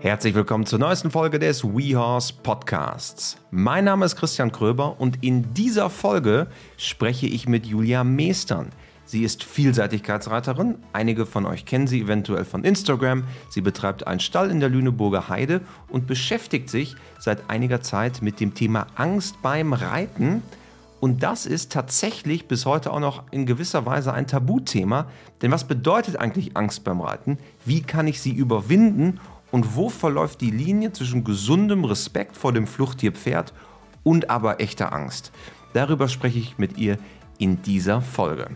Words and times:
Herzlich 0.00 0.36
willkommen 0.36 0.64
zur 0.64 0.78
neuesten 0.78 1.10
Folge 1.10 1.40
des 1.40 1.64
WeHorse 1.64 2.32
Podcasts. 2.32 3.36
Mein 3.50 3.84
Name 3.84 4.04
ist 4.04 4.14
Christian 4.14 4.52
Kröber 4.52 5.00
und 5.00 5.24
in 5.24 5.54
dieser 5.54 5.90
Folge 5.90 6.46
spreche 6.76 7.26
ich 7.26 7.48
mit 7.48 7.66
Julia 7.66 8.04
Meestern. 8.04 8.70
Sie 9.06 9.24
ist 9.24 9.42
Vielseitigkeitsreiterin. 9.42 10.76
Einige 10.92 11.26
von 11.26 11.46
euch 11.46 11.64
kennen 11.64 11.88
sie 11.88 12.02
eventuell 12.02 12.44
von 12.44 12.62
Instagram. 12.62 13.24
Sie 13.50 13.60
betreibt 13.60 14.06
einen 14.06 14.20
Stall 14.20 14.52
in 14.52 14.60
der 14.60 14.68
Lüneburger 14.68 15.28
Heide 15.28 15.62
und 15.88 16.06
beschäftigt 16.06 16.70
sich 16.70 16.94
seit 17.18 17.50
einiger 17.50 17.80
Zeit 17.80 18.22
mit 18.22 18.38
dem 18.38 18.54
Thema 18.54 18.86
Angst 18.94 19.42
beim 19.42 19.72
Reiten. 19.72 20.44
Und 21.00 21.24
das 21.24 21.44
ist 21.44 21.72
tatsächlich 21.72 22.46
bis 22.46 22.66
heute 22.66 22.92
auch 22.92 23.00
noch 23.00 23.24
in 23.32 23.46
gewisser 23.46 23.84
Weise 23.84 24.12
ein 24.12 24.28
Tabuthema. 24.28 25.06
Denn 25.42 25.50
was 25.50 25.64
bedeutet 25.64 26.16
eigentlich 26.16 26.56
Angst 26.56 26.84
beim 26.84 27.00
Reiten? 27.00 27.38
Wie 27.64 27.82
kann 27.82 28.06
ich 28.06 28.20
sie 28.20 28.32
überwinden? 28.32 29.18
Und 29.50 29.76
wo 29.76 29.88
verläuft 29.88 30.40
die 30.40 30.50
Linie 30.50 30.92
zwischen 30.92 31.24
gesundem 31.24 31.84
Respekt 31.84 32.36
vor 32.36 32.52
dem 32.52 32.66
Fluchttierpferd 32.66 33.54
und 34.02 34.30
aber 34.30 34.60
echter 34.60 34.92
Angst? 34.92 35.32
Darüber 35.72 36.08
spreche 36.08 36.38
ich 36.38 36.58
mit 36.58 36.76
ihr 36.78 36.98
in 37.38 37.62
dieser 37.62 38.02
Folge. 38.02 38.48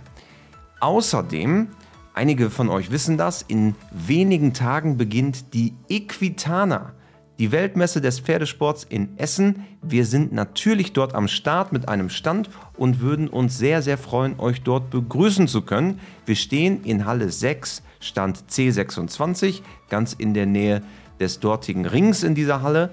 Außerdem, 0.81 1.69
einige 2.15 2.51
von 2.51 2.69
euch 2.69 2.91
wissen 2.91 3.17
das, 3.17 3.43
in 3.43 3.75
wenigen 3.93 4.53
Tagen 4.53 4.97
beginnt 4.97 5.55
die 5.55 5.75
Equitana, 5.89 6.93
die 7.39 7.53
Weltmesse 7.53 8.01
des 8.01 8.21
Pferdesports 8.21 8.85
in 8.85 9.17
Essen. 9.19 9.65
Wir 9.81 10.05
sind 10.05 10.33
natürlich 10.33 10.93
dort 10.93 11.15
am 11.15 11.29
Start 11.29 11.73
mit 11.73 11.89
einem 11.89 12.11
Stand 12.11 12.51
und 12.77 13.01
würden 13.01 13.29
uns 13.29 13.57
sehr, 13.59 13.81
sehr 13.83 13.99
freuen, 13.99 14.39
euch 14.39 14.63
dort 14.63 14.91
begrüßen 14.91 15.49
zu 15.49 15.63
können. 15.63 16.01
Wir 16.27 16.37
stehen 16.37 16.85
in 16.85 17.07
Halle 17.07 17.31
6 17.31 17.83
Stand 18.03 18.45
C26, 18.51 19.63
ganz 19.89 20.13
in 20.13 20.35
der 20.35 20.47
Nähe 20.47 20.83
des 21.21 21.41
dortigen 21.41 21.87
Rings 21.87 22.23
in 22.23 22.35
dieser 22.35 22.63
Halle. 22.63 22.91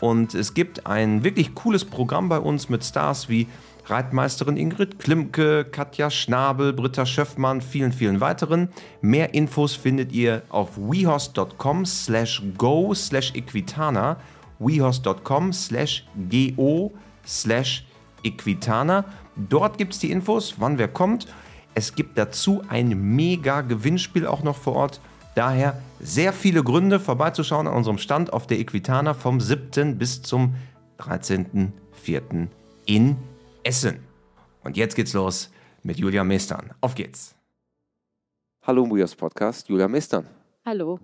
Und 0.00 0.34
es 0.34 0.54
gibt 0.54 0.86
ein 0.86 1.24
wirklich 1.24 1.54
cooles 1.54 1.84
Programm 1.84 2.28
bei 2.28 2.38
uns 2.38 2.68
mit 2.68 2.84
Stars 2.84 3.28
wie 3.28 3.46
Reitmeisterin 3.86 4.56
Ingrid 4.56 4.98
Klimke, 4.98 5.64
Katja 5.64 6.08
Schnabel, 6.10 6.72
Britta 6.72 7.04
Schöffmann, 7.04 7.60
vielen, 7.60 7.92
vielen 7.92 8.20
weiteren. 8.20 8.68
Mehr 9.00 9.34
Infos 9.34 9.74
findet 9.74 10.12
ihr 10.12 10.42
auf 10.48 10.76
wehorse.com 10.76 11.84
slash 11.84 12.42
go 12.56 12.94
slash 12.94 13.32
equitana, 13.34 14.16
wehorse.com 14.60 15.52
slash 15.52 16.06
go 16.30 16.92
slash 17.26 17.84
equitana. 18.24 19.04
Dort 19.36 19.78
gibt 19.78 19.94
es 19.94 19.98
die 19.98 20.12
Infos, 20.12 20.54
wann 20.58 20.78
wer 20.78 20.88
kommt 20.88 21.26
es 21.74 21.94
gibt 21.94 22.18
dazu 22.18 22.62
ein 22.68 22.88
mega 23.16 23.62
Gewinnspiel 23.62 24.26
auch 24.26 24.42
noch 24.42 24.56
vor 24.56 24.74
Ort. 24.74 25.00
Daher 25.34 25.80
sehr 26.00 26.32
viele 26.34 26.62
Gründe 26.62 27.00
vorbeizuschauen 27.00 27.66
an 27.66 27.74
unserem 27.74 27.96
Stand 27.96 28.32
auf 28.32 28.46
der 28.46 28.58
Equitana 28.58 29.14
vom 29.14 29.40
7. 29.40 29.96
bis 29.96 30.20
zum 30.20 30.54
13.04. 30.98 32.48
in 32.84 33.16
Essen. 33.62 34.00
Und 34.62 34.76
jetzt 34.76 34.94
geht's 34.94 35.14
los 35.14 35.50
mit 35.82 35.98
Julia 35.98 36.24
Mestern. 36.24 36.72
Auf 36.82 36.94
geht's. 36.94 37.34
Hallo 38.64 38.84
Mujas 38.84 39.16
Podcast, 39.16 39.68
Julia 39.68 39.88
Mestern. 39.88 40.26
Hallo. 40.66 41.00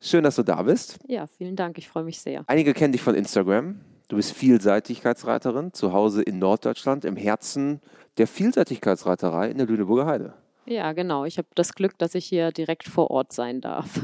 Schön, 0.00 0.24
dass 0.24 0.36
du 0.36 0.42
da 0.44 0.62
bist. 0.62 0.98
Ja, 1.08 1.26
vielen 1.26 1.56
Dank, 1.56 1.78
ich 1.78 1.88
freue 1.88 2.04
mich 2.04 2.20
sehr. 2.20 2.44
Einige 2.46 2.72
kennen 2.74 2.92
dich 2.92 3.02
von 3.02 3.14
Instagram. 3.14 3.80
Du 4.08 4.16
bist 4.16 4.32
Vielseitigkeitsreiterin, 4.32 5.72
zu 5.72 5.92
Hause 5.92 6.22
in 6.22 6.38
Norddeutschland, 6.38 7.04
im 7.04 7.16
Herzen 7.16 7.80
der 8.18 8.26
Vielseitigkeitsreiterei 8.26 9.50
in 9.50 9.58
der 9.58 9.66
Lüneburger 9.66 10.06
Heide. 10.06 10.34
Ja, 10.66 10.92
genau. 10.92 11.24
Ich 11.24 11.38
habe 11.38 11.48
das 11.54 11.74
Glück, 11.74 11.98
dass 11.98 12.14
ich 12.14 12.26
hier 12.26 12.52
direkt 12.52 12.88
vor 12.88 13.10
Ort 13.10 13.32
sein 13.32 13.60
darf. 13.60 14.00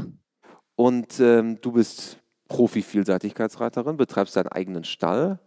Und 0.76 1.20
ähm, 1.20 1.60
du 1.60 1.72
bist 1.72 2.18
Profi-Vielseitigkeitsreiterin, 2.48 3.96
betreibst 3.96 4.36
deinen 4.36 4.48
eigenen 4.48 4.84
Stall, 4.84 5.38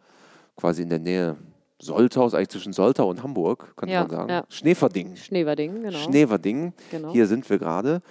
quasi 0.55 0.83
in 0.83 0.89
der 0.89 0.99
Nähe 0.99 1.37
Solthaus, 1.81 2.33
eigentlich 2.33 2.49
zwischen 2.49 2.73
Soltau 2.73 3.09
und 3.09 3.23
Hamburg, 3.23 3.73
könnte 3.75 3.93
ja, 3.93 4.01
man 4.01 4.09
sagen. 4.09 4.29
Ja. 4.29 4.45
Schneverding. 4.49 5.15
Schneverding, 5.15 5.81
genau. 5.81 5.97
Schneverding, 5.97 6.73
genau. 6.91 7.11
hier 7.11 7.25
sind 7.25 7.49
wir 7.49 7.57
gerade. 7.57 8.01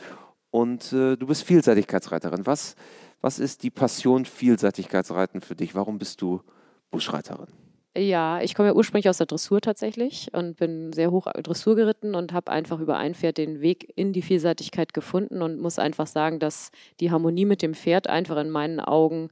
Und 0.51 0.93
äh, 0.93 1.17
du 1.17 1.27
bist 1.27 1.45
Vielseitigkeitsreiterin. 1.45 2.47
Was, 2.47 2.75
was 3.21 3.39
ist 3.39 3.63
die 3.63 3.71
Passion 3.71 4.25
Vielseitigkeitsreiten 4.25 5.41
für 5.41 5.55
dich? 5.55 5.75
Warum 5.77 5.99
bist 5.99 6.21
du 6.21 6.43
Buschreiterin? 6.91 7.47
Ja, 8.01 8.41
ich 8.41 8.55
komme 8.55 8.69
ja 8.71 8.75
ursprünglich 8.75 9.11
aus 9.11 9.19
der 9.19 9.27
Dressur 9.27 9.61
tatsächlich 9.61 10.31
und 10.33 10.57
bin 10.57 10.91
sehr 10.95 11.11
hoch 11.11 11.27
Dressur 11.43 11.77
geritten 11.77 12.15
und 12.15 12.33
habe 12.33 12.51
einfach 12.51 12.81
über 12.81 12.97
ein 12.97 13.15
Pferd 13.15 13.37
den 13.37 13.61
Weg 13.61 13.93
in 13.95 14.15
die 14.15 14.23
Vielseitigkeit 14.23 14.95
gefunden 14.95 15.43
und 15.43 15.61
muss 15.61 15.79
einfach 15.79 16.07
sagen, 16.07 16.39
dass 16.39 16.71
die 17.01 17.11
Harmonie 17.11 17.45
mit 17.45 17.61
dem 17.61 17.75
Pferd 17.75 18.07
einfach 18.07 18.39
in 18.39 18.49
meinen 18.49 18.81
Augen 18.81 19.29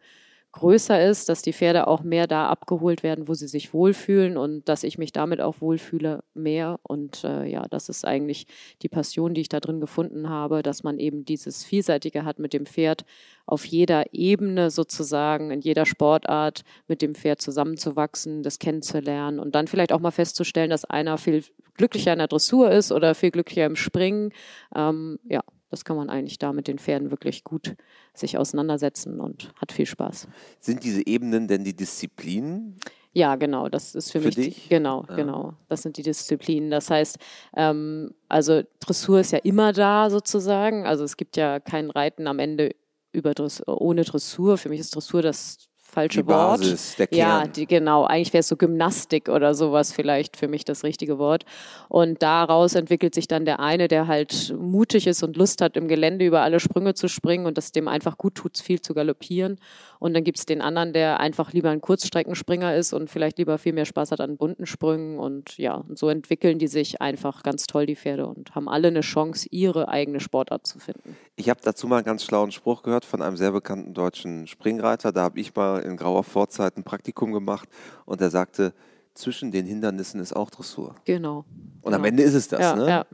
größer 0.59 1.05
ist, 1.09 1.29
dass 1.29 1.43
die 1.43 1.53
Pferde 1.53 1.87
auch 1.87 2.03
mehr 2.03 2.27
da 2.27 2.49
abgeholt 2.49 3.03
werden, 3.03 3.29
wo 3.29 3.35
sie 3.35 3.47
sich 3.47 3.73
wohlfühlen 3.73 4.37
und 4.37 4.69
dass 4.69 4.83
ich 4.83 4.99
mich 4.99 5.13
damit 5.13 5.41
auch 5.41 5.61
wohlfühle 5.61 6.25
mehr. 6.35 6.81
Und 6.83 7.23
äh, 7.25 7.45
ja, 7.45 7.67
das 7.69 7.89
ist 7.89 8.05
eigentlich 8.05 8.47
die 8.83 8.89
Passion, 8.89 9.35
die 9.35 9.43
ich 9.43 9.49
da 9.49 9.61
drin 9.61 9.81
gefunden 9.81 10.29
habe, 10.29 10.63
dass 10.63 10.83
man 10.83 10.99
eben 10.99 11.25
dieses 11.25 11.65
Vielseitige 11.65 12.25
hat 12.25 12.39
mit 12.39 12.53
dem 12.53 12.67
Pferd 12.67 13.05
auf 13.47 13.65
jeder 13.65 14.13
Ebene 14.13 14.71
sozusagen, 14.71 15.51
in 15.51 15.61
jeder 15.61 15.87
Sportart 15.87 16.65
mit 16.89 17.03
dem 17.03 17.15
Pferd 17.15 17.41
zusammenzuwachsen, 17.41 18.43
das 18.43 18.59
kennenzulernen 18.59 19.39
und 19.39 19.55
dann 19.55 19.69
vielleicht 19.69 19.93
auch 19.93 20.01
mal 20.01 20.11
festzustellen, 20.11 20.71
dass 20.71 20.85
einer 20.85 21.19
viel 21.19 21.45
glücklicher 21.77 22.13
in 22.13 22.19
der 22.19 22.29
Dressur 22.29 22.71
ist 22.71 22.93
oder 22.93 23.15
viel 23.15 23.31
glücklicher 23.31 23.65
im 23.65 23.77
Springen. 23.77 24.33
Ähm, 24.75 25.19
ja, 25.29 25.43
das 25.71 25.85
kann 25.85 25.97
man 25.97 26.11
eigentlich 26.11 26.39
da 26.39 26.53
mit 26.53 26.69
den 26.69 26.79
Pferden 26.79 27.11
wirklich 27.11 27.45
gut 27.45 27.77
sich 28.15 28.39
auseinandersetzen 28.39 29.21
und 29.21 29.53
hat 29.57 29.73
viel 29.73 29.87
Spaß. 29.87 30.29
Sind 30.61 30.85
diese 30.85 31.07
Ebenen 31.07 31.49
denn 31.49 31.65
die 31.65 31.77
Disziplinen? 31.77 32.77
Ja, 33.13 33.37
genau. 33.37 33.69
Das 33.69 33.95
ist 33.95 34.13
für, 34.13 34.21
für 34.21 34.27
mich 34.27 34.35
dich? 34.35 34.63
Die, 34.65 34.69
genau, 34.69 35.05
ja. 35.09 35.17
genau. 35.17 35.55
Das 35.69 35.83
sind 35.83 35.97
die 35.97 36.03
Disziplinen. 36.03 36.71
Das 36.71 36.91
heißt, 36.91 37.19
ähm, 37.57 38.15
also 38.29 38.63
Dressur 38.81 39.21
ist 39.21 39.33
ja 39.33 39.39
immer 39.39 39.73
da 39.73 40.11
sozusagen. 40.11 40.87
Also 40.87 41.05
es 41.05 41.17
gibt 41.17 41.37
ja 41.37 41.61
kein 41.61 41.91
Reiten 41.91 42.27
am 42.27 42.39
Ende 42.39 42.75
über 43.13 43.35
Dress 43.35 43.63
ohne 43.67 44.05
Dressur. 44.05 44.59
Für 44.59 44.69
mich 44.69 44.81
ist 44.81 44.95
Dressur 44.95 45.23
das 45.23 45.68
falsche 45.99 46.23
die 46.23 46.29
Wort. 46.29 46.61
Basis, 46.61 46.97
der 46.97 47.07
Kern. 47.07 47.19
Ja, 47.19 47.47
die, 47.47 47.67
genau. 47.67 48.05
Eigentlich 48.05 48.33
wäre 48.33 48.41
es 48.41 48.49
so 48.49 48.57
Gymnastik 48.57 49.29
oder 49.29 49.55
sowas 49.55 49.93
vielleicht 49.93 50.37
für 50.37 50.49
mich 50.49 50.65
das 50.65 50.85
richtige 50.85 51.19
Wort. 51.19 51.45
Und 51.89 52.23
daraus 52.23 52.75
entwickelt 52.75 53.15
sich 53.15 53.29
dann 53.29 53.45
der 53.45 53.61
eine, 53.61 53.89
der 53.89 54.07
halt 54.07 54.55
mutig 54.59 55.07
ist 55.07 55.23
und 55.23 55.37
Lust 55.37 55.61
hat, 55.61 55.77
im 55.77 55.89
Gelände 55.89 56.25
über 56.25 56.43
alle 56.43 56.61
Sprünge 56.61 56.95
zu 56.95 57.09
springen 57.09 57.47
und 57.47 57.59
das 57.59 57.73
dem 57.73 57.89
einfach 57.89 58.17
gut 58.19 58.37
tut, 58.37 58.59
viel 58.59 58.81
zu 58.81 58.95
galoppieren. 58.95 59.59
Und 59.99 60.15
dann 60.15 60.25
gibt 60.25 60.39
es 60.39 60.47
den 60.47 60.61
anderen, 60.61 60.93
der 60.93 61.21
einfach 61.21 61.53
lieber 61.53 61.71
ein 61.71 61.81
Kurzstreckenspringer 61.81 62.75
ist 62.77 62.93
und 62.93 63.11
vielleicht 63.11 63.39
lieber 63.39 63.59
viel 63.59 63.73
mehr 63.73 63.85
Spaß 63.85 64.13
hat 64.13 64.21
an 64.21 64.37
bunten 64.37 64.67
Sprüngen. 64.67 65.19
Und 65.19 65.59
ja, 65.59 65.75
und 65.75 65.99
so 65.99 66.09
entwickeln 66.09 66.59
die 66.59 66.69
sich 66.69 67.01
einfach 67.01 67.43
ganz 67.43 67.67
toll, 67.67 67.87
die 67.87 67.97
Pferde, 67.97 68.27
und 68.27 68.55
haben 68.55 68.69
alle 68.69 68.89
eine 68.89 69.01
Chance, 69.01 69.49
ihre 69.51 69.89
eigene 69.89 70.21
Sportart 70.21 70.67
zu 70.67 70.79
finden. 70.79 71.17
Ich 71.37 71.49
habe 71.49 71.61
dazu 71.63 71.87
mal 71.87 71.97
einen 71.97 72.05
ganz 72.05 72.25
schlauen 72.25 72.53
Spruch 72.53 72.83
gehört 72.83 73.05
von 73.05 73.23
einem 73.23 73.37
sehr 73.37 73.53
bekannten 73.53 73.95
deutschen 73.95 74.47
Springreiter. 74.47 75.13
Da 75.13 75.23
habe 75.23 75.41
ich 75.41 75.55
mal 75.55 75.81
in 75.81 75.97
grauer 75.97 76.25
Vorzeit 76.25 76.77
ein 76.77 76.85
Praktikum 76.85 77.33
gemacht 77.33 77.69
und 78.05 78.21
er 78.21 78.31
sagte, 78.31 78.73
zwischen 79.15 79.51
den 79.51 79.67
Hindernissen 79.67 80.21
ist 80.21 80.35
auch 80.35 80.51
Dressur. 80.51 80.95
Genau. 81.05 81.45
Und 81.83 81.93
genau. 81.93 81.97
am 81.97 82.05
Ende 82.05 82.23
ist 82.23 82.35
es 82.35 82.49
das, 82.49 82.61
ja, 82.61 82.77
ne? 82.77 82.89
Ja, 82.89 83.07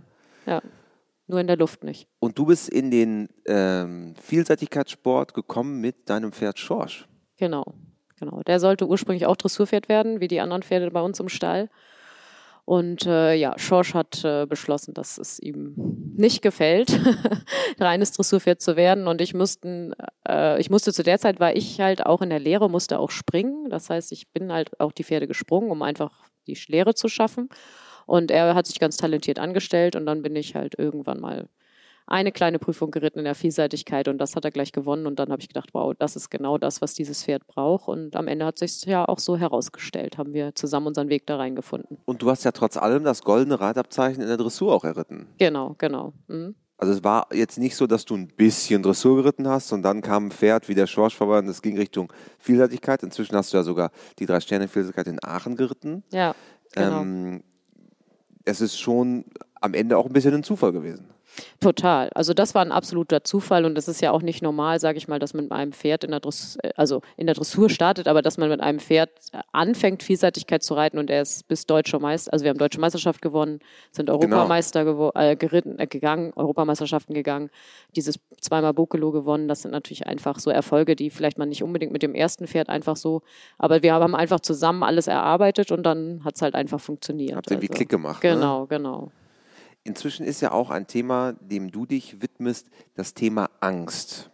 ja. 0.47 0.63
Nur 1.27 1.41
in 1.41 1.47
der 1.47 1.57
Luft 1.57 1.85
nicht. 1.85 2.07
Und 2.19 2.39
du 2.39 2.47
bist 2.47 2.69
in 2.69 2.91
den 2.91 3.29
ähm, 3.47 4.15
Vielseitigkeitssport 4.21 5.33
gekommen 5.33 5.81
mit 5.81 6.11
deinem 6.11 6.33
Pferd 6.33 6.59
Schorsch. 6.59 7.09
Genau, 7.39 7.65
genau. 8.19 8.43
Der 8.43 8.61
sollte 8.61 8.87
ursprünglich 8.87 9.27
auch 9.27 9.37
Dressurpferd 9.37 9.89
werden, 9.89 10.21
wie 10.21 10.29
die 10.29 10.41
anderen 10.41 10.63
Pferde 10.63 10.91
bei 10.91 11.01
uns 11.01 11.21
im 11.21 11.29
Stall. 11.29 11.71
Und 12.67 13.05
äh, 13.05 13.35
ja, 13.35 13.59
Schorsch 13.59 13.93
hat 13.93 14.25
äh, 14.25 14.47
beschlossen, 14.47 14.95
dass 14.95 15.19
es 15.19 15.39
ihm 15.39 15.75
nicht 16.17 16.41
gefällt, 16.41 16.99
reines 17.79 18.13
Dressurpferd 18.13 18.63
zu 18.63 18.77
werden. 18.77 19.07
Und 19.07 19.21
ich 19.21 19.35
mussten, 19.35 19.93
äh, 20.27 20.59
ich 20.61 20.71
musste 20.71 20.93
zu 20.93 21.03
der 21.03 21.19
Zeit, 21.19 21.41
war 21.41 21.55
ich 21.55 21.81
halt 21.81 22.07
auch 22.07 22.23
in 22.23 22.31
der 22.31 22.39
Lehre, 22.39 22.71
musste 22.71 22.99
auch 22.99 23.11
springen. 23.11 23.69
Das 23.69 23.91
heißt, 23.91 24.13
ich 24.13 24.33
bin 24.33 24.51
halt 24.51 24.81
auch 24.81 24.93
die 24.93 25.05
Pferde 25.05 25.27
gesprungen, 25.27 25.71
um 25.71 25.83
einfach 25.83 26.25
die 26.47 26.59
Lehre 26.69 26.95
zu 26.95 27.09
schaffen. 27.09 27.51
Und 28.07 28.31
er 28.31 28.55
hat 28.55 28.67
sich 28.67 28.81
ganz 28.81 28.97
talentiert 28.97 29.39
angestellt 29.39 29.97
und 29.97 30.07
dann 30.07 30.23
bin 30.23 30.37
ich 30.37 30.55
halt 30.55 30.79
irgendwann 30.79 31.21
mal 31.21 31.49
eine 32.07 32.33
kleine 32.33 32.59
Prüfung 32.59 32.91
geritten 32.91 33.21
in 33.21 33.25
der 33.25 33.35
Vielseitigkeit 33.35 34.09
und 34.09 34.19
das 34.19 34.37
hat 34.37 34.45
er 34.45 34.51
gleich 34.51 34.73
gewonnen 34.73 35.07
und 35.07 35.19
dann 35.19 35.31
habe 35.31 35.41
ich 35.41 35.49
gedacht, 35.49 35.71
wow, 35.73 35.95
das 35.99 36.17
ist 36.17 36.31
genau 36.31 36.59
das, 36.59 36.83
was 36.83 36.95
dieses 36.95 37.25
Pferd 37.25 37.47
braucht 37.47 37.89
und 37.89 38.15
am 38.17 38.29
Ende 38.29 38.45
hat 38.45 38.59
sich 38.59 38.85
ja 38.85 39.07
auch 39.09 39.19
so 39.19 39.37
herausgestellt, 39.37 40.19
haben 40.19 40.35
wir 40.35 40.55
zusammen 40.55 40.89
unseren 40.89 41.09
Weg 41.09 41.27
da 41.27 41.37
reingefunden. 41.37 41.99
Und 42.05 42.23
du 42.23 42.31
hast 42.31 42.45
ja 42.45 42.53
trotz 42.53 42.77
allem 42.77 43.05
das 43.05 43.23
goldene 43.23 43.59
Reitabzeichen 43.59 44.21
in 44.21 44.29
der 44.29 44.37
Dressur 44.37 44.75
auch 44.75 44.85
erritten. 44.85 45.29
Genau, 45.39 45.75
genau. 45.79 46.13
Mhm. 46.29 46.55
Also 46.77 46.93
es 46.93 47.05
war 47.05 47.29
jetzt 47.33 47.57
nicht 47.57 47.77
so, 47.77 47.87
dass 47.87 48.05
du 48.05 48.17
ein 48.17 48.29
bisschen 48.29 48.83
Dressur 48.83 49.17
geritten 49.17 49.49
hast 49.49 49.73
und 49.73 49.83
dann 49.83 50.03
kam 50.03 50.27
ein 50.27 50.31
Pferd 50.33 50.69
wie 50.69 50.75
der 50.75 50.89
Schorsch 50.89 51.15
vorbei 51.15 51.39
und 51.39 51.49
es 51.49 51.63
ging 51.63 51.79
Richtung 51.79 52.13
Vielseitigkeit. 52.39 53.03
Inzwischen 53.03 53.37
hast 53.37 53.53
du 53.53 53.57
ja 53.57 53.63
sogar 53.63 53.91
die 54.19 54.27
drei 54.27 54.41
Sterne 54.41 54.67
Vielseitigkeit 54.67 55.07
in 55.07 55.23
Aachen 55.23 55.57
geritten. 55.57 56.03
Ja, 56.11 56.35
genau. 56.73 57.01
Ähm, 57.01 57.45
es 58.45 58.61
ist 58.61 58.79
schon 58.79 59.25
am 59.61 59.75
Ende 59.75 59.97
auch 59.97 60.07
ein 60.07 60.13
bisschen 60.13 60.35
ein 60.35 60.43
Zufall 60.43 60.73
gewesen. 60.73 61.07
Total. 61.61 62.11
Also 62.15 62.35
das 62.35 62.55
war 62.55 62.63
ein 62.63 62.73
absoluter 62.73 63.25
Zufall 63.25 63.65
und 63.65 63.75
das 63.75 63.89
ist 63.89 64.01
ja 64.01 64.11
auch 64.11 64.23
nicht 64.23 64.43
normal, 64.43 64.81
sage 64.81 64.99
ich 64.99 65.09
mal, 65.09 65.19
dass 65.19 65.35
man 65.35 65.45
mit 65.45 65.53
einem 65.53 65.73
Pferd 65.73 66.05
in 66.05 66.11
der 66.11 66.21
Dressur, 66.21 66.61
also 66.77 67.03
in 67.17 67.27
der 67.27 67.35
Dressur 67.35 67.71
startet, 67.71 68.09
aber 68.09 68.23
dass 68.23 68.39
man 68.39 68.49
mit 68.49 68.61
einem 68.61 68.79
Pferd 68.79 69.11
anfängt, 69.53 70.03
Vielseitigkeit 70.03 70.63
zu 70.63 70.75
reiten 70.75 70.99
und 70.99 71.11
er 71.11 71.23
ist 71.23 71.49
bis 71.49 71.67
deutscher 71.67 71.99
Meister, 71.99 72.33
also 72.33 72.45
wir 72.45 72.51
haben 72.51 72.59
deutsche 72.59 72.81
Meisterschaft 72.81 73.23
gewonnen, 73.23 73.61
sind 73.91 74.07
genau. 74.07 74.19
Europameister 74.19 74.85
genau. 74.85 75.13
äh, 75.15 75.37
geritten, 75.37 75.79
äh, 75.79 75.87
gegangen, 75.87 76.33
Europameisterschaften 76.37 77.15
gegangen, 77.15 77.51
dieses 77.97 78.19
zweimal 78.41 78.75
Bokelo 78.75 79.11
gewonnen, 79.11 79.49
das 79.49 79.63
sind 79.63 79.71
natürlich 79.71 80.07
einfach 80.07 80.39
so 80.39 80.51
Erfolge, 80.51 80.97
die 80.97 81.11
vielleicht 81.11 81.39
man 81.39 81.49
nicht 81.49 81.63
unbedingt 81.63 81.93
mit 81.93 82.03
dem 82.03 82.15
ersten 82.15 82.47
Pferd 82.47 82.69
einfach 82.69 82.97
so, 82.97 83.23
aber 83.59 83.83
wir 83.83 83.95
haben 83.95 84.15
einfach 84.15 84.41
zusammen 84.41 84.83
alles 84.83 85.07
erarbeitet 85.07 85.73
und 85.73 85.83
dann 85.85 86.23
hat 86.25 86.37
es 86.37 86.43
halt 86.43 86.55
einfach 86.55 86.81
funktioniert. 86.81 87.37
Hat 87.37 87.51
irgendwie 87.51 87.69
also. 87.69 87.77
Klick 87.77 87.89
gemacht. 87.89 88.21
Genau, 88.21 88.63
ne? 88.63 88.67
genau. 88.69 89.13
Inzwischen 89.85 90.25
ist 90.25 90.41
ja 90.41 90.53
auch 90.53 90.71
ein 90.71 90.87
Thema, 90.87 91.35
dem 91.35 91.71
du 91.71 91.85
dich 91.85 92.23
widmest, 92.23 92.69
das 92.95 93.13
Thema 93.13 93.51
Angst. 93.61 94.31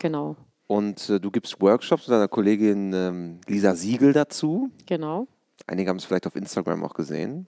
Genau. 0.00 0.36
Und 0.66 1.08
äh, 1.08 1.20
du 1.20 1.30
gibst 1.30 1.60
Workshops 1.60 2.08
mit 2.08 2.14
deiner 2.14 2.28
Kollegin 2.28 2.92
ähm, 2.92 3.40
Lisa 3.46 3.74
Siegel 3.74 4.12
dazu. 4.12 4.70
Genau. 4.86 5.28
Einige 5.66 5.88
haben 5.88 5.96
es 5.98 6.04
vielleicht 6.04 6.26
auf 6.26 6.36
Instagram 6.36 6.84
auch 6.84 6.94
gesehen. 6.94 7.46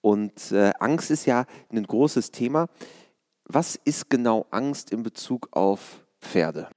Und 0.00 0.52
äh, 0.52 0.72
Angst 0.78 1.10
ist 1.10 1.26
ja 1.26 1.44
ein 1.70 1.82
großes 1.82 2.30
Thema. 2.30 2.68
Was 3.44 3.76
ist 3.76 4.08
genau 4.08 4.46
Angst 4.50 4.92
in 4.92 5.02
Bezug 5.02 5.48
auf 5.50 6.04
Pferde? 6.20 6.68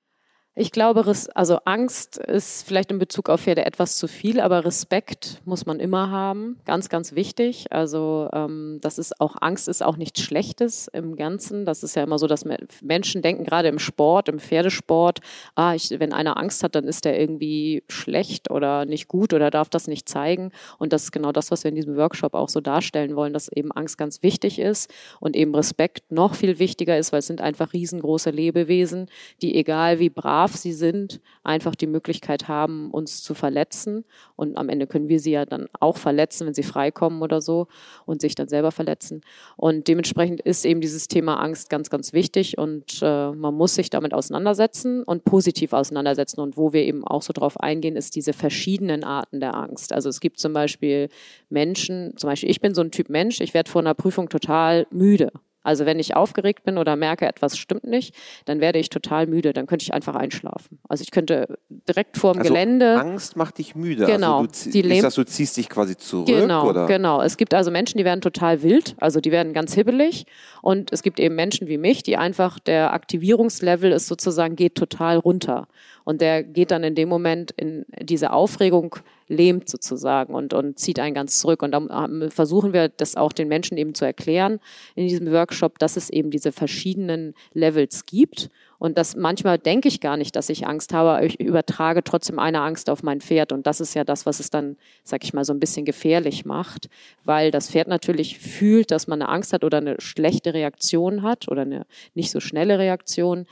Ich 0.62 0.72
glaube, 0.72 1.12
also 1.34 1.58
Angst 1.66 2.18
ist 2.18 2.68
vielleicht 2.68 2.92
in 2.92 3.00
Bezug 3.00 3.30
auf 3.30 3.42
Pferde 3.42 3.66
etwas 3.66 3.98
zu 3.98 4.08
viel, 4.08 4.40
aber 4.40 4.64
Respekt 4.64 5.42
muss 5.44 5.66
man 5.66 5.80
immer 5.80 6.12
haben. 6.12 6.60
Ganz, 6.66 6.88
ganz 6.88 7.16
wichtig. 7.16 7.66
Also 7.72 8.30
ähm, 8.32 8.78
das 8.80 9.00
ist 9.00 9.20
auch 9.20 9.38
Angst 9.42 9.68
ist 9.68 9.82
auch 9.82 9.98
nichts 9.98 10.22
Schlechtes 10.22 10.88
im 10.90 11.16
Ganzen. 11.16 11.66
Das 11.66 11.82
ist 11.82 11.96
ja 11.96 12.04
immer 12.04 12.20
so, 12.20 12.28
dass 12.28 12.46
Menschen 12.84 13.24
denken, 13.24 13.44
gerade 13.44 13.70
im 13.70 13.80
Sport, 13.80 14.30
im 14.30 14.38
Pferdesport, 14.38 15.22
ah, 15.56 15.74
ich, 15.74 15.90
wenn 16.00 16.14
einer 16.14 16.38
Angst 16.38 16.62
hat, 16.62 16.76
dann 16.76 16.84
ist 16.84 17.06
der 17.06 17.20
irgendwie 17.20 17.84
schlecht 17.88 18.52
oder 18.52 18.86
nicht 18.86 19.08
gut 19.08 19.34
oder 19.34 19.50
darf 19.50 19.70
das 19.70 19.88
nicht 19.88 20.08
zeigen. 20.08 20.52
Und 20.78 20.94
das 20.94 21.06
ist 21.06 21.12
genau 21.12 21.32
das, 21.32 21.50
was 21.50 21.64
wir 21.64 21.70
in 21.70 21.76
diesem 21.76 21.98
Workshop 21.98 22.36
auch 22.36 22.50
so 22.50 22.62
darstellen 22.62 23.16
wollen, 23.16 23.34
dass 23.34 23.52
eben 23.52 23.72
Angst 23.72 23.98
ganz 23.98 24.22
wichtig 24.22 24.60
ist 24.60 24.94
und 25.20 25.36
eben 25.36 25.56
Respekt 25.56 26.12
noch 26.12 26.36
viel 26.36 26.60
wichtiger 26.60 27.00
ist, 27.00 27.12
weil 27.12 27.20
es 27.20 27.28
sind 27.28 27.42
einfach 27.42 27.74
riesengroße 27.74 28.30
Lebewesen, 28.30 29.08
die 29.42 29.56
egal 29.56 29.98
wie 29.98 30.12
brav 30.12 30.51
brav 30.52 30.58
sie 30.58 30.74
sind, 30.74 31.22
einfach 31.44 31.76
die 31.76 31.88
Möglichkeit 31.88 32.48
haben, 32.48 32.92
uns 32.92 33.24
zu 33.24 33.34
verletzen. 33.34 34.06
Und 34.36 34.58
am 34.58 34.70
Ende 34.70 34.88
können 34.88 35.08
wir 35.08 35.20
sie 35.20 35.32
ja 35.32 35.46
dann 35.46 35.68
auch 35.80 35.98
verletzen, 35.98 36.48
wenn 36.48 36.54
sie 36.54 36.64
freikommen 36.64 37.22
oder 37.22 37.42
so 37.42 37.68
und 38.06 38.22
sich 38.22 38.36
dann 38.36 38.48
selber 38.48 38.72
verletzen. 38.72 39.22
Und 39.58 39.88
dementsprechend 39.88 40.42
ist 40.42 40.66
eben 40.66 40.82
dieses 40.82 41.08
Thema 41.08 41.36
Angst 41.36 41.70
ganz, 41.70 41.90
ganz 41.90 42.14
wichtig 42.14 42.58
und 42.58 43.00
äh, 43.02 43.32
man 43.32 43.54
muss 43.54 43.76
sich 43.76 43.90
damit 43.90 44.14
auseinandersetzen 44.14 45.04
und 45.04 45.24
positiv 45.24 45.74
auseinandersetzen. 45.74 46.42
Und 46.42 46.58
wo 46.58 46.74
wir 46.74 46.84
eben 46.84 47.06
auch 47.06 47.22
so 47.22 47.34
drauf 47.34 47.60
eingehen, 47.60 47.96
ist 47.96 48.16
diese 48.16 48.34
verschiedenen 48.34 49.04
Arten 49.04 49.40
der 49.40 49.56
Angst. 49.56 49.94
Also 49.94 50.10
es 50.10 50.20
gibt 50.20 50.40
zum 50.40 50.54
Beispiel 50.54 51.10
Menschen, 51.50 52.16
zum 52.18 52.30
Beispiel 52.30 52.50
ich 52.50 52.62
bin 52.62 52.74
so 52.74 52.82
ein 52.82 52.92
Typ 52.92 53.10
Mensch, 53.10 53.42
ich 53.42 53.54
werde 53.54 53.70
vor 53.70 53.82
einer 53.82 53.94
Prüfung 53.94 54.30
total 54.30 54.88
müde. 54.92 55.32
Also 55.64 55.86
wenn 55.86 56.00
ich 56.00 56.16
aufgeregt 56.16 56.64
bin 56.64 56.78
oder 56.78 56.96
merke, 56.96 57.28
etwas 57.28 57.58
stimmt 57.58 57.84
nicht, 57.84 58.16
dann 58.46 58.62
werde 58.62 58.80
ich 58.80 58.90
total 58.90 59.28
müde. 59.28 59.54
Dann 59.54 59.68
könnte 59.68 59.84
ich 59.84 59.94
einfach 59.94 60.16
einschlafen. 60.16 60.80
Also 60.88 61.04
ich 61.04 61.12
könnte 61.12 61.58
direkt 61.88 62.18
vor 62.18 62.34
dem 62.34 62.40
also 62.40 62.54
Gelände. 62.54 63.00
Angst 63.00 63.36
macht 63.36 63.58
dich 63.58 63.76
müde. 63.76 64.06
Genau. 64.06 64.40
Also 64.42 64.72
du, 64.72 64.80
ist 64.80 65.04
das, 65.04 65.16
du 65.16 65.24
ziehst 65.24 65.58
dich 65.58 65.70
quasi 65.70 65.98
zurück? 65.98 66.28
Genau, 66.28 66.70
oder? 66.70 66.88
genau. 66.88 67.22
Es 67.22 67.38
gibt 67.38 67.54
also 67.54 67.72
Menschen, 67.72 67.98
die 67.98 68.06
werden 68.06 68.22
total 68.22 68.64
wild. 68.64 68.96
Also 69.00 69.20
die 69.20 69.32
werden 69.32 69.54
ganz 69.54 69.74
hibbelig. 69.74 70.26
Und 70.62 70.92
es 70.92 71.04
gibt 71.04 71.20
eben 71.20 71.36
Menschen 71.36 71.68
wie 71.68 71.78
mich, 71.78 72.04
die 72.04 72.18
einfach 72.18 72.60
der 72.60 72.94
Aktivierungslevel 72.94 73.92
ist 73.92 74.08
sozusagen 74.08 74.56
geht 74.56 74.76
total 74.76 75.18
runter. 75.18 75.68
Und 76.04 76.22
der 76.22 76.44
geht 76.44 76.72
dann 76.72 76.84
in 76.84 76.96
dem 76.96 77.10
Moment 77.10 77.52
in 77.52 77.86
diese 78.02 78.32
Aufregung 78.32 78.96
lähmt 79.32 79.70
sozusagen 79.70 80.36
und, 80.36 80.54
und 80.54 80.78
zieht 80.78 81.00
einen 81.00 81.16
ganz 81.16 81.40
zurück. 81.40 81.64
Und 81.64 81.72
da 81.72 82.10
versuchen 82.30 82.74
wir 82.74 82.90
das 82.90 83.16
auch 83.16 83.32
den 83.32 83.48
Menschen 83.48 83.78
eben 83.78 83.96
zu 83.96 84.04
erklären 84.04 84.60
in 84.94 85.08
diesem 85.08 85.32
Workshop, 85.32 85.80
dass 85.80 85.96
es 85.96 86.10
eben 86.10 86.32
diese 86.32 86.52
verschiedenen 86.52 87.34
Levels 87.54 88.06
gibt. 88.06 88.50
Und 88.78 88.98
das 88.98 89.16
manchmal 89.16 89.58
denke 89.58 89.88
ich 89.88 90.02
gar 90.02 90.18
nicht, 90.18 90.36
dass 90.36 90.50
ich 90.50 90.68
Angst 90.68 90.94
habe, 90.94 91.26
ich 91.26 91.40
übertrage 91.40 92.04
trotzdem 92.04 92.40
eine 92.40 92.62
Angst 92.62 92.90
auf 92.90 93.04
mein 93.04 93.22
Pferd. 93.22 93.54
Und 93.54 93.68
das 93.68 93.80
ist 93.80 93.94
ja 93.94 94.04
das, 94.04 94.26
was 94.26 94.40
es 94.40 94.50
dann, 94.50 94.76
sag 95.04 95.24
ich 95.24 95.34
mal, 95.34 95.46
so 95.46 95.54
ein 95.54 95.60
bisschen 95.60 95.86
gefährlich 95.86 96.44
macht, 96.44 96.90
weil 97.24 97.52
das 97.52 97.70
Pferd 97.70 97.88
natürlich 97.88 98.38
fühlt, 98.38 98.92
dass 98.92 99.08
man 99.08 99.22
eine 99.22 99.32
Angst 99.32 99.54
hat 99.54 99.64
oder 99.64 99.78
eine 99.78 100.02
schlechte 100.02 100.54
Reaktion 100.54 101.22
hat 101.22 101.48
oder 101.48 101.62
eine 101.62 101.86
nicht 102.16 102.32
so 102.32 102.40
schnelle 102.40 102.80
Reaktion 102.80 103.46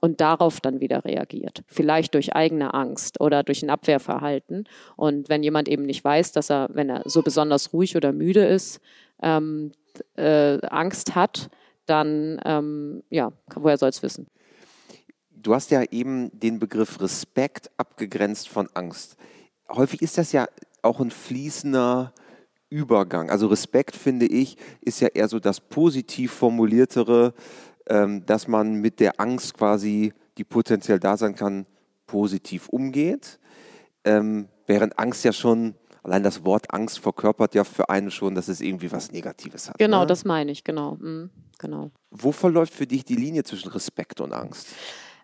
und 0.00 0.20
darauf 0.20 0.60
dann 0.60 0.80
wieder 0.80 1.04
reagiert. 1.04 1.62
Vielleicht 1.66 2.14
durch 2.14 2.34
eigene 2.34 2.74
Angst 2.74 3.20
oder 3.20 3.42
durch 3.42 3.62
ein 3.62 3.70
Abwehrverhalten. 3.70 4.68
Und 4.96 5.28
wenn 5.28 5.42
jemand 5.42 5.68
eben 5.68 5.82
nicht 5.82 6.04
weiß, 6.04 6.32
dass 6.32 6.50
er, 6.50 6.68
wenn 6.72 6.90
er 6.90 7.02
so 7.06 7.22
besonders 7.22 7.72
ruhig 7.72 7.96
oder 7.96 8.12
müde 8.12 8.44
ist, 8.44 8.80
ähm, 9.22 9.72
äh, 10.16 10.58
Angst 10.66 11.14
hat, 11.14 11.50
dann, 11.86 12.40
ähm, 12.44 13.02
ja, 13.10 13.32
woher 13.54 13.78
soll 13.78 13.88
es 13.88 14.02
wissen? 14.02 14.26
Du 15.30 15.54
hast 15.54 15.70
ja 15.70 15.82
eben 15.90 16.30
den 16.32 16.58
Begriff 16.58 17.00
Respekt 17.00 17.70
abgegrenzt 17.76 18.48
von 18.48 18.68
Angst. 18.74 19.16
Häufig 19.68 20.02
ist 20.02 20.18
das 20.18 20.32
ja 20.32 20.46
auch 20.82 21.00
ein 21.00 21.10
fließender 21.10 22.12
Übergang. 22.68 23.30
Also 23.30 23.46
Respekt, 23.46 23.94
finde 23.94 24.26
ich, 24.26 24.56
ist 24.80 25.00
ja 25.00 25.08
eher 25.08 25.28
so 25.28 25.38
das 25.38 25.60
positiv 25.60 26.32
formuliertere 26.32 27.32
dass 27.86 28.48
man 28.48 28.74
mit 28.74 28.98
der 29.00 29.20
Angst 29.20 29.54
quasi, 29.54 30.12
die 30.38 30.44
potenziell 30.44 30.98
da 30.98 31.16
sein 31.16 31.34
kann, 31.34 31.66
positiv 32.06 32.68
umgeht. 32.68 33.38
Ähm, 34.04 34.48
während 34.66 34.98
Angst 34.98 35.24
ja 35.24 35.32
schon, 35.32 35.74
allein 36.02 36.22
das 36.22 36.44
Wort 36.44 36.72
Angst 36.72 36.98
verkörpert 36.98 37.54
ja 37.54 37.64
für 37.64 37.88
einen 37.88 38.10
schon, 38.10 38.34
dass 38.34 38.48
es 38.48 38.60
irgendwie 38.60 38.90
was 38.92 39.10
Negatives 39.10 39.68
hat. 39.68 39.78
Genau, 39.78 40.00
ne? 40.00 40.06
das 40.06 40.24
meine 40.24 40.52
ich, 40.52 40.64
genau. 40.64 40.96
Mhm, 41.00 41.30
genau. 41.58 41.90
Wo 42.10 42.32
verläuft 42.32 42.74
für 42.74 42.86
dich 42.86 43.04
die 43.04 43.16
Linie 43.16 43.44
zwischen 43.44 43.70
Respekt 43.70 44.20
und 44.20 44.32
Angst? 44.32 44.68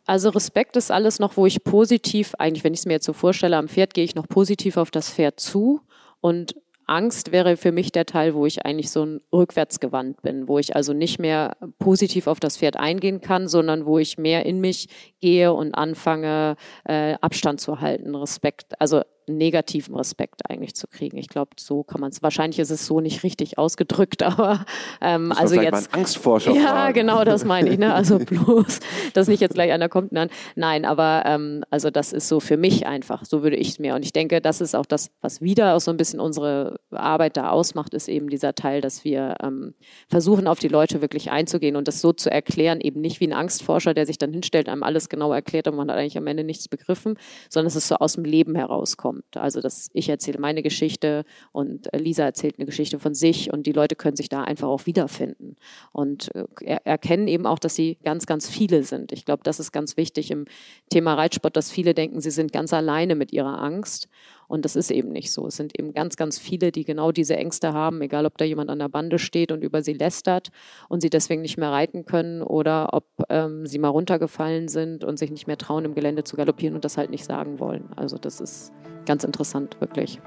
Also 0.04 0.30
Respekt 0.30 0.76
ist 0.76 0.90
alles 0.90 1.20
noch, 1.20 1.36
wo 1.36 1.46
ich 1.46 1.62
positiv, 1.62 2.34
eigentlich 2.38 2.64
wenn 2.64 2.74
ich 2.74 2.80
es 2.80 2.86
mir 2.86 2.94
jetzt 2.94 3.06
so 3.06 3.12
vorstelle, 3.12 3.56
am 3.56 3.68
Pferd 3.68 3.94
gehe 3.94 4.04
ich 4.04 4.16
noch 4.16 4.26
positiv 4.26 4.76
auf 4.76 4.90
das 4.90 5.08
Pferd 5.10 5.38
zu 5.38 5.80
und 6.20 6.56
Angst 6.86 7.32
wäre 7.32 7.56
für 7.56 7.72
mich 7.72 7.92
der 7.92 8.06
Teil, 8.06 8.34
wo 8.34 8.46
ich 8.46 8.64
eigentlich 8.64 8.90
so 8.90 9.04
ein 9.04 9.20
rückwärtsgewandt 9.32 10.22
bin, 10.22 10.48
wo 10.48 10.58
ich 10.58 10.74
also 10.74 10.92
nicht 10.92 11.18
mehr 11.18 11.56
positiv 11.78 12.26
auf 12.26 12.40
das 12.40 12.56
Pferd 12.56 12.76
eingehen 12.76 13.20
kann, 13.20 13.48
sondern 13.48 13.86
wo 13.86 13.98
ich 13.98 14.18
mehr 14.18 14.46
in 14.46 14.60
mich 14.60 14.88
gehe 15.20 15.52
und 15.52 15.74
anfange, 15.74 16.56
äh, 16.84 17.14
Abstand 17.20 17.60
zu 17.60 17.80
halten, 17.80 18.14
Respekt, 18.14 18.80
also 18.80 19.02
negativen 19.36 19.94
Respekt 19.94 20.48
eigentlich 20.48 20.74
zu 20.74 20.86
kriegen. 20.86 21.16
Ich 21.18 21.28
glaube, 21.28 21.50
so 21.58 21.82
kann 21.82 22.00
man 22.00 22.10
es. 22.10 22.22
Wahrscheinlich 22.22 22.58
ist 22.58 22.70
es 22.70 22.86
so 22.86 23.00
nicht 23.00 23.22
richtig 23.22 23.58
ausgedrückt, 23.58 24.22
aber 24.22 24.64
ähm, 25.00 25.32
also 25.32 25.54
jetzt. 25.54 25.90
Mal 25.92 25.98
Angstforscher. 25.98 26.52
Ja, 26.52 26.62
fragen. 26.62 26.94
genau, 26.94 27.24
das 27.24 27.44
meine 27.44 27.70
ich. 27.70 27.78
Ne? 27.78 27.92
Also 27.92 28.18
bloß, 28.24 28.80
dass 29.14 29.28
nicht 29.28 29.40
jetzt 29.40 29.54
gleich 29.54 29.72
einer 29.72 29.88
kommt. 29.88 30.12
Nein, 30.12 30.28
nein, 30.54 30.84
aber 30.84 31.22
ähm, 31.26 31.64
also 31.70 31.90
das 31.90 32.12
ist 32.12 32.28
so 32.28 32.40
für 32.40 32.56
mich 32.56 32.86
einfach. 32.86 33.24
So 33.24 33.42
würde 33.42 33.56
ich 33.56 33.70
es 33.70 33.78
mir. 33.78 33.94
Und 33.94 34.04
ich 34.04 34.12
denke, 34.12 34.40
das 34.40 34.60
ist 34.60 34.74
auch 34.74 34.86
das, 34.86 35.10
was 35.20 35.40
wieder 35.40 35.74
auch 35.74 35.80
so 35.80 35.90
ein 35.90 35.96
bisschen 35.96 36.20
unsere 36.20 36.78
Arbeit 36.90 37.36
da 37.36 37.50
ausmacht, 37.50 37.94
ist 37.94 38.08
eben 38.08 38.28
dieser 38.28 38.54
Teil, 38.54 38.80
dass 38.80 39.04
wir 39.04 39.36
ähm, 39.42 39.74
versuchen, 40.08 40.46
auf 40.46 40.58
die 40.58 40.68
Leute 40.68 41.00
wirklich 41.00 41.30
einzugehen 41.30 41.76
und 41.76 41.88
das 41.88 42.00
so 42.00 42.12
zu 42.12 42.30
erklären, 42.30 42.80
eben 42.80 43.00
nicht 43.00 43.20
wie 43.20 43.26
ein 43.26 43.32
Angstforscher, 43.32 43.94
der 43.94 44.06
sich 44.06 44.18
dann 44.18 44.32
hinstellt, 44.32 44.68
einem 44.68 44.82
alles 44.82 45.08
genau 45.08 45.32
erklärt 45.32 45.68
und 45.68 45.76
man 45.76 45.90
hat 45.90 45.98
eigentlich 45.98 46.18
am 46.18 46.26
Ende 46.26 46.44
nichts 46.44 46.68
begriffen, 46.68 47.18
sondern 47.48 47.68
es 47.68 47.76
ist 47.76 47.88
so 47.88 47.96
aus 47.96 48.14
dem 48.14 48.24
Leben 48.24 48.54
herauskommt 48.54 49.21
kommt. 49.22 49.36
Also 49.42 49.60
dass 49.60 49.90
ich 49.92 50.08
erzähle 50.08 50.38
meine 50.38 50.62
Geschichte 50.62 51.24
und 51.52 51.88
Lisa 51.94 52.24
erzählt 52.24 52.56
eine 52.58 52.66
Geschichte 52.66 52.98
von 52.98 53.14
sich 53.14 53.52
und 53.52 53.66
die 53.66 53.72
Leute 53.72 53.96
können 53.96 54.16
sich 54.16 54.28
da 54.28 54.42
einfach 54.42 54.68
auch 54.68 54.86
wiederfinden 54.86 55.56
und 55.92 56.34
äh, 56.34 56.44
er 56.60 56.86
erkennen 56.86 57.28
eben 57.28 57.46
auch, 57.46 57.58
dass 57.58 57.74
sie 57.74 57.98
ganz, 58.04 58.26
ganz 58.26 58.48
viele 58.48 58.84
sind. 58.84 59.12
Ich 59.12 59.24
glaube, 59.24 59.42
das 59.44 59.60
ist 59.60 59.72
ganz 59.72 59.96
wichtig 59.96 60.30
im 60.30 60.46
Thema 60.90 61.14
Reitsport, 61.14 61.56
dass 61.56 61.70
viele 61.70 61.94
denken, 61.94 62.20
sie 62.20 62.30
sind 62.30 62.52
ganz 62.52 62.72
alleine 62.72 63.14
mit 63.14 63.32
ihrer 63.32 63.60
Angst. 63.60 64.08
Und 64.52 64.66
das 64.66 64.76
ist 64.76 64.90
eben 64.90 65.08
nicht 65.08 65.32
so. 65.32 65.46
Es 65.46 65.56
sind 65.56 65.78
eben 65.78 65.94
ganz, 65.94 66.16
ganz 66.16 66.38
viele, 66.38 66.72
die 66.72 66.84
genau 66.84 67.10
diese 67.10 67.34
Ängste 67.36 67.72
haben, 67.72 68.02
egal 68.02 68.26
ob 68.26 68.36
da 68.36 68.44
jemand 68.44 68.68
an 68.68 68.80
der 68.80 68.90
Bande 68.90 69.18
steht 69.18 69.50
und 69.50 69.64
über 69.64 69.82
sie 69.82 69.94
lästert 69.94 70.50
und 70.90 71.00
sie 71.00 71.08
deswegen 71.08 71.40
nicht 71.40 71.56
mehr 71.56 71.70
reiten 71.70 72.04
können 72.04 72.42
oder 72.42 72.90
ob 72.92 73.06
ähm, 73.30 73.66
sie 73.66 73.78
mal 73.78 73.88
runtergefallen 73.88 74.68
sind 74.68 75.04
und 75.04 75.18
sich 75.18 75.30
nicht 75.30 75.46
mehr 75.46 75.56
trauen, 75.56 75.86
im 75.86 75.94
Gelände 75.94 76.24
zu 76.24 76.36
galoppieren 76.36 76.74
und 76.74 76.84
das 76.84 76.98
halt 76.98 77.08
nicht 77.08 77.24
sagen 77.24 77.60
wollen. 77.60 77.88
Also 77.96 78.18
das 78.18 78.42
ist 78.42 78.74
ganz 79.06 79.24
interessant, 79.24 79.80
wirklich. 79.80 80.20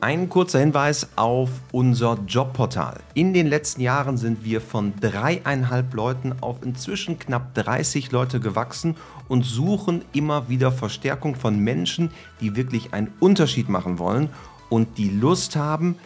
Ein 0.00 0.28
kurzer 0.28 0.60
Hinweis 0.60 1.08
auf 1.16 1.50
unser 1.72 2.20
Jobportal. 2.28 3.00
In 3.14 3.34
den 3.34 3.48
letzten 3.48 3.80
Jahren 3.80 4.16
sind 4.16 4.44
wir 4.44 4.60
von 4.60 4.92
dreieinhalb 5.00 5.92
Leuten 5.92 6.36
auf 6.40 6.62
inzwischen 6.62 7.18
knapp 7.18 7.52
30 7.54 8.12
Leute 8.12 8.38
gewachsen 8.38 8.96
und 9.26 9.44
suchen 9.44 10.04
immer 10.12 10.48
wieder 10.48 10.70
Verstärkung 10.70 11.34
von 11.34 11.58
Menschen, 11.58 12.12
die 12.40 12.54
wirklich 12.54 12.94
einen 12.94 13.12
Unterschied 13.18 13.68
machen 13.68 13.98
wollen 13.98 14.30
und 14.68 14.98
die 14.98 15.10
Lust 15.10 15.56
haben, 15.56 15.98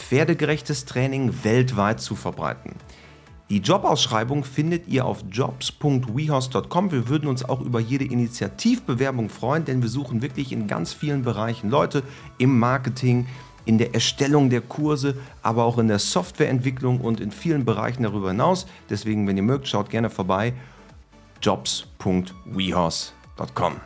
pferdegerechtes 0.00 0.84
Training 0.84 1.44
weltweit 1.44 2.00
zu 2.00 2.16
verbreiten. 2.16 2.72
Die 3.48 3.58
Jobausschreibung 3.58 4.42
findet 4.42 4.88
ihr 4.88 5.04
auf 5.04 5.22
jobs.wehouse.com. 5.30 6.90
Wir 6.90 7.08
würden 7.08 7.28
uns 7.28 7.44
auch 7.44 7.60
über 7.60 7.78
jede 7.78 8.04
Initiativbewerbung 8.04 9.28
freuen, 9.28 9.64
denn 9.64 9.82
wir 9.82 9.88
suchen 9.88 10.20
wirklich 10.20 10.50
in 10.50 10.66
ganz 10.66 10.92
vielen 10.92 11.22
Bereichen 11.22 11.70
Leute 11.70 12.02
im 12.38 12.58
Marketing, 12.58 13.28
in 13.64 13.78
der 13.78 13.94
Erstellung 13.94 14.50
der 14.50 14.62
Kurse, 14.62 15.16
aber 15.42 15.64
auch 15.64 15.78
in 15.78 15.86
der 15.86 16.00
Softwareentwicklung 16.00 17.00
und 17.00 17.20
in 17.20 17.30
vielen 17.30 17.64
Bereichen 17.64 18.02
darüber 18.02 18.30
hinaus. 18.30 18.66
Deswegen, 18.90 19.28
wenn 19.28 19.36
ihr 19.36 19.44
mögt, 19.44 19.68
schaut 19.68 19.90
gerne 19.90 20.10
vorbei. 20.10 20.52
jobs.wehouse.com. 21.40 23.76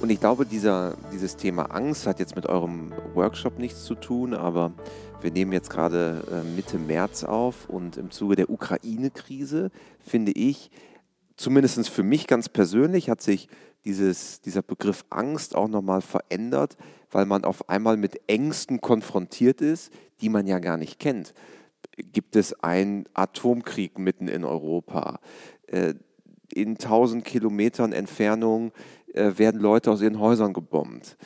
Und 0.00 0.08
ich 0.08 0.18
glaube, 0.18 0.46
dieser, 0.46 0.96
dieses 1.12 1.36
Thema 1.36 1.64
Angst 1.64 2.06
hat 2.06 2.20
jetzt 2.20 2.34
mit 2.34 2.46
eurem 2.46 2.90
Workshop 3.12 3.58
nichts 3.58 3.84
zu 3.84 3.94
tun, 3.94 4.32
aber 4.32 4.72
wir 5.20 5.30
nehmen 5.30 5.52
jetzt 5.52 5.68
gerade 5.68 6.24
äh, 6.32 6.56
Mitte 6.56 6.78
März 6.78 7.22
auf 7.22 7.68
und 7.68 7.98
im 7.98 8.10
Zuge 8.10 8.34
der 8.34 8.48
Ukraine-Krise 8.48 9.70
finde 10.00 10.32
ich, 10.32 10.70
zumindest 11.36 11.90
für 11.90 12.02
mich 12.02 12.26
ganz 12.26 12.48
persönlich, 12.48 13.10
hat 13.10 13.20
sich 13.20 13.48
dieses, 13.84 14.40
dieser 14.40 14.62
Begriff 14.62 15.04
Angst 15.10 15.54
auch 15.54 15.68
nochmal 15.68 16.00
verändert, 16.00 16.78
weil 17.10 17.26
man 17.26 17.44
auf 17.44 17.68
einmal 17.68 17.98
mit 17.98 18.22
Ängsten 18.26 18.80
konfrontiert 18.80 19.60
ist, 19.60 19.92
die 20.22 20.30
man 20.30 20.46
ja 20.46 20.60
gar 20.60 20.78
nicht 20.78 20.98
kennt. 20.98 21.34
Gibt 21.98 22.36
es 22.36 22.54
einen 22.62 23.04
Atomkrieg 23.12 23.98
mitten 23.98 24.28
in 24.28 24.44
Europa? 24.44 25.20
Äh, 25.66 25.92
in 26.52 26.70
1000 26.70 27.24
Kilometern 27.24 27.92
Entfernung 27.92 28.72
werden 29.14 29.60
Leute 29.60 29.90
aus 29.90 30.02
ihren 30.02 30.20
Häusern 30.20 30.52
gebombt. 30.52 31.16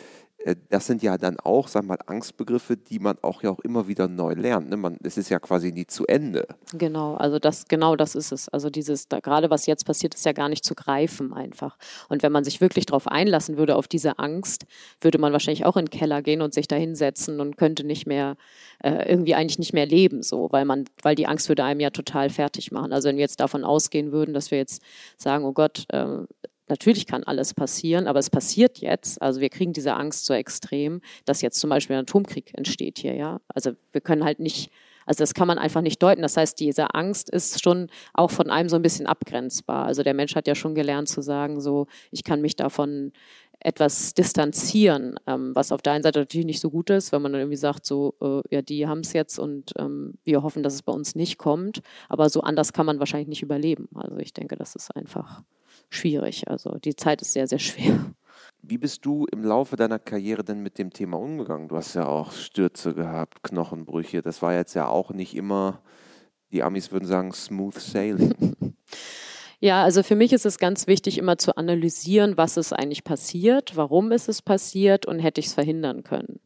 Äh, 0.44 0.56
das 0.68 0.86
sind 0.86 1.02
ja 1.02 1.16
dann 1.18 1.38
auch, 1.40 1.68
sag 1.68 1.84
mal, 1.84 1.98
Angstbegriffe, 2.06 2.76
die 2.76 2.98
man 2.98 3.16
auch 3.22 3.42
ja 3.42 3.50
auch 3.50 3.60
immer 3.60 3.88
wieder 3.88 4.08
neu 4.08 4.34
lernt. 4.34 4.68
Ne? 4.68 4.76
Man, 4.76 4.98
es 5.02 5.16
ist 5.16 5.30
ja 5.30 5.38
quasi 5.38 5.72
nie 5.72 5.86
zu 5.86 6.06
Ende. 6.06 6.46
Genau, 6.72 7.14
also 7.14 7.38
das, 7.38 7.66
genau 7.66 7.96
das 7.96 8.14
ist 8.14 8.32
es. 8.32 8.48
Also 8.48 8.70
dieses, 8.70 9.08
da, 9.08 9.20
gerade 9.20 9.50
was 9.50 9.66
jetzt 9.66 9.86
passiert, 9.86 10.14
ist 10.14 10.24
ja 10.24 10.32
gar 10.32 10.48
nicht 10.48 10.64
zu 10.64 10.74
greifen 10.74 11.32
einfach. 11.32 11.78
Und 12.08 12.22
wenn 12.22 12.32
man 12.32 12.44
sich 12.44 12.60
wirklich 12.60 12.86
darauf 12.86 13.08
einlassen 13.08 13.56
würde, 13.56 13.76
auf 13.76 13.88
diese 13.88 14.18
Angst, 14.18 14.66
würde 15.00 15.18
man 15.18 15.32
wahrscheinlich 15.32 15.64
auch 15.64 15.76
in 15.76 15.86
den 15.86 15.90
Keller 15.90 16.22
gehen 16.22 16.42
und 16.42 16.54
sich 16.54 16.68
da 16.68 16.76
hinsetzen 16.76 17.40
und 17.40 17.56
könnte 17.56 17.84
nicht 17.84 18.06
mehr, 18.06 18.36
äh, 18.82 19.10
irgendwie 19.10 19.34
eigentlich 19.34 19.58
nicht 19.58 19.72
mehr 19.72 19.86
leben, 19.86 20.22
so, 20.22 20.48
weil 20.50 20.64
man, 20.64 20.84
weil 21.02 21.14
die 21.14 21.26
Angst 21.26 21.48
würde 21.48 21.64
einem 21.64 21.80
ja 21.80 21.90
total 21.90 22.30
fertig 22.30 22.70
machen. 22.70 22.92
Also 22.92 23.08
wenn 23.08 23.16
wir 23.16 23.22
jetzt 23.22 23.40
davon 23.40 23.64
ausgehen 23.64 24.12
würden, 24.12 24.34
dass 24.34 24.50
wir 24.50 24.58
jetzt 24.58 24.82
sagen, 25.16 25.44
oh 25.44 25.52
Gott, 25.52 25.86
äh, 25.90 26.24
natürlich 26.68 27.06
kann 27.06 27.24
alles 27.24 27.54
passieren, 27.54 28.06
aber 28.06 28.18
es 28.18 28.30
passiert 28.30 28.78
jetzt. 28.78 29.20
Also 29.20 29.40
wir 29.40 29.50
kriegen 29.50 29.72
diese 29.72 29.94
Angst 29.94 30.26
so 30.26 30.34
extrem, 30.34 31.00
dass 31.24 31.42
jetzt 31.42 31.60
zum 31.60 31.70
Beispiel 31.70 31.96
ein 31.96 32.02
Atomkrieg 32.02 32.52
entsteht 32.56 32.98
hier, 32.98 33.14
ja. 33.14 33.40
Also 33.48 33.72
wir 33.92 34.00
können 34.00 34.24
halt 34.24 34.40
nicht, 34.40 34.70
also 35.06 35.22
das 35.22 35.34
kann 35.34 35.48
man 35.48 35.58
einfach 35.58 35.82
nicht 35.82 36.02
deuten. 36.02 36.22
Das 36.22 36.36
heißt, 36.36 36.58
diese 36.58 36.94
Angst 36.94 37.30
ist 37.30 37.62
schon 37.62 37.88
auch 38.14 38.30
von 38.30 38.50
einem 38.50 38.68
so 38.68 38.76
ein 38.76 38.82
bisschen 38.82 39.06
abgrenzbar. 39.06 39.86
Also 39.86 40.02
der 40.02 40.14
Mensch 40.14 40.34
hat 40.34 40.46
ja 40.46 40.54
schon 40.54 40.74
gelernt 40.74 41.08
zu 41.08 41.20
sagen, 41.20 41.60
so, 41.60 41.86
ich 42.10 42.24
kann 42.24 42.40
mich 42.40 42.56
davon 42.56 43.12
etwas 43.60 44.12
distanzieren, 44.14 45.18
ähm, 45.26 45.52
was 45.54 45.72
auf 45.72 45.80
der 45.80 45.94
einen 45.94 46.02
Seite 46.02 46.20
natürlich 46.20 46.46
nicht 46.46 46.60
so 46.60 46.70
gut 46.70 46.90
ist, 46.90 47.12
wenn 47.12 47.22
man 47.22 47.32
dann 47.32 47.40
irgendwie 47.40 47.56
sagt, 47.56 47.86
so, 47.86 48.14
äh, 48.20 48.42
ja, 48.54 48.62
die 48.62 48.86
haben 48.86 49.00
es 49.00 49.14
jetzt 49.14 49.38
und 49.38 49.72
ähm, 49.78 50.18
wir 50.22 50.42
hoffen, 50.42 50.62
dass 50.62 50.74
es 50.74 50.82
bei 50.82 50.92
uns 50.92 51.14
nicht 51.14 51.38
kommt. 51.38 51.80
Aber 52.08 52.28
so 52.28 52.42
anders 52.42 52.72
kann 52.72 52.84
man 52.84 52.98
wahrscheinlich 52.98 53.28
nicht 53.28 53.42
überleben. 53.42 53.88
Also 53.94 54.18
ich 54.18 54.34
denke, 54.34 54.56
das 54.56 54.76
ist 54.76 54.94
einfach 54.94 55.42
schwierig. 55.94 56.48
Also 56.48 56.78
die 56.78 56.96
Zeit 56.96 57.22
ist 57.22 57.32
sehr, 57.32 57.46
sehr 57.46 57.58
schwer. 57.58 58.12
Wie 58.62 58.78
bist 58.78 59.04
du 59.04 59.26
im 59.26 59.44
Laufe 59.44 59.76
deiner 59.76 59.98
Karriere 59.98 60.42
denn 60.42 60.60
mit 60.60 60.78
dem 60.78 60.90
Thema 60.90 61.18
umgegangen? 61.18 61.68
Du 61.68 61.76
hast 61.76 61.94
ja 61.94 62.06
auch 62.06 62.32
Stürze 62.32 62.94
gehabt, 62.94 63.42
Knochenbrüche. 63.42 64.22
Das 64.22 64.40
war 64.40 64.54
jetzt 64.54 64.74
ja 64.74 64.88
auch 64.88 65.10
nicht 65.10 65.36
immer, 65.36 65.82
die 66.50 66.62
Amis 66.62 66.90
würden 66.90 67.06
sagen, 67.06 67.32
smooth 67.32 67.78
sailing. 67.78 68.34
Ja, 69.64 69.82
also 69.82 70.02
für 70.02 70.14
mich 70.14 70.34
ist 70.34 70.44
es 70.44 70.58
ganz 70.58 70.86
wichtig, 70.86 71.16
immer 71.16 71.38
zu 71.38 71.56
analysieren, 71.56 72.36
was 72.36 72.58
ist 72.58 72.74
eigentlich 72.74 73.02
passiert, 73.02 73.78
warum 73.78 74.12
ist 74.12 74.28
es 74.28 74.42
passiert 74.42 75.06
und 75.06 75.20
hätte 75.20 75.40
ich 75.40 75.46
es 75.46 75.54
verhindern 75.54 76.02
können. 76.04 76.40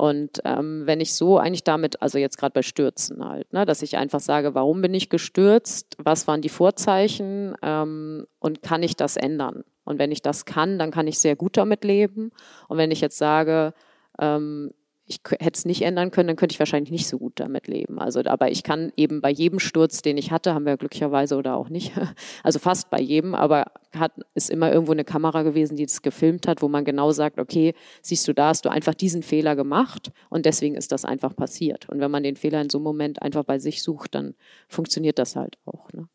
Und 0.00 0.40
ähm, 0.46 0.86
wenn 0.86 0.98
ich 0.98 1.12
so 1.12 1.36
eigentlich 1.36 1.62
damit, 1.62 2.00
also 2.00 2.16
jetzt 2.16 2.38
gerade 2.38 2.54
bei 2.54 2.62
Stürzen 2.62 3.22
halt, 3.22 3.52
ne, 3.52 3.66
dass 3.66 3.82
ich 3.82 3.98
einfach 3.98 4.20
sage, 4.20 4.54
warum 4.54 4.80
bin 4.80 4.94
ich 4.94 5.10
gestürzt, 5.10 5.94
was 5.98 6.26
waren 6.26 6.40
die 6.40 6.48
Vorzeichen 6.48 7.54
ähm, 7.60 8.26
und 8.38 8.62
kann 8.62 8.82
ich 8.82 8.96
das 8.96 9.18
ändern? 9.18 9.62
Und 9.84 9.98
wenn 9.98 10.10
ich 10.10 10.22
das 10.22 10.46
kann, 10.46 10.78
dann 10.78 10.90
kann 10.90 11.06
ich 11.06 11.18
sehr 11.18 11.36
gut 11.36 11.58
damit 11.58 11.84
leben. 11.84 12.32
Und 12.68 12.78
wenn 12.78 12.90
ich 12.90 13.02
jetzt 13.02 13.18
sage, 13.18 13.74
ähm, 14.18 14.72
ich 15.10 15.18
hätte 15.40 15.58
es 15.58 15.64
nicht 15.64 15.82
ändern 15.82 16.12
können, 16.12 16.28
dann 16.28 16.36
könnte 16.36 16.52
ich 16.52 16.60
wahrscheinlich 16.60 16.92
nicht 16.92 17.08
so 17.08 17.18
gut 17.18 17.32
damit 17.40 17.66
leben. 17.66 17.98
Also, 17.98 18.20
aber 18.24 18.52
ich 18.52 18.62
kann 18.62 18.92
eben 18.96 19.20
bei 19.20 19.30
jedem 19.30 19.58
Sturz, 19.58 20.02
den 20.02 20.16
ich 20.16 20.30
hatte, 20.30 20.54
haben 20.54 20.66
wir 20.66 20.76
glücklicherweise 20.76 21.36
oder 21.36 21.56
auch 21.56 21.68
nicht, 21.68 21.92
also 22.44 22.60
fast 22.60 22.90
bei 22.90 23.00
jedem, 23.00 23.34
aber 23.34 23.72
hat, 23.92 24.12
ist 24.34 24.50
immer 24.50 24.72
irgendwo 24.72 24.92
eine 24.92 25.02
Kamera 25.02 25.42
gewesen, 25.42 25.76
die 25.76 25.84
das 25.84 26.02
gefilmt 26.02 26.46
hat, 26.46 26.62
wo 26.62 26.68
man 26.68 26.84
genau 26.84 27.10
sagt, 27.10 27.40
okay, 27.40 27.74
siehst 28.02 28.28
du, 28.28 28.32
da 28.32 28.48
hast 28.48 28.64
du 28.64 28.68
einfach 28.68 28.94
diesen 28.94 29.24
Fehler 29.24 29.56
gemacht 29.56 30.12
und 30.28 30.46
deswegen 30.46 30.76
ist 30.76 30.92
das 30.92 31.04
einfach 31.04 31.34
passiert. 31.34 31.88
Und 31.88 31.98
wenn 31.98 32.10
man 32.10 32.22
den 32.22 32.36
Fehler 32.36 32.60
in 32.60 32.70
so 32.70 32.78
einem 32.78 32.84
Moment 32.84 33.20
einfach 33.20 33.42
bei 33.42 33.58
sich 33.58 33.82
sucht, 33.82 34.14
dann 34.14 34.34
funktioniert 34.68 35.18
das 35.18 35.34
halt 35.34 35.58
auch. 35.64 35.92
Ne? 35.92 36.08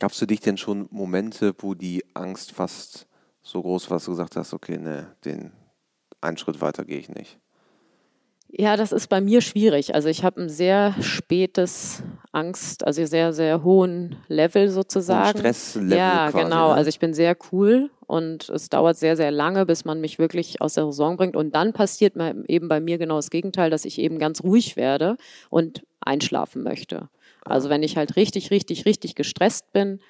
Gab 0.00 0.10
es 0.10 0.18
dich 0.18 0.40
denn 0.40 0.56
schon 0.56 0.88
Momente, 0.90 1.54
wo 1.58 1.74
die 1.74 2.04
Angst 2.14 2.50
fast 2.50 3.06
so 3.42 3.62
groß 3.62 3.90
war, 3.90 3.96
dass 3.98 4.06
du 4.06 4.10
gesagt 4.10 4.34
hast, 4.34 4.54
okay, 4.54 4.76
ne, 4.76 5.14
den 5.24 5.52
einen 6.20 6.36
Schritt 6.36 6.60
weiter 6.60 6.84
gehe 6.84 6.98
ich 6.98 7.08
nicht? 7.08 7.38
Ja, 8.58 8.76
das 8.76 8.92
ist 8.92 9.08
bei 9.08 9.20
mir 9.20 9.42
schwierig. 9.42 9.94
Also 9.94 10.08
ich 10.08 10.24
habe 10.24 10.40
ein 10.40 10.48
sehr 10.48 10.94
spätes 11.02 12.02
Angst, 12.32 12.86
also 12.86 13.04
sehr, 13.04 13.34
sehr 13.34 13.62
hohen 13.62 14.16
Level 14.28 14.70
sozusagen. 14.70 15.38
Stresslevel. 15.38 15.96
Ja, 15.96 16.30
quasi, 16.30 16.44
genau. 16.44 16.68
Ne? 16.68 16.74
Also 16.74 16.88
ich 16.88 16.98
bin 16.98 17.12
sehr 17.12 17.36
cool 17.52 17.90
und 18.06 18.48
es 18.48 18.70
dauert 18.70 18.96
sehr, 18.96 19.14
sehr 19.16 19.30
lange, 19.30 19.66
bis 19.66 19.84
man 19.84 20.00
mich 20.00 20.18
wirklich 20.18 20.62
aus 20.62 20.72
der 20.74 20.86
Saison 20.86 21.18
bringt. 21.18 21.36
Und 21.36 21.54
dann 21.54 21.74
passiert 21.74 22.14
eben 22.46 22.68
bei 22.68 22.80
mir 22.80 22.96
genau 22.96 23.16
das 23.16 23.28
Gegenteil, 23.28 23.68
dass 23.68 23.84
ich 23.84 23.98
eben 23.98 24.18
ganz 24.18 24.42
ruhig 24.42 24.76
werde 24.76 25.18
und 25.50 25.82
einschlafen 26.00 26.62
möchte. 26.62 27.10
Also 27.44 27.68
wenn 27.68 27.82
ich 27.82 27.98
halt 27.98 28.16
richtig, 28.16 28.50
richtig, 28.50 28.86
richtig 28.86 29.14
gestresst 29.16 29.70
bin, 29.72 30.00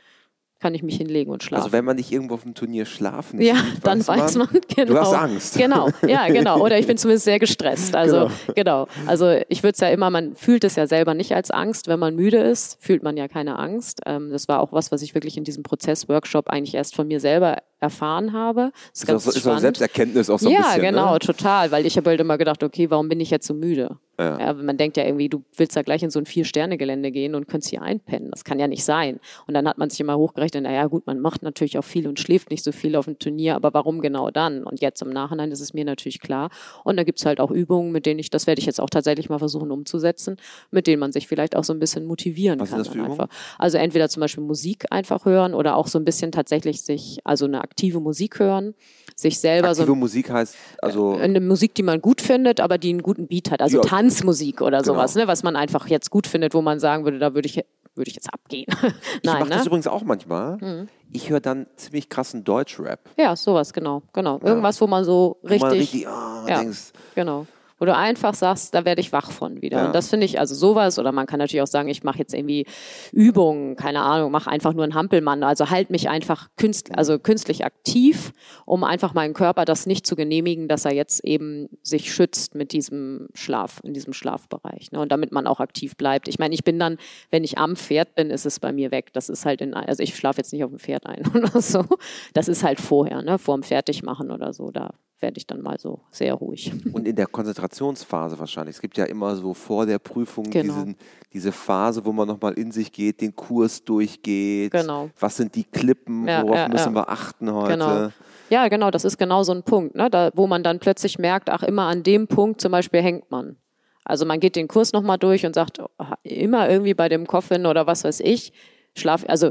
kann 0.58 0.74
ich 0.74 0.82
mich 0.82 0.96
hinlegen 0.96 1.30
und 1.30 1.42
schlafen. 1.42 1.64
Also 1.64 1.72
wenn 1.72 1.84
man 1.84 1.96
nicht 1.96 2.10
irgendwo 2.10 2.34
auf 2.34 2.42
dem 2.42 2.54
Turnier 2.54 2.86
schlafen 2.86 3.40
Ja, 3.40 3.56
sieht, 3.56 3.86
dann 3.86 4.06
weiß 4.06 4.36
man, 4.36 4.48
man, 4.52 4.60
genau. 4.74 4.92
Du 4.92 4.98
hast 4.98 5.12
Angst. 5.12 5.58
Genau, 5.58 5.90
ja, 6.06 6.28
genau. 6.28 6.60
Oder 6.60 6.78
ich 6.78 6.86
bin 6.86 6.96
zumindest 6.96 7.24
sehr 7.26 7.38
gestresst. 7.38 7.94
Also 7.94 8.30
genau. 8.54 8.86
genau. 8.86 8.88
Also 9.06 9.38
ich 9.48 9.62
würde 9.62 9.74
es 9.74 9.80
ja 9.80 9.88
immer, 9.88 10.08
man 10.10 10.34
fühlt 10.34 10.64
es 10.64 10.76
ja 10.76 10.86
selber 10.86 11.14
nicht 11.14 11.34
als 11.34 11.50
Angst. 11.50 11.88
Wenn 11.88 11.98
man 11.98 12.16
müde 12.16 12.38
ist, 12.38 12.78
fühlt 12.80 13.02
man 13.02 13.16
ja 13.16 13.28
keine 13.28 13.58
Angst. 13.58 14.00
Ähm, 14.06 14.30
das 14.30 14.48
war 14.48 14.60
auch 14.60 14.72
was, 14.72 14.90
was 14.90 15.02
ich 15.02 15.14
wirklich 15.14 15.36
in 15.36 15.44
diesem 15.44 15.62
Prozess-Workshop 15.62 16.48
eigentlich 16.48 16.74
erst 16.74 16.94
von 16.94 17.06
mir 17.06 17.20
selber 17.20 17.58
erfahren 17.78 18.32
habe. 18.32 18.72
Das 18.92 19.02
ist, 19.02 19.06
ganz 19.06 19.26
ist, 19.26 19.36
ist 19.36 19.46
auch 19.46 19.58
Selbsterkenntnis 19.58 20.30
auch 20.30 20.38
so 20.38 20.48
ein 20.48 20.52
ja, 20.52 20.62
bisschen. 20.62 20.84
Ja, 20.84 20.90
genau, 20.90 21.12
ne? 21.12 21.18
total. 21.18 21.70
Weil 21.70 21.84
ich 21.84 21.98
habe 21.98 22.08
halt 22.10 22.20
immer 22.20 22.38
gedacht, 22.38 22.62
okay, 22.62 22.90
warum 22.90 23.08
bin 23.10 23.20
ich 23.20 23.30
jetzt 23.30 23.46
so 23.46 23.52
müde? 23.52 23.98
Ja. 24.18 24.38
ja. 24.38 24.52
man 24.54 24.76
denkt 24.76 24.96
ja 24.96 25.04
irgendwie, 25.04 25.28
du 25.28 25.44
willst 25.56 25.76
da 25.76 25.82
gleich 25.82 26.02
in 26.02 26.10
so 26.10 26.18
ein 26.18 26.26
Vier-Sterne-Gelände 26.26 27.10
gehen 27.10 27.34
und 27.34 27.48
könntest 27.48 27.70
hier 27.70 27.82
einpennen. 27.82 28.30
Das 28.30 28.44
kann 28.44 28.58
ja 28.58 28.68
nicht 28.68 28.84
sein. 28.84 29.20
Und 29.46 29.54
dann 29.54 29.68
hat 29.68 29.78
man 29.78 29.90
sich 29.90 30.00
immer 30.00 30.16
hochgerechnet, 30.16 30.64
naja 30.64 30.86
gut, 30.86 31.06
man 31.06 31.20
macht 31.20 31.42
natürlich 31.42 31.78
auch 31.78 31.84
viel 31.84 32.08
und 32.08 32.18
schläft 32.18 32.50
nicht 32.50 32.64
so 32.64 32.72
viel 32.72 32.96
auf 32.96 33.04
dem 33.04 33.18
Turnier, 33.18 33.56
aber 33.56 33.74
warum 33.74 34.00
genau 34.00 34.30
dann? 34.30 34.64
Und 34.64 34.80
jetzt 34.80 35.02
im 35.02 35.10
Nachhinein 35.10 35.52
ist 35.52 35.60
es 35.60 35.74
mir 35.74 35.84
natürlich 35.84 36.20
klar. 36.20 36.50
Und 36.84 36.96
da 36.96 37.04
gibt 37.04 37.18
es 37.18 37.26
halt 37.26 37.40
auch 37.40 37.50
Übungen, 37.50 37.92
mit 37.92 38.06
denen 38.06 38.18
ich, 38.18 38.30
das 38.30 38.46
werde 38.46 38.60
ich 38.60 38.66
jetzt 38.66 38.80
auch 38.80 38.90
tatsächlich 38.90 39.28
mal 39.28 39.38
versuchen 39.38 39.70
umzusetzen, 39.70 40.36
mit 40.70 40.86
denen 40.86 41.00
man 41.00 41.12
sich 41.12 41.28
vielleicht 41.28 41.56
auch 41.56 41.64
so 41.64 41.72
ein 41.72 41.78
bisschen 41.78 42.06
motivieren 42.06 42.60
Was 42.60 42.70
kann. 42.70 42.80
Ist 42.80 42.88
das 42.88 42.96
für 42.96 43.02
einfach. 43.02 43.28
Also 43.58 43.78
entweder 43.78 44.08
zum 44.08 44.20
Beispiel 44.20 44.44
Musik 44.44 44.86
einfach 44.90 45.24
hören 45.24 45.54
oder 45.54 45.76
auch 45.76 45.86
so 45.86 45.98
ein 45.98 46.04
bisschen 46.04 46.32
tatsächlich 46.32 46.82
sich, 46.82 47.18
also 47.24 47.44
eine 47.44 47.62
aktive 47.62 48.00
Musik 48.00 48.38
hören, 48.38 48.74
sich 49.14 49.38
selber 49.38 49.68
Aktive 49.68 49.86
so. 49.86 49.94
Musik 49.94 50.30
heißt 50.30 50.56
also. 50.82 51.14
Eine 51.16 51.40
Musik, 51.40 51.74
die 51.74 51.82
man 51.82 52.00
gut 52.00 52.20
findet, 52.20 52.60
aber 52.60 52.78
die 52.78 52.90
einen 52.90 53.02
guten 53.02 53.26
Beat 53.26 53.50
hat. 53.50 53.62
Also 53.62 53.78
Ja. 53.78 53.82
Tanzmusik 54.10 54.60
oder 54.62 54.78
Genau. 54.82 54.94
sowas, 54.94 55.14
ne, 55.14 55.26
was 55.26 55.42
man 55.42 55.56
einfach 55.56 55.88
jetzt 55.88 56.10
gut 56.10 56.26
findet, 56.26 56.54
wo 56.54 56.62
man 56.62 56.78
sagen 56.80 57.04
würde, 57.04 57.18
da 57.18 57.34
würde 57.34 57.46
ich, 57.46 57.56
würde 57.94 58.08
ich 58.08 58.14
jetzt 58.14 58.32
abgehen. 58.32 58.66
Ich 59.22 59.24
Nein, 59.24 59.40
mache 59.40 59.48
ne? 59.50 59.56
das 59.56 59.66
übrigens 59.66 59.86
auch 59.86 60.02
manchmal. 60.02 60.56
Mhm. 60.58 60.88
Ich 61.12 61.30
höre 61.30 61.40
dann 61.40 61.66
ziemlich 61.76 62.08
krassen 62.08 62.44
Deutschrap. 62.44 63.00
Ja, 63.16 63.34
sowas, 63.36 63.72
genau, 63.72 64.02
genau. 64.12 64.38
Irgendwas, 64.42 64.80
wo 64.80 64.86
man 64.86 65.04
so 65.04 65.38
Wo 65.42 65.48
richtig, 65.48 65.62
man 65.62 65.72
richtig 65.72 66.08
ah, 66.08 66.44
Ja. 66.48 66.58
denkst, 66.60 66.92
genau. 67.14 67.46
Wo 67.78 67.84
du 67.84 67.94
einfach 67.94 68.34
sagst, 68.34 68.74
da 68.74 68.84
werde 68.84 69.00
ich 69.00 69.12
wach 69.12 69.30
von 69.30 69.60
wieder. 69.60 69.78
Ja. 69.78 69.86
Und 69.86 69.94
das 69.94 70.08
finde 70.08 70.24
ich, 70.24 70.40
also 70.40 70.54
sowas, 70.54 70.98
oder 70.98 71.12
man 71.12 71.26
kann 71.26 71.38
natürlich 71.38 71.62
auch 71.62 71.66
sagen, 71.66 71.88
ich 71.88 72.02
mache 72.04 72.18
jetzt 72.18 72.32
irgendwie 72.32 72.66
Übungen, 73.12 73.76
keine 73.76 74.00
Ahnung, 74.00 74.30
mache 74.30 74.50
einfach 74.50 74.72
nur 74.72 74.84
einen 74.84 74.94
Hampelmann. 74.94 75.42
Also 75.42 75.68
halt 75.68 75.90
mich 75.90 76.08
einfach 76.08 76.48
künstl 76.56 76.94
also 76.94 77.18
künstlich 77.18 77.64
aktiv, 77.64 78.32
um 78.64 78.82
einfach 78.84 79.12
meinen 79.12 79.34
Körper 79.34 79.64
das 79.64 79.86
nicht 79.86 80.06
zu 80.06 80.16
genehmigen, 80.16 80.68
dass 80.68 80.84
er 80.84 80.94
jetzt 80.94 81.24
eben 81.24 81.68
sich 81.82 82.12
schützt 82.12 82.54
mit 82.54 82.72
diesem 82.72 83.28
Schlaf, 83.34 83.80
in 83.84 83.92
diesem 83.92 84.12
Schlafbereich. 84.12 84.92
Ne? 84.92 85.00
Und 85.00 85.12
damit 85.12 85.32
man 85.32 85.46
auch 85.46 85.60
aktiv 85.60 85.96
bleibt. 85.96 86.28
Ich 86.28 86.38
meine, 86.38 86.54
ich 86.54 86.64
bin 86.64 86.78
dann, 86.78 86.96
wenn 87.30 87.44
ich 87.44 87.58
am 87.58 87.76
Pferd 87.76 88.14
bin, 88.14 88.30
ist 88.30 88.46
es 88.46 88.58
bei 88.58 88.72
mir 88.72 88.90
weg. 88.90 89.12
Das 89.12 89.28
ist 89.28 89.44
halt 89.44 89.60
in, 89.60 89.74
also 89.74 90.02
ich 90.02 90.16
schlafe 90.16 90.38
jetzt 90.38 90.52
nicht 90.52 90.64
auf 90.64 90.70
dem 90.70 90.78
Pferd 90.78 91.04
ein 91.06 91.26
oder 91.34 91.60
so. 91.60 91.84
Das 92.32 92.48
ist 92.48 92.62
halt 92.62 92.80
vorher, 92.80 93.22
ne, 93.22 93.38
vor 93.38 93.56
dem 93.56 93.62
Fertigmachen 93.62 94.30
oder 94.30 94.52
so. 94.52 94.70
Da 94.70 94.94
werde 95.20 95.38
ich 95.38 95.46
dann 95.46 95.62
mal 95.62 95.78
so 95.78 96.00
sehr 96.10 96.34
ruhig. 96.34 96.72
Und 96.92 97.06
in 97.06 97.16
der 97.16 97.26
Konzentrationsphase 97.26 98.38
wahrscheinlich. 98.38 98.76
Es 98.76 98.82
gibt 98.82 98.98
ja 98.98 99.04
immer 99.04 99.34
so 99.36 99.54
vor 99.54 99.86
der 99.86 99.98
Prüfung 99.98 100.44
genau. 100.44 100.74
diesen, 100.74 100.96
diese 101.32 101.52
Phase, 101.52 102.04
wo 102.04 102.12
man 102.12 102.28
nochmal 102.28 102.52
in 102.54 102.70
sich 102.70 102.92
geht, 102.92 103.20
den 103.20 103.34
Kurs 103.34 103.82
durchgeht. 103.82 104.72
Genau. 104.72 105.10
Was 105.18 105.36
sind 105.36 105.54
die 105.54 105.64
Klippen? 105.64 106.28
Ja, 106.28 106.42
worauf 106.42 106.56
ja, 106.56 106.68
müssen 106.68 106.94
ja. 106.94 107.00
wir 107.00 107.08
achten 107.08 107.52
heute? 107.52 107.72
Genau. 107.72 108.08
Ja, 108.48 108.68
genau, 108.68 108.90
das 108.90 109.04
ist 109.04 109.18
genau 109.18 109.42
so 109.42 109.52
ein 109.52 109.64
Punkt, 109.64 109.96
ne? 109.96 110.08
da, 110.08 110.30
wo 110.34 110.46
man 110.46 110.62
dann 110.62 110.78
plötzlich 110.78 111.18
merkt, 111.18 111.50
ach, 111.50 111.64
immer 111.64 111.86
an 111.86 112.04
dem 112.04 112.28
Punkt 112.28 112.60
zum 112.60 112.70
Beispiel 112.70 113.02
hängt 113.02 113.30
man. 113.30 113.56
Also 114.04 114.24
man 114.24 114.38
geht 114.38 114.54
den 114.54 114.68
Kurs 114.68 114.92
nochmal 114.92 115.18
durch 115.18 115.44
und 115.44 115.54
sagt, 115.54 115.80
oh, 115.80 116.04
immer 116.22 116.70
irgendwie 116.70 116.94
bei 116.94 117.08
dem 117.08 117.26
Coffin 117.26 117.66
oder 117.66 117.88
was 117.88 118.04
weiß 118.04 118.20
ich, 118.20 118.52
schlaf, 118.94 119.24
also 119.26 119.50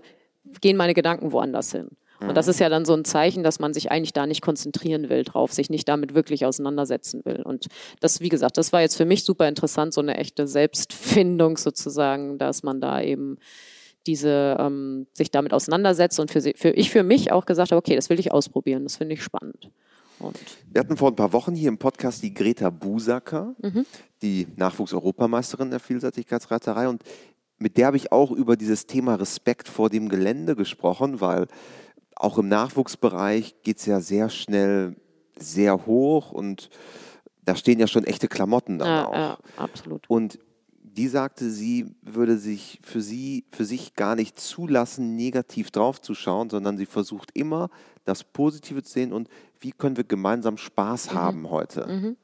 gehen 0.61 0.77
meine 0.77 0.93
Gedanken 0.93 1.33
woanders 1.33 1.73
hin. 1.73 1.89
Und 2.27 2.35
das 2.35 2.47
ist 2.47 2.59
ja 2.59 2.69
dann 2.69 2.85
so 2.85 2.93
ein 2.93 3.05
Zeichen, 3.05 3.43
dass 3.43 3.59
man 3.59 3.73
sich 3.73 3.91
eigentlich 3.91 4.13
da 4.13 4.25
nicht 4.25 4.41
konzentrieren 4.41 5.09
will 5.09 5.23
drauf, 5.23 5.53
sich 5.53 5.69
nicht 5.69 5.87
damit 5.87 6.15
wirklich 6.15 6.45
auseinandersetzen 6.45 7.23
will. 7.23 7.41
Und 7.43 7.67
das, 7.99 8.19
wie 8.21 8.29
gesagt, 8.29 8.57
das 8.57 8.73
war 8.73 8.81
jetzt 8.81 8.95
für 8.95 9.05
mich 9.05 9.23
super 9.23 9.47
interessant, 9.47 9.93
so 9.93 10.01
eine 10.01 10.17
echte 10.17 10.47
Selbstfindung 10.47 11.57
sozusagen, 11.57 12.37
dass 12.37 12.63
man 12.63 12.81
da 12.81 13.01
eben 13.01 13.37
diese 14.07 14.57
ähm, 14.59 15.07
sich 15.13 15.31
damit 15.31 15.53
auseinandersetzt 15.53 16.19
und 16.19 16.29
für, 16.31 16.41
für 16.41 16.69
ich 16.69 16.91
für 16.91 17.03
mich 17.03 17.31
auch 17.31 17.45
gesagt 17.45 17.71
habe, 17.71 17.79
okay, 17.79 17.95
das 17.95 18.09
will 18.09 18.19
ich 18.19 18.31
ausprobieren, 18.31 18.83
das 18.83 18.97
finde 18.97 19.15
ich 19.15 19.23
spannend. 19.23 19.71
Und 20.19 20.37
Wir 20.71 20.79
hatten 20.79 20.95
vor 20.95 21.09
ein 21.09 21.15
paar 21.15 21.33
Wochen 21.33 21.55
hier 21.55 21.69
im 21.69 21.77
Podcast 21.77 22.23
die 22.23 22.33
Greta 22.33 22.69
Busacker, 22.69 23.55
mhm. 23.61 23.85
die 24.21 24.47
Nachwuchs-Europameisterin 24.55 25.71
der 25.71 25.79
Vielseitigkeitsreiterei 25.79 26.87
und 26.87 27.03
mit 27.57 27.77
der 27.77 27.87
habe 27.87 27.97
ich 27.97 28.11
auch 28.11 28.31
über 28.31 28.57
dieses 28.57 28.85
Thema 28.85 29.15
Respekt 29.15 29.69
vor 29.69 29.89
dem 29.89 30.09
Gelände 30.09 30.55
gesprochen, 30.55 31.21
weil 31.21 31.47
auch 32.15 32.37
im 32.37 32.47
Nachwuchsbereich 32.47 33.55
geht 33.63 33.77
es 33.77 33.85
ja 33.85 33.99
sehr 33.99 34.29
schnell 34.29 34.95
sehr 35.37 35.85
hoch 35.85 36.31
und 36.31 36.69
da 37.43 37.55
stehen 37.55 37.79
ja 37.79 37.87
schon 37.87 38.05
echte 38.05 38.27
Klamotten 38.27 38.79
dann 38.79 38.87
ja, 38.87 39.07
auch. 39.07 39.13
Ja, 39.13 39.37
absolut. 39.57 40.09
Und 40.09 40.39
die 40.81 41.07
sagte, 41.09 41.49
sie 41.49 41.93
würde 42.01 42.37
sich 42.37 42.79
für 42.81 43.01
sie 43.01 43.45
für 43.51 43.65
sich 43.65 43.95
gar 43.95 44.15
nicht 44.15 44.39
zulassen, 44.39 45.15
negativ 45.15 45.71
draufzuschauen, 45.71 46.49
sondern 46.49 46.77
sie 46.77 46.85
versucht 46.85 47.31
immer 47.33 47.69
das 48.05 48.23
Positive 48.23 48.81
zu 48.81 48.93
sehen 48.93 49.11
und 49.11 49.27
wie 49.59 49.71
können 49.71 49.97
wir 49.97 50.05
gemeinsam 50.05 50.57
Spaß 50.57 51.11
mhm. 51.11 51.15
haben 51.15 51.49
heute. 51.49 51.85
Mhm. 51.87 52.17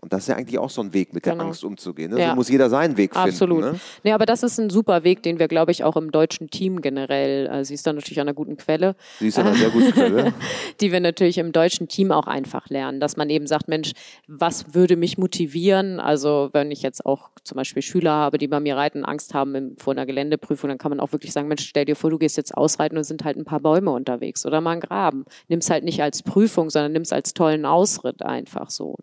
Und 0.00 0.12
das 0.12 0.22
ist 0.22 0.28
ja 0.28 0.36
eigentlich 0.36 0.58
auch 0.58 0.70
so 0.70 0.80
ein 0.80 0.94
Weg, 0.94 1.12
mit 1.12 1.24
genau. 1.24 1.36
der 1.36 1.46
Angst 1.46 1.64
umzugehen. 1.64 2.12
Ne? 2.12 2.20
Ja. 2.20 2.30
So 2.30 2.36
muss 2.36 2.48
jeder 2.48 2.70
seinen 2.70 2.96
Weg 2.96 3.14
finden. 3.14 3.30
Absolut. 3.30 3.60
Ne? 3.60 3.80
Nee, 4.04 4.12
aber 4.12 4.26
das 4.26 4.44
ist 4.44 4.58
ein 4.60 4.70
super 4.70 5.02
Weg, 5.02 5.24
den 5.24 5.40
wir, 5.40 5.48
glaube 5.48 5.72
ich, 5.72 5.82
auch 5.82 5.96
im 5.96 6.12
deutschen 6.12 6.50
Team 6.50 6.80
generell, 6.80 7.48
äh, 7.48 7.64
sie 7.64 7.74
ist 7.74 7.84
da 7.84 7.92
natürlich 7.92 8.20
an 8.20 8.28
einer 8.28 8.34
guten 8.34 8.56
Quelle. 8.56 8.94
Sie 9.18 9.26
ist 9.26 9.38
an 9.40 9.48
einer 9.48 9.56
sehr 9.56 9.70
guten 9.70 9.90
Quelle. 9.90 10.32
die 10.80 10.92
wir 10.92 11.00
natürlich 11.00 11.38
im 11.38 11.50
deutschen 11.50 11.88
Team 11.88 12.12
auch 12.12 12.28
einfach 12.28 12.68
lernen, 12.68 13.00
dass 13.00 13.16
man 13.16 13.28
eben 13.28 13.48
sagt, 13.48 13.66
Mensch, 13.66 13.90
was 14.28 14.72
würde 14.72 14.96
mich 14.96 15.18
motivieren? 15.18 15.98
Also 15.98 16.50
wenn 16.52 16.70
ich 16.70 16.82
jetzt 16.82 17.04
auch 17.04 17.30
zum 17.42 17.56
Beispiel 17.56 17.82
Schüler 17.82 18.12
habe, 18.12 18.38
die 18.38 18.46
bei 18.46 18.60
mir 18.60 18.76
reiten, 18.76 19.04
Angst 19.04 19.34
haben 19.34 19.74
vor 19.78 19.94
einer 19.94 20.06
Geländeprüfung, 20.06 20.68
dann 20.68 20.78
kann 20.78 20.90
man 20.90 21.00
auch 21.00 21.10
wirklich 21.10 21.32
sagen, 21.32 21.48
Mensch, 21.48 21.66
stell 21.66 21.86
dir 21.86 21.96
vor, 21.96 22.10
du 22.10 22.18
gehst 22.18 22.36
jetzt 22.36 22.56
ausreiten 22.56 22.96
und 22.96 23.04
sind 23.04 23.24
halt 23.24 23.36
ein 23.36 23.44
paar 23.44 23.60
Bäume 23.60 23.90
unterwegs 23.90 24.46
oder 24.46 24.60
mal 24.60 24.72
ein 24.72 24.80
Graben. 24.80 25.24
Nimm 25.48 25.58
es 25.58 25.70
halt 25.70 25.82
nicht 25.82 26.02
als 26.02 26.22
Prüfung, 26.22 26.70
sondern 26.70 26.92
nimm 26.92 27.02
es 27.02 27.12
als 27.12 27.34
tollen 27.34 27.64
Ausritt 27.64 28.22
einfach 28.22 28.70
so. 28.70 28.96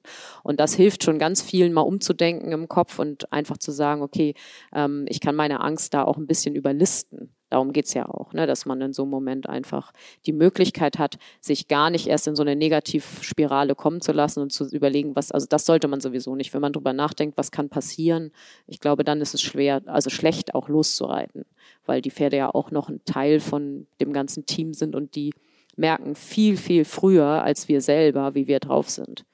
Und 0.43 0.61
das 0.61 0.73
hilft 0.73 0.84
hilft 0.85 1.03
schon 1.03 1.17
ganz 1.17 1.41
vielen 1.41 1.73
mal 1.73 1.81
umzudenken 1.81 2.51
im 2.51 2.67
Kopf 2.67 2.99
und 2.99 3.33
einfach 3.33 3.57
zu 3.57 3.71
sagen, 3.71 4.03
okay, 4.03 4.35
ähm, 4.71 5.05
ich 5.09 5.19
kann 5.19 5.35
meine 5.35 5.61
Angst 5.61 5.95
da 5.95 6.03
auch 6.03 6.17
ein 6.17 6.27
bisschen 6.27 6.53
überlisten. 6.53 7.31
Darum 7.49 7.73
geht 7.73 7.85
es 7.85 7.95
ja 7.95 8.07
auch, 8.07 8.33
ne, 8.33 8.45
dass 8.45 8.67
man 8.67 8.79
in 8.81 8.93
so 8.93 9.01
einem 9.01 9.09
Moment 9.09 9.49
einfach 9.49 9.93
die 10.27 10.31
Möglichkeit 10.31 10.99
hat, 10.99 11.17
sich 11.41 11.67
gar 11.67 11.89
nicht 11.89 12.05
erst 12.05 12.27
in 12.27 12.35
so 12.35 12.43
eine 12.43 12.55
Negativspirale 12.55 13.73
kommen 13.73 13.99
zu 13.99 14.11
lassen 14.11 14.41
und 14.41 14.53
zu 14.53 14.67
überlegen, 14.67 15.15
was, 15.15 15.31
also 15.31 15.47
das 15.49 15.65
sollte 15.65 15.87
man 15.87 16.01
sowieso 16.01 16.35
nicht. 16.35 16.53
Wenn 16.53 16.61
man 16.61 16.73
drüber 16.73 16.93
nachdenkt, 16.93 17.35
was 17.35 17.49
kann 17.49 17.69
passieren, 17.69 18.31
ich 18.67 18.79
glaube, 18.79 19.03
dann 19.03 19.21
ist 19.21 19.33
es 19.33 19.41
schwer, 19.41 19.81
also 19.87 20.11
schlecht 20.11 20.53
auch 20.53 20.69
loszureiten, 20.69 21.45
weil 21.87 22.03
die 22.03 22.11
Pferde 22.11 22.37
ja 22.37 22.53
auch 22.53 22.69
noch 22.69 22.89
ein 22.89 23.03
Teil 23.05 23.39
von 23.39 23.87
dem 23.99 24.13
ganzen 24.13 24.45
Team 24.45 24.75
sind 24.75 24.95
und 24.95 25.15
die 25.15 25.33
merken 25.77 26.13
viel, 26.13 26.57
viel 26.57 26.85
früher 26.85 27.41
als 27.41 27.67
wir 27.69 27.81
selber, 27.81 28.35
wie 28.35 28.45
wir 28.45 28.59
drauf 28.59 28.87
sind. 28.91 29.25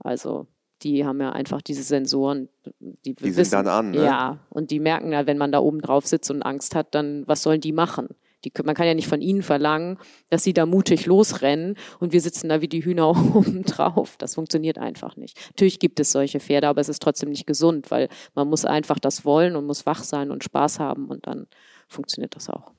Also 0.00 0.48
die 0.82 1.04
haben 1.04 1.20
ja 1.20 1.32
einfach 1.32 1.62
diese 1.62 1.82
Sensoren, 1.82 2.48
die, 2.80 3.14
die 3.14 3.36
wissen, 3.36 3.52
dann 3.52 3.68
an. 3.68 3.90
Ne? 3.92 4.04
Ja, 4.04 4.38
und 4.50 4.70
die 4.70 4.80
merken 4.80 5.12
ja, 5.12 5.26
wenn 5.26 5.38
man 5.38 5.52
da 5.52 5.60
oben 5.60 5.80
drauf 5.80 6.06
sitzt 6.06 6.30
und 6.30 6.42
Angst 6.42 6.74
hat, 6.74 6.94
dann 6.94 7.26
was 7.26 7.42
sollen 7.42 7.60
die 7.60 7.72
machen? 7.72 8.08
Die, 8.44 8.52
man 8.62 8.74
kann 8.74 8.86
ja 8.86 8.94
nicht 8.94 9.08
von 9.08 9.22
ihnen 9.22 9.42
verlangen, 9.42 9.98
dass 10.28 10.44
sie 10.44 10.52
da 10.52 10.66
mutig 10.66 11.06
losrennen 11.06 11.76
und 11.98 12.12
wir 12.12 12.20
sitzen 12.20 12.48
da 12.48 12.60
wie 12.60 12.68
die 12.68 12.84
Hühner 12.84 13.08
oben 13.34 13.64
drauf. 13.64 14.16
Das 14.18 14.34
funktioniert 14.34 14.78
einfach 14.78 15.16
nicht. 15.16 15.38
Natürlich 15.48 15.78
gibt 15.78 15.98
es 15.98 16.12
solche 16.12 16.38
Pferde, 16.38 16.68
aber 16.68 16.80
es 16.80 16.88
ist 16.88 17.02
trotzdem 17.02 17.30
nicht 17.30 17.46
gesund, 17.46 17.90
weil 17.90 18.08
man 18.34 18.48
muss 18.48 18.64
einfach 18.64 18.98
das 18.98 19.24
wollen 19.24 19.56
und 19.56 19.66
muss 19.66 19.86
wach 19.86 20.04
sein 20.04 20.30
und 20.30 20.44
Spaß 20.44 20.78
haben 20.78 21.06
und 21.06 21.26
dann 21.26 21.46
funktioniert 21.88 22.36
das 22.36 22.50
auch. 22.50 22.72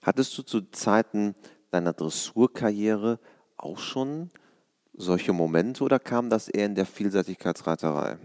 Hattest 0.00 0.36
du 0.38 0.42
zu 0.42 0.62
Zeiten 0.70 1.34
deiner 1.70 1.92
Dressurkarriere 1.92 3.20
auch 3.56 3.78
schon 3.78 4.30
solche 4.94 5.32
Momente 5.32 5.82
oder 5.84 5.98
kam 5.98 6.30
das 6.30 6.48
eher 6.48 6.66
in 6.66 6.74
der 6.74 6.86
Vielseitigkeitsreiterei? 6.86 8.18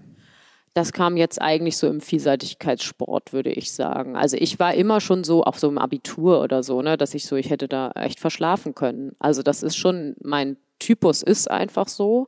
Das 0.74 0.94
kam 0.94 1.18
jetzt 1.18 1.42
eigentlich 1.42 1.76
so 1.78 1.88
im 1.88 2.02
Vielseitigkeitssport, 2.02 3.34
würde 3.34 3.52
ich 3.52 3.72
sagen. 3.72 4.16
Also 4.16 4.38
ich 4.38 4.60
war 4.60 4.76
immer 4.76 5.02
schon 5.02 5.24
so, 5.24 5.44
auch 5.44 5.58
so 5.58 5.68
im 5.70 5.80
Abitur 5.80 6.42
oder 6.42 6.62
so, 6.62 6.84
ne, 6.84 6.98
dass 6.98 7.16
ich 7.16 7.26
so, 7.26 7.36
ich 7.36 7.50
hätte 7.50 7.68
da 7.68 7.92
echt 7.96 8.20
verschlafen 8.20 8.76
können. 8.76 9.16
Also 9.18 9.42
das 9.42 9.64
ist 9.64 9.76
schon, 9.76 10.16
mein 10.22 10.56
Typus 10.78 11.24
ist 11.24 11.50
einfach 11.50 11.88
so. 11.88 12.28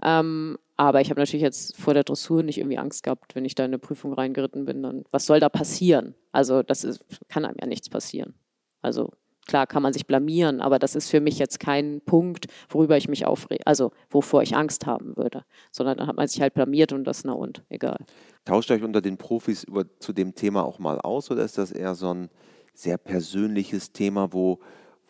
Ähm, 0.00 0.58
aber 0.76 1.00
ich 1.00 1.10
habe 1.10 1.20
natürlich 1.20 1.42
jetzt 1.42 1.76
vor 1.76 1.92
der 1.92 2.04
Dressur 2.04 2.44
nicht 2.44 2.58
irgendwie 2.58 2.78
Angst 2.78 3.02
gehabt, 3.02 3.34
wenn 3.34 3.44
ich 3.44 3.56
da 3.56 3.64
in 3.64 3.70
eine 3.70 3.80
Prüfung 3.80 4.12
reingeritten 4.12 4.64
bin, 4.64 4.84
dann 4.84 5.04
was 5.10 5.26
soll 5.26 5.40
da 5.40 5.48
passieren? 5.48 6.14
Also 6.30 6.62
das 6.62 6.84
ist, 6.84 7.04
kann 7.28 7.44
einem 7.44 7.56
ja 7.60 7.66
nichts 7.66 7.88
passieren. 7.88 8.34
Also 8.80 9.10
Klar 9.48 9.66
kann 9.66 9.82
man 9.82 9.94
sich 9.94 10.06
blamieren, 10.06 10.60
aber 10.60 10.78
das 10.78 10.94
ist 10.94 11.08
für 11.08 11.20
mich 11.20 11.38
jetzt 11.38 11.58
kein 11.58 12.02
Punkt, 12.04 12.46
worüber 12.68 12.98
ich 12.98 13.08
mich 13.08 13.26
aufrege, 13.26 13.66
also 13.66 13.92
wovor 14.10 14.42
ich 14.42 14.54
Angst 14.54 14.86
haben 14.86 15.16
würde, 15.16 15.42
sondern 15.72 15.96
dann 15.96 16.06
hat 16.06 16.16
man 16.16 16.28
sich 16.28 16.42
halt 16.42 16.52
blamiert 16.52 16.92
und 16.92 17.04
das 17.04 17.24
na 17.24 17.32
und, 17.32 17.64
egal. 17.70 17.98
Tauscht 18.44 18.70
euch 18.70 18.82
unter 18.82 19.00
den 19.00 19.16
Profis 19.16 19.64
über, 19.64 19.86
zu 20.00 20.12
dem 20.12 20.34
Thema 20.34 20.64
auch 20.64 20.78
mal 20.78 21.00
aus 21.00 21.30
oder 21.30 21.44
ist 21.44 21.56
das 21.56 21.72
eher 21.72 21.94
so 21.94 22.12
ein 22.12 22.28
sehr 22.74 22.98
persönliches 22.98 23.92
Thema, 23.92 24.34
wo, 24.34 24.60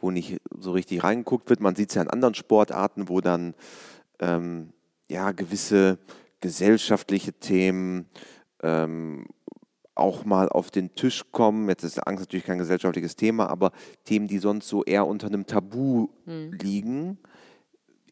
wo 0.01 0.13
nicht 0.13 0.39
so 0.57 0.71
richtig 0.71 1.03
reingeguckt 1.03 1.51
wird? 1.51 1.61
Man 1.61 1.75
sieht 1.75 1.91
es 1.91 1.97
ja 1.97 2.03
in 2.03 2.11
anderen 2.11 2.35
Sportarten, 2.35 3.09
wo 3.09 3.21
dann 3.21 3.55
ähm, 4.21 4.73
ja 5.11 5.33
gewisse 5.33 5.99
gesellschaftliche 6.41 7.33
Themen 7.33 8.07
ähm, 8.63 9.27
auch 9.99 10.25
mal 10.25 10.49
auf 10.49 10.71
den 10.71 10.95
Tisch 10.95 11.25
kommen. 11.33 11.69
Jetzt 11.69 11.85
ist 11.85 11.99
Angst 12.07 12.23
natürlich 12.23 12.47
kein 12.47 12.59
gesellschaftliches 12.59 13.17
Thema, 13.17 13.49
aber 13.49 13.73
Themen, 14.05 14.29
die 14.29 14.39
sonst 14.39 14.69
so 14.69 14.85
eher 14.85 15.07
unter 15.07 15.27
einem 15.27 15.47
Tabu 15.47 16.09
hm. 16.25 16.53
liegen, 16.53 17.19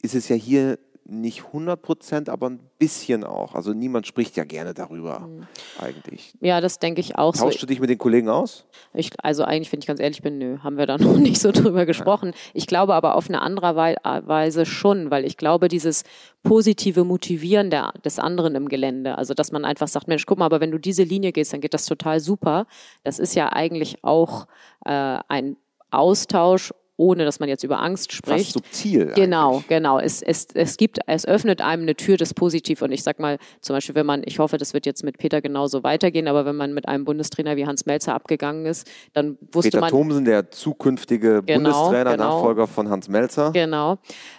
ist 0.03 0.15
es 0.15 0.29
ja 0.29 0.37
hier 0.37 0.79
nicht 1.09 1.47
100 1.47 1.81
Prozent, 1.81 2.29
aber 2.29 2.51
ein 2.51 2.61
bisschen 2.79 3.23
auch. 3.25 3.55
Also 3.55 3.73
niemand 3.73 4.07
spricht 4.07 4.37
ja 4.37 4.45
gerne 4.45 4.75
darüber 4.75 5.21
mhm. 5.21 5.47
eigentlich. 5.79 6.35
Ja, 6.41 6.61
das 6.61 6.79
denke 6.79 7.01
ich 7.01 7.17
auch 7.17 7.35
Tauschst 7.37 7.61
so. 7.61 7.67
du 7.67 7.67
dich 7.67 7.81
mit 7.81 7.91
den 7.91 7.99
Kollegen 7.99 8.29
aus? 8.29 8.67
Ich, 8.93 9.11
also 9.23 9.45
eigentlich, 9.45 9.73
wenn 9.73 9.79
ich 9.79 9.87
ganz 9.87 10.01
ehrlich 10.01 10.23
bin, 10.23 10.39
nö, 10.39 10.59
haben 10.59 10.77
wir 10.77 10.87
da 10.87 10.99
noch 10.99 11.17
nicht 11.17 11.41
so 11.41 11.53
drüber 11.53 11.87
gesprochen. 11.87 12.31
Ja. 12.31 12.35
Ich 12.55 12.67
glaube 12.67 12.95
aber 12.95 13.15
auf 13.15 13.29
eine 13.29 13.41
andere 13.41 13.77
Weise 13.77 14.67
schon, 14.67 15.11
weil 15.11 15.25
ich 15.25 15.37
glaube, 15.37 15.69
dieses 15.69 16.03
positive 16.43 17.05
Motivieren 17.05 17.71
der, 17.71 17.93
des 18.05 18.19
anderen 18.19 18.55
im 18.55 18.69
Gelände, 18.69 19.17
also 19.17 19.35
dass 19.35 19.53
man 19.53 19.65
einfach 19.65 19.89
sagt, 19.89 20.09
Mensch, 20.09 20.27
guck 20.27 20.39
mal, 20.39 20.47
aber 20.47 20.61
wenn 20.61 20.71
du 20.71 20.79
diese 20.79 21.05
Linie 21.05 21.33
gehst, 21.33 21.53
dann 21.53 21.61
geht 21.61 21.75
das 21.75 21.87
total 21.87 22.21
super. 22.21 22.67
Das 23.05 23.19
ist 23.19 23.35
ja 23.35 23.53
eigentlich 23.53 24.03
auch 24.03 24.47
äh, 24.85 25.19
ein 25.29 25.57
Austausch 25.91 26.73
ohne 26.97 27.25
dass 27.25 27.41
man 27.41 27.49
jetzt 27.49 27.63
über 27.63 27.83
Angst 27.83 28.13
spricht. 28.13 28.53
Fast 28.53 28.53
subtil. 28.53 29.13
Genau, 29.15 29.55
eigentlich. 29.55 29.69
genau. 29.69 29.99
Es, 29.99 30.23
es, 30.23 30.49
es 30.55 30.77
gibt, 30.77 30.99
es 31.07 31.27
öffnet 31.27 31.61
einem 31.61 31.83
eine 31.83 31.95
Tür 31.95 32.17
des 32.17 32.33
Positiv. 32.33 32.83
Und 32.83 32.93
ich 32.93 33.03
sag 33.03 33.19
mal, 33.21 33.39
zum 33.61 33.77
Beispiel, 33.77 33.95
wenn 33.95 34.07
man, 34.07 34.23
ich 34.25 34.39
hoffe, 34.39 34.57
das 34.57 34.73
wird 34.73 34.87
jetzt 34.87 35.05
mit 35.05 35.19
Peter 35.19 35.43
genauso 35.43 35.83
weitergehen, 35.83 36.27
aber 36.29 36.47
wenn 36.47 36.57
man 36.57 36.73
mit 36.73 36.89
einem 36.89 37.05
Bundestrainer 37.05 37.57
wie 37.57 37.67
Hans 37.67 37.87
Melzer 37.87 38.15
abgegangen 38.15 38.67
ist, 38.67 38.91
dann 39.13 39.37
wusste 39.53 39.71
Peter 39.71 39.81
man. 39.81 39.91
Peter 39.91 39.99
Thomsen, 39.99 40.25
der 40.25 40.51
zukünftige 40.51 41.43
genau, 41.45 41.71
Bundestrainer, 41.71 42.13
genau. 42.13 42.37
Nachfolger 42.37 42.67
von 42.67 42.89
Hans 42.89 43.09
Melzer. 43.09 43.53
Genau. 43.53 43.99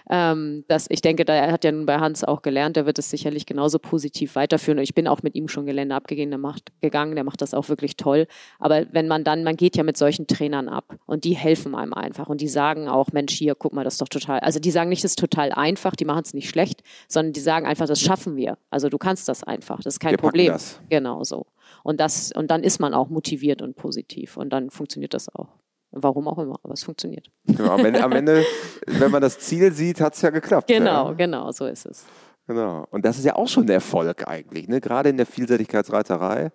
Ähm, 0.10 0.63
das, 0.67 0.88
ich 0.89 1.02
denke, 1.02 1.26
da 1.26 1.34
er 1.34 1.52
hat 1.52 1.63
ja 1.63 1.72
nun 1.72 1.86
bei 1.86 2.00
Hans 2.00 2.24
auch 2.24 2.41
gelernt, 2.41 2.76
der 2.76 2.86
wird 2.86 2.98
es 2.98 3.10
sicherlich 3.10 3.46
genauso 3.46 3.78
positiv 3.78 4.36
weiterführen. 4.36 4.80
Und 4.80 4.84
ich 4.84 4.96
bin 4.96 5.08
auch 5.08 5.22
mit 5.22 5.36
ihm 5.36 5.48
schon 5.48 5.65
Gelände 5.65 5.93
abgegangen, 5.93 6.32
der 6.32 6.39
macht, 6.39 6.72
gegangen, 6.82 7.15
der 7.15 7.24
macht 7.24 7.41
das 7.41 7.54
auch 7.54 7.70
wirklich 7.70 7.98
toll. 7.98 8.28
Aber 8.60 8.86
wenn 8.91 9.08
man 9.08 9.24
dann, 9.24 9.43
man 9.43 9.58
geht 9.58 9.78
ja 9.78 9.84
mit 9.84 9.98
solchen 9.98 10.26
Trainern 10.28 10.70
ab 10.70 10.96
und 11.06 11.24
die 11.24 11.36
helfen 11.36 11.76
einem 11.76 11.93
einfach 11.93 12.28
und 12.28 12.41
die 12.41 12.47
sagen 12.50 12.88
auch, 12.88 13.12
Mensch, 13.12 13.34
hier, 13.34 13.56
guck 13.56 13.74
mal, 13.74 13.84
das 13.84 13.96
ist 13.96 14.02
doch 14.02 14.08
total, 14.08 14.40
also 14.40 14.60
die 14.60 14.72
sagen 14.72 14.90
nicht, 14.90 15.04
das 15.04 15.12
ist 15.12 15.20
total 15.20 15.52
einfach, 15.52 15.96
die 15.96 16.06
machen 16.06 16.24
es 16.24 16.34
nicht 16.34 16.50
schlecht, 16.50 16.84
sondern 17.08 17.34
die 17.34 17.40
sagen 17.40 17.66
einfach, 17.66 17.88
das 17.88 18.02
schaffen 18.02 18.36
wir. 18.36 18.58
Also 18.70 18.90
du 18.90 18.98
kannst 18.98 19.28
das 19.30 19.44
einfach, 19.44 19.78
das 19.78 19.96
ist 19.96 20.00
kein 20.00 20.12
wir 20.12 20.18
Problem. 20.18 20.54
Das. 20.54 20.80
Genau 20.90 21.24
so. 21.24 21.48
Und 21.84 22.00
das, 22.00 22.32
und 22.32 22.52
dann 22.52 22.64
ist 22.64 22.80
man 22.80 22.94
auch 22.94 23.10
motiviert 23.10 23.62
und 23.62 23.76
positiv 23.76 24.38
und 24.38 24.52
dann 24.52 24.70
funktioniert 24.70 25.14
das 25.14 25.34
auch. 25.34 25.50
Warum 25.92 26.28
auch 26.28 26.38
immer, 26.38 26.60
aber 26.64 26.74
es 26.74 26.84
funktioniert. 26.84 27.30
Genau, 27.46 27.72
am 27.72 27.86
Ende, 27.86 28.04
am 28.04 28.12
Ende 28.12 28.46
wenn 28.86 29.10
man 29.10 29.22
das 29.22 29.40
Ziel 29.40 29.72
sieht, 29.72 30.02
hat 30.02 30.16
es 30.16 30.22
ja 30.22 30.30
geklappt. 30.30 30.68
Genau, 30.68 31.10
ja. 31.10 31.14
genau, 31.14 31.52
so 31.52 31.66
ist 31.66 31.86
es. 31.86 32.06
Genau. 32.48 32.86
Und 32.92 33.06
das 33.06 33.18
ist 33.18 33.26
ja 33.26 33.36
auch 33.36 33.48
schon 33.48 33.68
der 33.68 33.76
Erfolg 33.76 34.28
eigentlich, 34.28 34.68
ne? 34.68 34.80
gerade 34.80 35.10
in 35.10 35.18
der 35.18 35.26
Vielseitigkeitsreiterei. 35.26 36.52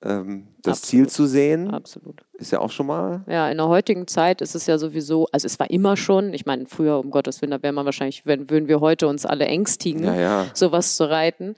Ähm, 0.00 0.48
das 0.62 0.78
Absolut. 0.78 0.86
Ziel 0.86 1.08
zu 1.08 1.26
sehen, 1.26 1.70
Absolut. 1.72 2.24
ist 2.34 2.52
ja 2.52 2.60
auch 2.60 2.70
schon 2.70 2.86
mal. 2.86 3.24
Ja, 3.28 3.50
in 3.50 3.56
der 3.56 3.66
heutigen 3.66 4.06
Zeit 4.06 4.40
ist 4.40 4.54
es 4.54 4.66
ja 4.66 4.78
sowieso, 4.78 5.26
also 5.32 5.46
es 5.46 5.58
war 5.58 5.70
immer 5.70 5.96
schon, 5.96 6.32
ich 6.34 6.46
meine, 6.46 6.66
früher, 6.66 7.00
um 7.00 7.10
Gottes 7.10 7.42
Willen, 7.42 7.50
da 7.50 7.62
wäre 7.62 7.72
man 7.72 7.84
wahrscheinlich, 7.84 8.24
wenn, 8.24 8.48
würden 8.48 8.68
wir 8.68 8.80
heute 8.80 9.08
uns 9.08 9.26
alle 9.26 9.46
ängstigen, 9.46 10.04
Ja, 10.04 10.14
ja. 10.14 10.46
sowas 10.54 10.96
zu 10.96 11.10
reiten. 11.10 11.56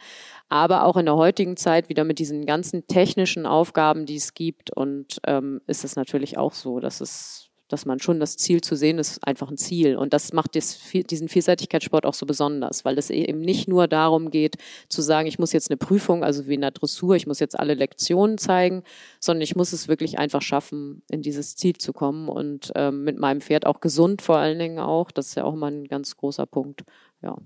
Aber 0.48 0.84
auch 0.84 0.96
in 0.96 1.06
der 1.06 1.16
heutigen 1.16 1.56
Zeit 1.56 1.88
wieder 1.88 2.04
mit 2.04 2.18
diesen 2.18 2.44
ganzen 2.46 2.86
technischen 2.86 3.46
Aufgaben, 3.46 4.06
die 4.06 4.16
es 4.16 4.34
gibt. 4.34 4.74
Und 4.74 5.20
ähm, 5.26 5.60
ist 5.66 5.84
es 5.84 5.94
natürlich 5.94 6.38
auch 6.38 6.54
so, 6.54 6.80
dass 6.80 7.00
es 7.00 7.49
dass 7.72 7.86
man 7.86 8.00
schon 8.00 8.20
das 8.20 8.36
Ziel 8.36 8.60
zu 8.60 8.76
sehen 8.76 8.98
ist, 8.98 9.26
einfach 9.26 9.50
ein 9.50 9.56
Ziel. 9.56 9.96
Und 9.96 10.12
das 10.12 10.32
macht 10.32 10.54
diesen 10.54 11.28
Vielseitigkeitssport 11.28 12.04
auch 12.04 12.14
so 12.14 12.26
besonders, 12.26 12.84
weil 12.84 12.98
es 12.98 13.10
eben 13.10 13.40
nicht 13.40 13.68
nur 13.68 13.88
darum 13.88 14.30
geht, 14.30 14.56
zu 14.88 15.02
sagen, 15.02 15.28
ich 15.28 15.38
muss 15.38 15.52
jetzt 15.52 15.70
eine 15.70 15.76
Prüfung, 15.76 16.24
also 16.24 16.46
wie 16.46 16.54
in 16.54 16.60
der 16.60 16.72
Dressur, 16.72 17.16
ich 17.16 17.26
muss 17.26 17.38
jetzt 17.38 17.58
alle 17.58 17.74
Lektionen 17.74 18.38
zeigen, 18.38 18.82
sondern 19.20 19.42
ich 19.42 19.56
muss 19.56 19.72
es 19.72 19.88
wirklich 19.88 20.18
einfach 20.18 20.42
schaffen, 20.42 21.02
in 21.10 21.22
dieses 21.22 21.56
Ziel 21.56 21.76
zu 21.76 21.92
kommen 21.92 22.28
und 22.28 22.72
ähm, 22.74 23.04
mit 23.04 23.18
meinem 23.18 23.40
Pferd 23.40 23.66
auch 23.66 23.80
gesund 23.80 24.22
vor 24.22 24.38
allen 24.38 24.58
Dingen 24.58 24.78
auch. 24.78 25.10
Das 25.10 25.28
ist 25.28 25.34
ja 25.36 25.44
auch 25.44 25.54
mal 25.54 25.70
ein 25.70 25.86
ganz 25.86 26.16
großer 26.16 26.46
Punkt. 26.46 26.82
Ja, 27.22 27.36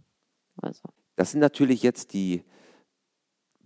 also. 0.61 0.83
Das 1.17 1.31
sind 1.31 1.41
natürlich 1.41 1.83
jetzt 1.83 2.13
die 2.13 2.43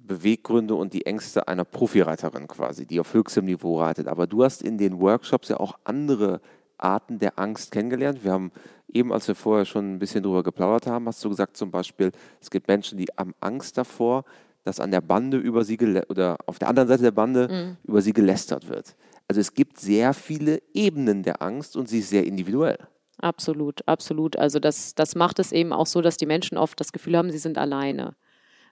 Beweggründe 0.09 0.75
und 0.75 0.93
die 0.93 1.07
Ängste 1.07 1.47
einer 1.47 1.65
Profireiterin 1.65 2.49
quasi, 2.49 2.87
die 2.87 2.99
auf 2.99 3.15
höchstem 3.15 3.45
Niveau 3.45 3.79
reitet. 3.81 4.09
Aber 4.09 4.27
du 4.27 4.43
hast 4.43 4.63
in 4.63 4.79
den 4.79 4.99
Workshops 5.01 5.49
ja 5.49 5.61
auch 5.61 5.79
andere 5.85 6.41
Arten 6.79 7.21
der 7.21 7.39
Angst 7.39 7.71
kennengelernt. 7.71 8.25
Wir 8.25 8.33
haben 8.33 8.51
eben, 8.93 9.13
als 9.13 9.29
wir 9.29 9.35
vorher 9.35 9.65
schon 9.65 9.95
ein 9.95 9.99
bisschen 9.99 10.23
drüber 10.23 10.43
geplaudert 10.43 10.87
haben, 10.87 11.07
hast 11.07 11.25
du 11.25 11.29
gesagt 11.29 11.57
zum 11.57 11.71
Beispiel, 11.71 12.11
es 12.41 12.51
gibt 12.51 12.67
Menschen, 12.67 12.99
die 12.99 13.07
haben 13.17 13.35
Angst 13.41 13.79
davor, 13.79 14.25
dass 14.65 14.81
an 14.81 14.91
der 14.91 15.01
Bande 15.01 15.37
über 15.37 15.65
sie 15.65 15.79
oder 16.09 16.37
auf 16.47 16.59
der 16.59 16.69
anderen 16.69 16.89
Seite 16.89 17.03
der 17.05 17.11
Bande 17.13 17.49
mhm. 17.49 17.89
über 17.89 18.03
sie 18.03 18.13
gelästert 18.13 18.69
wird. 18.69 18.97
Also 19.29 19.41
es 19.41 19.55
gibt 19.55 19.79
sehr 19.79 20.15
viele 20.15 20.63
Ebenen 20.73 21.23
der 21.23 21.43
Angst 21.43 21.77
und 21.77 21.89
sie 21.89 22.01
ist 22.01 22.11
sehr 22.11 22.27
individuell. 22.27 22.79
Absolut, 23.19 23.87
absolut. 23.87 24.37
Also 24.37 24.59
das, 24.59 24.95
das 24.95 25.15
macht 25.15 25.39
es 25.39 25.53
eben 25.53 25.73
auch 25.73 25.87
so, 25.87 26.01
dass 26.01 26.17
die 26.17 26.27
Menschen 26.27 26.57
oft 26.57 26.79
das 26.81 26.93
Gefühl 26.93 27.17
haben, 27.17 27.31
sie 27.31 27.39
sind 27.39 27.59
alleine. 27.59 28.15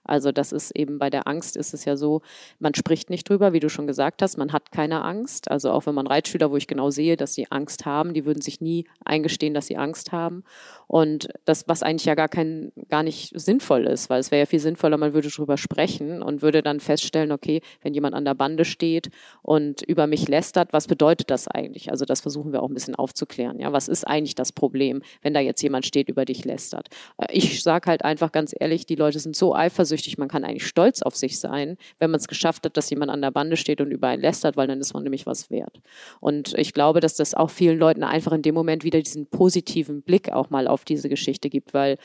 Also 0.07 0.31
das 0.31 0.51
ist 0.51 0.71
eben 0.71 0.99
bei 0.99 1.09
der 1.09 1.27
Angst 1.27 1.57
ist 1.57 1.73
es 1.73 1.85
ja 1.85 1.97
so, 1.97 2.21
man 2.59 2.73
spricht 2.73 3.09
nicht 3.09 3.29
drüber, 3.29 3.53
wie 3.53 3.59
du 3.59 3.69
schon 3.69 3.87
gesagt 3.87 4.21
hast, 4.21 4.37
man 4.37 4.53
hat 4.53 4.71
keine 4.71 5.03
Angst. 5.03 5.51
Also 5.51 5.71
auch 5.71 5.85
wenn 5.85 5.95
man 5.95 6.07
Reitschüler, 6.07 6.51
wo 6.51 6.57
ich 6.57 6.67
genau 6.67 6.89
sehe, 6.89 7.17
dass 7.17 7.33
sie 7.33 7.51
Angst 7.51 7.85
haben, 7.85 8.13
die 8.13 8.25
würden 8.25 8.41
sich 8.41 8.61
nie 8.61 8.85
eingestehen, 9.05 9.53
dass 9.53 9.67
sie 9.67 9.77
Angst 9.77 10.11
haben. 10.11 10.43
Und 10.87 11.27
das, 11.45 11.67
was 11.67 11.83
eigentlich 11.83 12.05
ja 12.05 12.15
gar 12.15 12.29
kein, 12.29 12.71
gar 12.89 13.03
nicht 13.03 13.37
sinnvoll 13.37 13.87
ist, 13.87 14.09
weil 14.09 14.19
es 14.19 14.31
wäre 14.31 14.41
ja 14.41 14.45
viel 14.45 14.59
sinnvoller, 14.59 14.97
man 14.97 15.13
würde 15.13 15.29
drüber 15.29 15.57
sprechen 15.57 16.21
und 16.21 16.41
würde 16.41 16.61
dann 16.61 16.79
feststellen, 16.79 17.31
okay, 17.31 17.61
wenn 17.81 17.93
jemand 17.93 18.15
an 18.15 18.23
der 18.23 18.35
Bande 18.35 18.63
steht 18.63 19.09
und 19.41 19.81
über 19.81 20.07
mich 20.07 20.27
lästert, 20.27 20.71
was 20.71 20.87
bedeutet 20.87 21.29
das 21.29 21.47
eigentlich? 21.47 21.91
Also 21.91 22.05
das 22.05 22.21
versuchen 22.21 22.53
wir 22.53 22.63
auch 22.63 22.69
ein 22.69 22.73
bisschen 22.73 22.95
aufzuklären. 22.95 23.59
Ja, 23.59 23.73
was 23.73 23.87
ist 23.89 24.05
eigentlich 24.05 24.35
das 24.35 24.53
Problem, 24.53 25.01
wenn 25.21 25.33
da 25.33 25.41
jetzt 25.41 25.61
jemand 25.61 25.85
steht, 25.85 26.07
über 26.07 26.23
dich 26.23 26.45
lästert? 26.45 26.87
Äh, 27.17 27.27
ich 27.31 27.61
sage 27.61 27.89
halt 27.89 28.05
einfach 28.05 28.31
ganz 28.31 28.55
ehrlich, 28.57 28.85
die 28.85 28.95
Leute 28.95 29.19
sind 29.19 29.35
so 29.35 29.53
eifersüchtig, 29.53 29.96
man 30.17 30.29
kann 30.29 30.45
eigentlich 30.45 30.65
stolz 30.65 31.01
auf 31.01 31.15
sich 31.15 31.39
sein, 31.39 31.77
wenn 31.99 32.11
man 32.11 32.19
es 32.19 32.29
geschafft 32.29 32.65
hat, 32.65 32.77
dass 32.77 32.89
jemand 32.89 33.11
an 33.11 33.21
der 33.21 33.31
Bande 33.31 33.57
steht 33.57 33.81
und 33.81 33.91
über 33.91 34.07
einen 34.07 34.21
lästert, 34.21 34.55
weil 34.55 34.67
dann 34.67 34.79
ist 34.79 34.93
man 34.93 35.03
nämlich 35.03 35.25
was 35.25 35.49
wert. 35.49 35.81
Und 36.21 36.53
ich 36.57 36.73
glaube, 36.73 37.01
dass 37.01 37.15
das 37.15 37.33
auch 37.33 37.49
vielen 37.49 37.77
Leuten 37.77 38.03
einfach 38.03 38.31
in 38.31 38.41
dem 38.41 38.55
Moment 38.55 38.85
wieder 38.85 39.01
diesen 39.01 39.27
positiven 39.27 40.01
Blick 40.01 40.31
auch 40.31 40.49
mal 40.49 40.67
auf 40.67 40.77
auf 40.77 40.85
diese 40.85 41.09
Geschichte 41.09 41.49
gibt, 41.49 41.73
weil 41.73 41.97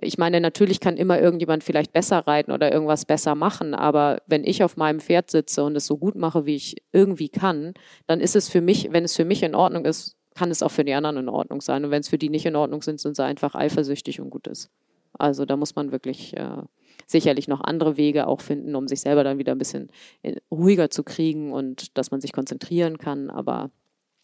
ich 0.00 0.18
meine, 0.18 0.40
natürlich 0.40 0.80
kann 0.80 0.96
immer 0.96 1.20
irgendjemand 1.20 1.64
vielleicht 1.64 1.92
besser 1.92 2.18
reiten 2.26 2.52
oder 2.52 2.70
irgendwas 2.70 3.06
besser 3.06 3.34
machen, 3.34 3.74
aber 3.74 4.20
wenn 4.26 4.44
ich 4.44 4.62
auf 4.62 4.76
meinem 4.76 5.00
Pferd 5.00 5.30
sitze 5.30 5.64
und 5.64 5.76
es 5.76 5.86
so 5.86 5.96
gut 5.96 6.16
mache, 6.16 6.44
wie 6.44 6.56
ich 6.56 6.76
irgendwie 6.92 7.30
kann, 7.30 7.72
dann 8.06 8.20
ist 8.20 8.36
es 8.36 8.48
für 8.48 8.60
mich, 8.60 8.88
wenn 8.90 9.04
es 9.04 9.16
für 9.16 9.24
mich 9.24 9.42
in 9.42 9.54
Ordnung 9.54 9.86
ist, 9.86 10.16
kann 10.34 10.50
es 10.50 10.62
auch 10.62 10.70
für 10.70 10.84
die 10.84 10.92
anderen 10.92 11.16
in 11.16 11.28
Ordnung 11.28 11.60
sein. 11.60 11.84
Und 11.84 11.92
wenn 11.92 12.00
es 12.00 12.08
für 12.08 12.18
die 12.18 12.28
nicht 12.28 12.44
in 12.44 12.56
Ordnung 12.56 12.82
sind, 12.82 13.00
sind 13.00 13.14
sie 13.14 13.24
einfach 13.24 13.54
eifersüchtig 13.54 14.20
und 14.20 14.30
gut 14.30 14.48
ist. 14.48 14.68
Also 15.16 15.46
da 15.46 15.56
muss 15.56 15.76
man 15.76 15.92
wirklich 15.92 16.36
äh, 16.36 16.62
sicherlich 17.06 17.48
noch 17.48 17.60
andere 17.60 17.96
Wege 17.96 18.26
auch 18.26 18.40
finden, 18.40 18.74
um 18.74 18.88
sich 18.88 19.00
selber 19.00 19.24
dann 19.24 19.38
wieder 19.38 19.52
ein 19.52 19.58
bisschen 19.58 19.90
äh, 20.22 20.36
ruhiger 20.50 20.90
zu 20.90 21.02
kriegen 21.02 21.52
und 21.52 21.96
dass 21.96 22.10
man 22.10 22.20
sich 22.20 22.32
konzentrieren 22.32 22.98
kann. 22.98 23.30
Aber 23.30 23.70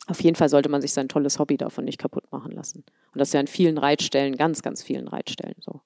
auf 0.06 0.20
jeden 0.22 0.36
Fall 0.36 0.48
sollte 0.48 0.68
man 0.68 0.80
sich 0.80 0.92
sein 0.92 1.08
tolles 1.08 1.38
Hobby 1.38 1.56
davon 1.56 1.84
nicht 1.84 1.98
kaputt 1.98 2.30
machen 2.32 2.52
lassen. 2.52 2.84
Und 3.12 3.18
das 3.18 3.28
ist 3.28 3.34
ja 3.34 3.40
an 3.40 3.46
vielen 3.46 3.78
Reitstellen, 3.78 4.36
ganz, 4.36 4.62
ganz 4.62 4.82
vielen 4.82 5.08
Reitstellen 5.08 5.56
so. 5.60 5.80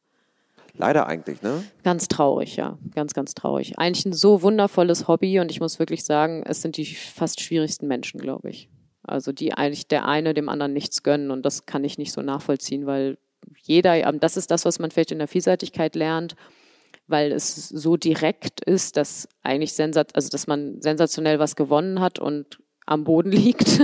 Leider 0.77 1.07
eigentlich, 1.07 1.41
ne? 1.41 1.63
Ganz 1.85 2.09
traurig, 2.09 2.57
ja. 2.57 2.79
Ganz, 2.95 3.15
ganz 3.15 3.35
traurig. 3.35 3.79
Eigentlich 3.79 4.07
ein 4.07 4.13
so 4.13 4.43
wundervolles 4.43 5.07
Hobby 5.07 5.39
und 5.39 5.51
ich 5.51 5.61
muss 5.61 5.79
wirklich 5.79 6.05
sagen, 6.05 6.43
es 6.45 6.63
sind 6.63 6.77
die 6.77 6.87
fast 6.87 7.41
schwierigsten 7.41 7.87
Menschen, 7.87 8.19
glaube 8.19 8.51
ich. 8.51 8.69
Also 9.05 9.33
die 9.33 9.53
eigentlich 9.55 9.87
der 9.87 10.07
eine 10.07 10.35
dem 10.35 10.49
anderen 10.49 10.73
nichts 10.73 11.03
gönnen 11.03 11.31
und 11.31 11.45
das 11.45 11.67
kann 11.67 11.85
ich 11.85 11.99
nicht 11.99 12.13
so 12.13 12.23
nachvollziehen, 12.23 12.87
weil 12.87 13.19
jeder, 13.63 14.13
das 14.13 14.37
ist 14.37 14.51
das, 14.51 14.65
was 14.65 14.79
man 14.79 14.91
vielleicht 14.91 15.13
in 15.13 15.19
der 15.19 15.29
Vielseitigkeit 15.29 15.95
lernt, 15.95 16.35
weil 17.07 17.33
es 17.33 17.69
so 17.69 17.97
direkt 17.97 18.63
ist, 18.63 18.97
dass 18.97 19.29
eigentlich 19.43 19.75
sensat 19.75 20.15
also 20.15 20.29
dass 20.29 20.47
man 20.47 20.81
sensationell 20.81 21.39
was 21.39 21.57
gewonnen 21.57 22.01
hat 22.01 22.19
und 22.19 22.59
am 22.87 23.05
Boden 23.05 23.33
liegt, 23.33 23.81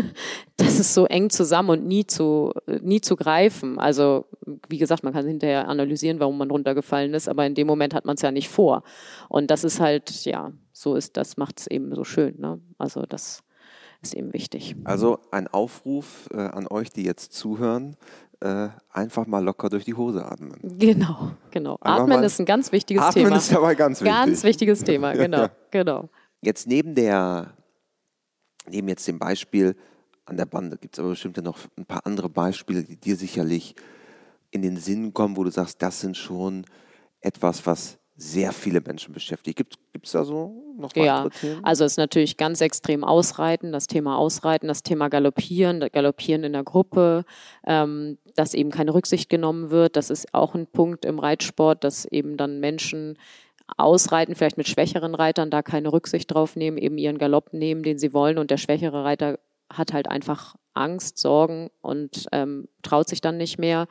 das 0.56 0.78
ist 0.78 0.94
so 0.94 1.06
eng 1.06 1.30
zusammen 1.30 1.70
und 1.70 1.86
nie 1.86 2.06
zu, 2.06 2.52
nie 2.82 3.00
zu 3.00 3.16
greifen. 3.16 3.78
Also, 3.78 4.26
wie 4.68 4.78
gesagt, 4.78 5.04
man 5.04 5.12
kann 5.12 5.26
hinterher 5.26 5.68
analysieren, 5.68 6.20
warum 6.20 6.38
man 6.38 6.50
runtergefallen 6.50 7.14
ist, 7.14 7.28
aber 7.28 7.46
in 7.46 7.54
dem 7.54 7.66
Moment 7.66 7.94
hat 7.94 8.04
man 8.04 8.16
es 8.16 8.22
ja 8.22 8.30
nicht 8.30 8.48
vor. 8.48 8.82
Und 9.28 9.50
das 9.50 9.64
ist 9.64 9.80
halt, 9.80 10.24
ja, 10.24 10.52
so 10.72 10.94
ist, 10.94 11.16
das 11.16 11.36
macht 11.36 11.60
es 11.60 11.66
eben 11.66 11.94
so 11.94 12.04
schön. 12.04 12.38
Ne? 12.38 12.60
Also, 12.78 13.02
das 13.02 13.42
ist 14.02 14.14
eben 14.14 14.32
wichtig. 14.32 14.76
Also, 14.84 15.18
ein 15.30 15.48
Aufruf 15.48 16.28
äh, 16.32 16.38
an 16.38 16.66
euch, 16.66 16.90
die 16.90 17.04
jetzt 17.04 17.32
zuhören. 17.32 17.96
Äh, 18.42 18.68
einfach 18.90 19.26
mal 19.26 19.44
locker 19.44 19.68
durch 19.68 19.84
die 19.84 19.92
Hose 19.92 20.24
atmen. 20.24 20.56
Genau, 20.62 21.32
genau. 21.50 21.76
Einfach 21.80 22.04
atmen 22.04 22.22
ist 22.22 22.40
ein 22.40 22.46
ganz 22.46 22.72
wichtiges 22.72 23.02
atmen 23.02 23.14
Thema. 23.14 23.26
Atmen 23.26 23.38
ist 23.38 23.52
dabei 23.52 23.74
ganz 23.74 24.00
wichtig. 24.00 24.14
Ganz 24.14 24.44
wichtiges 24.44 24.82
Thema, 24.82 25.12
genau, 25.14 25.48
genau. 25.70 26.08
Jetzt 26.40 26.66
neben 26.66 26.94
der 26.94 27.52
neben 28.66 28.88
jetzt 28.88 29.06
dem 29.06 29.18
Beispiel 29.18 29.76
an 30.24 30.36
der 30.36 30.46
Bande 30.46 30.78
gibt 30.78 30.94
es 30.94 31.00
aber 31.00 31.10
bestimmt 31.10 31.36
noch 31.42 31.58
ein 31.76 31.84
paar 31.84 32.06
andere 32.06 32.30
Beispiele, 32.30 32.82
die 32.82 32.96
dir 32.96 33.16
sicherlich 33.16 33.74
in 34.50 34.62
den 34.62 34.76
Sinn 34.76 35.12
kommen, 35.12 35.36
wo 35.36 35.44
du 35.44 35.50
sagst, 35.50 35.82
das 35.82 36.00
sind 36.00 36.16
schon 36.16 36.64
etwas, 37.20 37.66
was 37.66 37.98
sehr 38.20 38.52
viele 38.52 38.82
Menschen 38.82 39.14
beschäftigt. 39.14 39.56
Gibt 39.56 39.78
es 40.02 40.12
da 40.12 40.24
so 40.24 40.74
noch 40.76 40.90
weitere 40.90 41.04
ja, 41.06 41.28
Themen? 41.30 41.64
Also 41.64 41.84
es 41.84 41.92
ist 41.92 41.98
natürlich 41.98 42.36
ganz 42.36 42.60
extrem 42.60 43.02
Ausreiten, 43.02 43.72
das 43.72 43.86
Thema 43.86 44.18
Ausreiten, 44.18 44.68
das 44.68 44.82
Thema 44.82 45.08
Galoppieren, 45.08 45.80
Galoppieren 45.90 46.44
in 46.44 46.52
der 46.52 46.62
Gruppe, 46.62 47.24
ähm, 47.66 48.18
dass 48.36 48.52
eben 48.52 48.70
keine 48.70 48.92
Rücksicht 48.92 49.30
genommen 49.30 49.70
wird. 49.70 49.96
Das 49.96 50.10
ist 50.10 50.34
auch 50.34 50.54
ein 50.54 50.66
Punkt 50.66 51.06
im 51.06 51.18
Reitsport, 51.18 51.82
dass 51.82 52.04
eben 52.04 52.36
dann 52.36 52.60
Menschen 52.60 53.18
ausreiten, 53.78 54.34
vielleicht 54.34 54.58
mit 54.58 54.68
schwächeren 54.68 55.14
Reitern, 55.14 55.50
da 55.50 55.62
keine 55.62 55.92
Rücksicht 55.92 56.32
drauf 56.32 56.56
nehmen, 56.56 56.76
eben 56.76 56.98
ihren 56.98 57.18
Galopp 57.18 57.54
nehmen, 57.54 57.82
den 57.82 57.98
sie 57.98 58.12
wollen 58.12 58.36
und 58.36 58.50
der 58.50 58.58
schwächere 58.58 59.02
Reiter 59.02 59.38
hat 59.72 59.92
halt 59.92 60.08
einfach 60.08 60.56
Angst, 60.74 61.18
Sorgen 61.18 61.70
und 61.80 62.26
ähm, 62.32 62.68
traut 62.82 63.08
sich 63.08 63.20
dann 63.20 63.38
nicht 63.38 63.58
mehr. 63.58 63.86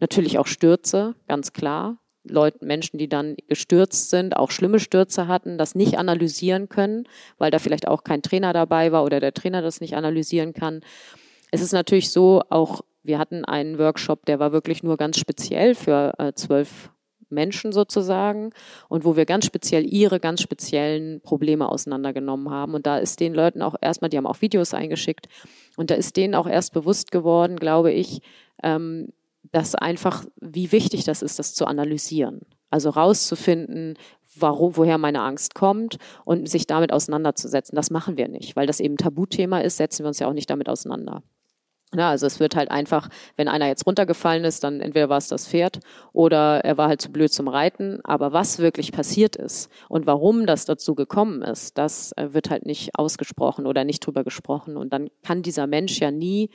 Natürlich 0.00 0.38
auch 0.38 0.46
Stürze, 0.46 1.14
ganz 1.28 1.52
klar. 1.52 1.98
Leute, 2.24 2.64
Menschen, 2.64 2.98
die 2.98 3.08
dann 3.08 3.36
gestürzt 3.48 4.10
sind, 4.10 4.36
auch 4.36 4.50
schlimme 4.50 4.78
Stürze 4.78 5.26
hatten, 5.26 5.58
das 5.58 5.74
nicht 5.74 5.98
analysieren 5.98 6.68
können, 6.68 7.08
weil 7.38 7.50
da 7.50 7.58
vielleicht 7.58 7.88
auch 7.88 8.04
kein 8.04 8.22
Trainer 8.22 8.52
dabei 8.52 8.92
war 8.92 9.04
oder 9.04 9.20
der 9.20 9.32
Trainer 9.32 9.62
das 9.62 9.80
nicht 9.80 9.96
analysieren 9.96 10.52
kann. 10.52 10.80
Es 11.50 11.62
ist 11.62 11.72
natürlich 11.72 12.10
so, 12.10 12.42
auch 12.50 12.82
wir 13.02 13.18
hatten 13.18 13.44
einen 13.44 13.78
Workshop, 13.78 14.26
der 14.26 14.38
war 14.38 14.52
wirklich 14.52 14.82
nur 14.82 14.96
ganz 14.96 15.18
speziell 15.18 15.74
für 15.74 16.12
äh, 16.18 16.32
zwölf 16.34 16.90
Menschen 17.30 17.72
sozusagen 17.72 18.50
und 18.88 19.04
wo 19.04 19.16
wir 19.16 19.24
ganz 19.24 19.46
speziell 19.46 19.86
ihre 19.86 20.20
ganz 20.20 20.42
speziellen 20.42 21.20
Probleme 21.20 21.68
auseinandergenommen 21.68 22.50
haben. 22.50 22.74
Und 22.74 22.86
da 22.86 22.98
ist 22.98 23.20
den 23.20 23.34
Leuten 23.34 23.62
auch 23.62 23.76
erstmal, 23.80 24.10
die 24.10 24.16
haben 24.16 24.26
auch 24.26 24.40
Videos 24.42 24.74
eingeschickt 24.74 25.28
und 25.76 25.90
da 25.90 25.94
ist 25.94 26.16
denen 26.16 26.34
auch 26.34 26.48
erst 26.48 26.72
bewusst 26.72 27.10
geworden, 27.12 27.56
glaube 27.56 27.92
ich, 27.92 28.20
ähm, 28.62 29.12
dass 29.42 29.74
einfach, 29.74 30.24
wie 30.40 30.72
wichtig 30.72 31.04
das 31.04 31.22
ist, 31.22 31.38
das 31.38 31.54
zu 31.54 31.66
analysieren. 31.66 32.40
Also 32.70 32.90
rauszufinden, 32.90 33.96
warum, 34.36 34.76
woher 34.76 34.98
meine 34.98 35.22
Angst 35.22 35.54
kommt 35.54 35.98
und 36.24 36.48
sich 36.48 36.66
damit 36.66 36.92
auseinanderzusetzen. 36.92 37.74
Das 37.74 37.90
machen 37.90 38.16
wir 38.16 38.28
nicht, 38.28 38.56
weil 38.56 38.66
das 38.66 38.80
eben 38.80 38.96
Tabuthema 38.96 39.60
ist, 39.60 39.76
setzen 39.76 40.04
wir 40.04 40.08
uns 40.08 40.18
ja 40.18 40.28
auch 40.28 40.32
nicht 40.32 40.50
damit 40.50 40.68
auseinander. 40.68 41.22
Na, 41.92 42.10
also 42.10 42.24
es 42.26 42.38
wird 42.38 42.54
halt 42.54 42.70
einfach, 42.70 43.08
wenn 43.36 43.48
einer 43.48 43.66
jetzt 43.66 43.84
runtergefallen 43.84 44.44
ist, 44.44 44.62
dann 44.62 44.80
entweder 44.80 45.08
war 45.08 45.18
es 45.18 45.26
das 45.26 45.48
Pferd 45.48 45.80
oder 46.12 46.64
er 46.64 46.78
war 46.78 46.86
halt 46.86 47.00
zu 47.00 47.10
blöd 47.10 47.32
zum 47.32 47.48
Reiten. 47.48 47.98
Aber 48.04 48.32
was 48.32 48.60
wirklich 48.60 48.92
passiert 48.92 49.34
ist 49.34 49.68
und 49.88 50.06
warum 50.06 50.46
das 50.46 50.66
dazu 50.66 50.94
gekommen 50.94 51.42
ist, 51.42 51.78
das 51.78 52.12
äh, 52.12 52.32
wird 52.32 52.48
halt 52.48 52.64
nicht 52.64 52.94
ausgesprochen 52.94 53.66
oder 53.66 53.82
nicht 53.82 54.06
drüber 54.06 54.22
gesprochen. 54.22 54.76
Und 54.76 54.92
dann 54.92 55.10
kann 55.24 55.42
dieser 55.42 55.66
Mensch 55.66 55.98
ja 55.98 56.12
nie 56.12 56.50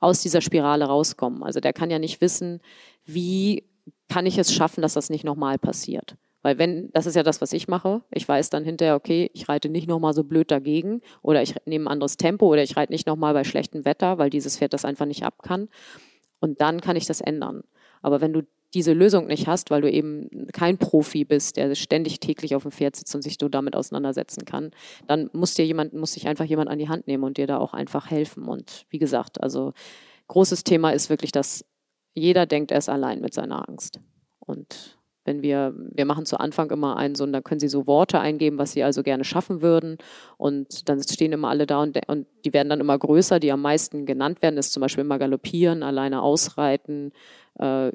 aus 0.00 0.20
dieser 0.20 0.40
Spirale 0.40 0.84
rauskommen. 0.84 1.42
Also 1.42 1.60
der 1.60 1.72
kann 1.72 1.90
ja 1.90 1.98
nicht 1.98 2.20
wissen, 2.20 2.60
wie 3.04 3.64
kann 4.08 4.26
ich 4.26 4.38
es 4.38 4.52
schaffen, 4.52 4.82
dass 4.82 4.94
das 4.94 5.10
nicht 5.10 5.24
nochmal 5.24 5.58
passiert. 5.58 6.16
Weil 6.42 6.58
wenn, 6.58 6.90
das 6.92 7.06
ist 7.06 7.16
ja 7.16 7.24
das, 7.24 7.40
was 7.40 7.52
ich 7.52 7.66
mache. 7.66 8.02
Ich 8.12 8.28
weiß 8.28 8.50
dann 8.50 8.64
hinterher, 8.64 8.94
okay, 8.94 9.30
ich 9.34 9.48
reite 9.48 9.68
nicht 9.68 9.88
nochmal 9.88 10.12
so 10.12 10.22
blöd 10.22 10.50
dagegen 10.50 11.00
oder 11.22 11.42
ich 11.42 11.54
nehme 11.64 11.86
ein 11.86 11.92
anderes 11.92 12.16
Tempo 12.16 12.46
oder 12.46 12.62
ich 12.62 12.76
reite 12.76 12.92
nicht 12.92 13.06
nochmal 13.06 13.34
bei 13.34 13.42
schlechtem 13.42 13.84
Wetter, 13.84 14.18
weil 14.18 14.30
dieses 14.30 14.56
Pferd 14.56 14.72
das 14.72 14.84
einfach 14.84 15.06
nicht 15.06 15.24
ab 15.24 15.42
kann. 15.42 15.68
Und 16.38 16.60
dann 16.60 16.80
kann 16.80 16.94
ich 16.96 17.06
das 17.06 17.20
ändern. 17.20 17.64
Aber 18.00 18.20
wenn 18.20 18.32
du 18.32 18.42
diese 18.76 18.92
Lösung 18.92 19.26
nicht 19.26 19.46
hast, 19.46 19.70
weil 19.70 19.80
du 19.80 19.90
eben 19.90 20.28
kein 20.52 20.76
Profi 20.76 21.24
bist, 21.24 21.56
der 21.56 21.74
ständig 21.74 22.20
täglich 22.20 22.54
auf 22.54 22.62
dem 22.62 22.70
Pferd 22.70 22.94
sitzt 22.94 23.14
und 23.14 23.22
sich 23.22 23.38
so 23.40 23.48
damit 23.48 23.74
auseinandersetzen 23.74 24.44
kann, 24.44 24.70
dann 25.06 25.30
muss 25.32 25.54
dir 25.54 25.64
jemand, 25.64 25.94
muss 25.94 26.12
sich 26.12 26.28
einfach 26.28 26.44
jemand 26.44 26.68
an 26.68 26.78
die 26.78 26.90
Hand 26.90 27.06
nehmen 27.06 27.24
und 27.24 27.38
dir 27.38 27.46
da 27.46 27.56
auch 27.56 27.72
einfach 27.72 28.10
helfen. 28.10 28.44
Und 28.44 28.84
wie 28.90 28.98
gesagt, 28.98 29.42
also 29.42 29.72
großes 30.28 30.62
Thema 30.62 30.90
ist 30.90 31.08
wirklich, 31.08 31.32
dass 31.32 31.64
jeder 32.12 32.44
denkt, 32.44 32.70
er 32.70 32.76
ist 32.76 32.90
allein 32.90 33.22
mit 33.22 33.32
seiner 33.32 33.66
Angst. 33.66 33.98
Und 34.40 34.98
wenn 35.24 35.42
wir, 35.42 35.74
wir 35.74 36.04
machen 36.04 36.26
zu 36.26 36.38
Anfang 36.38 36.70
immer 36.70 36.98
einen, 36.98 37.14
so, 37.14 37.24
und 37.24 37.32
dann 37.32 37.42
können 37.42 37.60
Sie 37.60 37.68
so 37.68 37.86
Worte 37.86 38.20
eingeben, 38.20 38.58
was 38.58 38.72
Sie 38.72 38.82
also 38.82 39.02
gerne 39.02 39.24
schaffen 39.24 39.62
würden. 39.62 39.96
Und 40.36 40.88
dann 40.88 41.02
stehen 41.02 41.32
immer 41.32 41.48
alle 41.48 41.66
da 41.66 41.82
und, 41.82 41.98
und 42.08 42.26
die 42.44 42.52
werden 42.52 42.68
dann 42.68 42.80
immer 42.80 42.98
größer. 42.98 43.40
Die 43.40 43.52
am 43.52 43.62
meisten 43.62 44.04
genannt 44.04 44.42
werden, 44.42 44.58
ist 44.58 44.72
zum 44.72 44.82
Beispiel 44.82 45.02
immer 45.02 45.18
galoppieren, 45.18 45.82
alleine 45.82 46.20
ausreiten, 46.20 47.12
äh, 47.58 47.92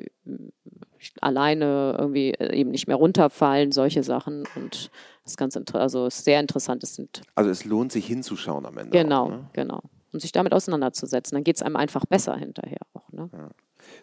alleine 1.19 1.95
irgendwie 1.97 2.31
äh, 2.31 2.55
eben 2.55 2.71
nicht 2.71 2.87
mehr 2.87 2.95
runterfallen, 2.95 3.71
solche 3.71 4.03
Sachen. 4.03 4.43
Und 4.55 4.91
das 5.23 5.33
ist 5.33 5.37
ganz 5.37 5.57
also 5.73 6.07
ist 6.07 6.23
sehr 6.23 6.39
interessant. 6.39 6.83
Es 6.83 6.95
sind 6.95 7.21
also 7.35 7.49
es 7.49 7.65
lohnt 7.65 7.91
sich 7.91 8.05
hinzuschauen 8.05 8.65
am 8.65 8.77
Ende. 8.77 8.97
Genau, 8.97 9.25
auch, 9.25 9.29
ne? 9.29 9.49
genau. 9.53 9.81
Und 10.13 10.21
sich 10.21 10.31
damit 10.31 10.53
auseinanderzusetzen. 10.53 11.35
Dann 11.35 11.43
geht 11.43 11.55
es 11.55 11.61
einem 11.61 11.77
einfach 11.77 12.05
besser 12.05 12.35
hinterher 12.35 12.81
auch. 12.93 13.11
Ne? 13.11 13.29
Ja. 13.31 13.49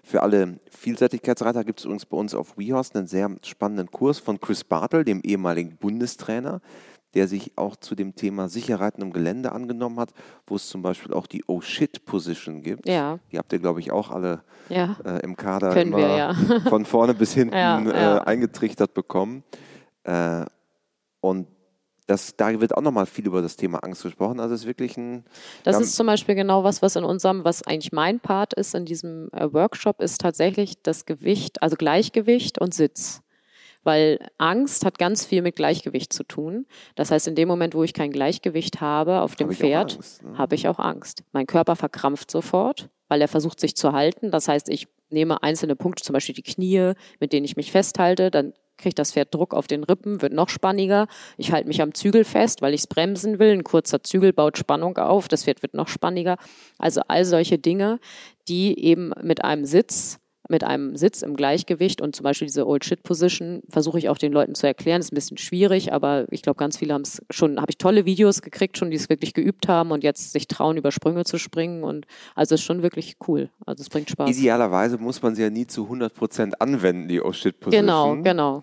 Für 0.02 0.22
alle 0.22 0.58
Vielseitigkeitsreiter 0.70 1.64
gibt 1.64 1.80
es 1.80 1.84
übrigens 1.84 2.06
bei 2.06 2.16
uns 2.16 2.34
auf 2.34 2.56
WeHorse 2.56 2.94
einen 2.94 3.06
sehr 3.06 3.30
spannenden 3.44 3.90
Kurs 3.90 4.18
von 4.18 4.40
Chris 4.40 4.64
Bartel, 4.64 5.04
dem 5.04 5.20
ehemaligen 5.22 5.76
Bundestrainer, 5.76 6.60
der 7.18 7.26
sich 7.26 7.50
auch 7.56 7.74
zu 7.74 7.96
dem 7.96 8.14
Thema 8.14 8.48
Sicherheiten 8.48 9.02
im 9.02 9.12
Gelände 9.12 9.50
angenommen 9.50 9.98
hat, 9.98 10.10
wo 10.46 10.54
es 10.54 10.68
zum 10.68 10.82
Beispiel 10.82 11.12
auch 11.12 11.26
die 11.26 11.42
Oh 11.48 11.60
Shit 11.60 12.04
Position 12.04 12.62
gibt. 12.62 12.88
Ja. 12.88 13.18
Die 13.32 13.38
habt 13.38 13.52
ihr, 13.52 13.58
glaube 13.58 13.80
ich, 13.80 13.90
auch 13.90 14.12
alle 14.12 14.44
ja. 14.68 14.96
äh, 15.04 15.18
im 15.24 15.34
Kader 15.34 15.72
Können 15.72 15.96
wir, 15.96 16.16
ja. 16.16 16.34
von 16.68 16.84
vorne 16.84 17.14
bis 17.14 17.34
hinten. 17.34 17.56
Äh, 17.56 18.20
eingetrichtert 18.24 18.94
bekommen. 18.94 19.42
Äh, 20.04 20.44
und 21.18 21.48
das, 22.06 22.36
da 22.36 22.60
wird 22.60 22.76
auch 22.76 22.82
nochmal 22.82 23.06
viel 23.06 23.26
über 23.26 23.42
das 23.42 23.56
Thema 23.56 23.78
Angst 23.78 24.04
gesprochen. 24.04 24.38
Also 24.38 24.54
es 24.54 24.60
ist 24.60 24.68
wirklich 24.68 24.96
ein. 24.96 25.24
Das 25.64 25.80
ist 25.80 25.96
zum 25.96 26.06
Beispiel 26.06 26.36
genau 26.36 26.62
was, 26.62 26.82
was 26.82 26.94
in 26.94 27.02
unserem, 27.02 27.42
was 27.42 27.64
eigentlich 27.64 27.90
mein 27.90 28.20
Part 28.20 28.54
ist 28.54 28.76
in 28.76 28.84
diesem 28.84 29.28
äh, 29.32 29.52
Workshop, 29.52 30.00
ist 30.00 30.20
tatsächlich 30.20 30.80
das 30.84 31.04
Gewicht, 31.04 31.62
also 31.62 31.74
Gleichgewicht 31.74 32.60
und 32.60 32.74
Sitz. 32.74 33.22
Weil 33.84 34.18
Angst 34.38 34.84
hat 34.84 34.98
ganz 34.98 35.24
viel 35.24 35.42
mit 35.42 35.56
Gleichgewicht 35.56 36.12
zu 36.12 36.24
tun. 36.24 36.66
Das 36.94 37.10
heißt, 37.10 37.28
in 37.28 37.34
dem 37.34 37.48
Moment, 37.48 37.74
wo 37.74 37.84
ich 37.84 37.94
kein 37.94 38.10
Gleichgewicht 38.10 38.80
habe 38.80 39.20
auf 39.20 39.36
dem 39.36 39.48
Hab 39.48 39.56
Pferd, 39.56 39.98
ne? 40.22 40.38
habe 40.38 40.54
ich 40.54 40.68
auch 40.68 40.78
Angst. 40.78 41.22
Mein 41.32 41.46
Körper 41.46 41.76
verkrampft 41.76 42.30
sofort, 42.30 42.90
weil 43.08 43.20
er 43.20 43.28
versucht, 43.28 43.60
sich 43.60 43.76
zu 43.76 43.92
halten. 43.92 44.30
Das 44.30 44.48
heißt, 44.48 44.68
ich 44.68 44.88
nehme 45.10 45.42
einzelne 45.42 45.76
Punkte, 45.76 46.02
zum 46.02 46.12
Beispiel 46.12 46.34
die 46.34 46.42
Knie, 46.42 46.92
mit 47.20 47.32
denen 47.32 47.44
ich 47.44 47.56
mich 47.56 47.72
festhalte, 47.72 48.30
dann 48.30 48.52
kriegt 48.78 48.98
das 48.98 49.12
Pferd 49.12 49.34
Druck 49.34 49.52
auf 49.52 49.66
den 49.66 49.84
Rippen, 49.84 50.22
wird 50.22 50.32
noch 50.32 50.48
spanniger. 50.48 51.08
Ich 51.36 51.52
halte 51.52 51.68
mich 51.68 51.82
am 51.82 51.94
Zügel 51.94 52.24
fest, 52.24 52.62
weil 52.62 52.72
ich 52.72 52.82
es 52.82 52.86
bremsen 52.86 53.38
will. 53.38 53.52
Ein 53.52 53.64
kurzer 53.64 54.02
Zügel 54.02 54.32
baut 54.32 54.56
Spannung 54.56 54.96
auf, 54.96 55.28
das 55.28 55.44
Pferd 55.44 55.62
wird 55.62 55.74
noch 55.74 55.88
spanniger. 55.88 56.36
Also 56.78 57.02
all 57.08 57.24
solche 57.24 57.58
Dinge, 57.58 57.98
die 58.46 58.78
eben 58.78 59.12
mit 59.20 59.44
einem 59.44 59.64
Sitz 59.64 60.20
mit 60.48 60.64
einem 60.64 60.96
Sitz 60.96 61.22
im 61.22 61.36
Gleichgewicht 61.36 62.00
und 62.00 62.16
zum 62.16 62.24
Beispiel 62.24 62.46
diese 62.46 62.66
Old 62.66 62.84
Shit 62.84 63.02
Position 63.02 63.62
versuche 63.68 63.98
ich 63.98 64.08
auch 64.08 64.18
den 64.18 64.32
Leuten 64.32 64.54
zu 64.54 64.66
erklären. 64.66 65.00
Ist 65.00 65.12
ein 65.12 65.14
bisschen 65.14 65.36
schwierig, 65.36 65.92
aber 65.92 66.26
ich 66.30 66.42
glaube, 66.42 66.58
ganz 66.58 66.78
viele 66.78 66.94
haben 66.94 67.02
es 67.02 67.22
schon, 67.30 67.60
habe 67.60 67.70
ich 67.70 67.78
tolle 67.78 68.04
Videos 68.04 68.42
gekriegt, 68.42 68.78
schon 68.78 68.90
die 68.90 68.96
es 68.96 69.08
wirklich 69.08 69.34
geübt 69.34 69.68
haben 69.68 69.90
und 69.90 70.02
jetzt 70.02 70.32
sich 70.32 70.48
trauen, 70.48 70.76
über 70.76 70.90
Sprünge 70.90 71.24
zu 71.24 71.38
springen. 71.38 71.84
Und 71.84 72.06
also 72.34 72.54
es 72.54 72.60
ist 72.60 72.66
schon 72.66 72.82
wirklich 72.82 73.16
cool. 73.28 73.50
Also 73.66 73.82
es 73.82 73.88
bringt 73.88 74.10
Spaß. 74.10 74.30
Idealerweise 74.30 74.98
muss 74.98 75.22
man 75.22 75.34
sie 75.34 75.42
ja 75.42 75.50
nie 75.50 75.66
zu 75.66 75.84
100% 75.84 76.54
anwenden, 76.58 77.08
die 77.08 77.20
Oh 77.20 77.32
Shit 77.32 77.60
Position. 77.60 77.86
Genau, 77.86 78.16
genau. 78.22 78.60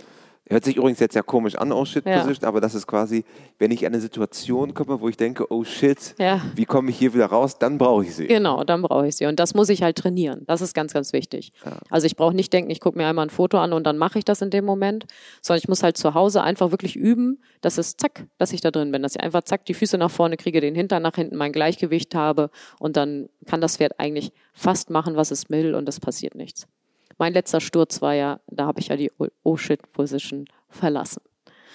Hört 0.47 0.63
sich 0.63 0.77
übrigens 0.77 0.99
jetzt 0.99 1.15
ja 1.15 1.23
komisch 1.23 1.55
an, 1.55 1.71
oh 1.71 1.85
shit 1.85 2.05
Ja. 2.05 2.27
Aber 2.43 2.61
das 2.61 2.75
ist 2.75 2.85
quasi, 2.85 3.25
wenn 3.57 3.71
ich 3.71 3.81
in 3.81 3.87
eine 3.87 3.99
Situation 3.99 4.75
komme, 4.75 5.01
wo 5.01 5.09
ich 5.09 5.17
denke, 5.17 5.51
oh 5.51 5.63
shit, 5.63 6.13
Ja. 6.19 6.39
wie 6.53 6.65
komme 6.65 6.91
ich 6.91 6.97
hier 6.99 7.15
wieder 7.15 7.25
raus, 7.25 7.57
dann 7.57 7.79
brauche 7.79 8.03
ich 8.03 8.15
sie. 8.15 8.27
Genau, 8.27 8.63
dann 8.63 8.83
brauche 8.83 9.07
ich 9.07 9.15
sie. 9.15 9.25
Und 9.25 9.39
das 9.39 9.55
muss 9.55 9.69
ich 9.69 9.81
halt 9.81 9.97
trainieren. 9.97 10.43
Das 10.45 10.61
ist 10.61 10.75
ganz, 10.75 10.93
ganz 10.93 11.13
wichtig. 11.13 11.51
Also 11.89 12.05
ich 12.05 12.15
brauche 12.15 12.35
nicht 12.35 12.53
denken, 12.53 12.69
ich 12.69 12.79
gucke 12.79 12.97
mir 12.97 13.07
einmal 13.07 13.25
ein 13.25 13.31
Foto 13.31 13.57
an 13.57 13.73
und 13.73 13.85
dann 13.85 13.97
mache 13.97 14.19
ich 14.19 14.25
das 14.25 14.41
in 14.41 14.51
dem 14.51 14.65
Moment, 14.65 15.05
sondern 15.41 15.59
ich 15.59 15.67
muss 15.67 15.81
halt 15.81 15.97
zu 15.97 16.13
Hause 16.13 16.43
einfach 16.43 16.69
wirklich 16.69 16.95
üben, 16.95 17.41
dass 17.61 17.79
es 17.79 17.97
zack, 17.97 18.27
dass 18.37 18.53
ich 18.53 18.61
da 18.61 18.69
drin 18.69 18.91
bin, 18.91 19.01
dass 19.01 19.15
ich 19.15 19.21
einfach 19.21 19.41
zack 19.43 19.65
die 19.65 19.73
Füße 19.73 19.97
nach 19.97 20.11
vorne 20.11 20.37
kriege, 20.37 20.61
den 20.61 20.75
Hintern 20.75 21.01
nach 21.01 21.15
hinten, 21.15 21.37
mein 21.37 21.53
Gleichgewicht 21.53 22.13
habe 22.13 22.51
und 22.79 22.97
dann 22.97 23.29
kann 23.47 23.61
das 23.61 23.77
Pferd 23.77 23.99
eigentlich 23.99 24.31
fast 24.53 24.91
machen, 24.91 25.15
was 25.15 25.31
es 25.31 25.49
will 25.49 25.73
und 25.73 25.89
es 25.89 25.99
passiert 25.99 26.35
nichts. 26.35 26.67
Mein 27.17 27.33
letzter 27.33 27.61
Sturz 27.61 28.01
war 28.01 28.13
ja, 28.13 28.39
da 28.47 28.65
habe 28.65 28.79
ich 28.79 28.89
ja 28.89 28.97
die 28.97 29.11
Oh-Shit-Position 29.43 30.45
verlassen. 30.69 31.21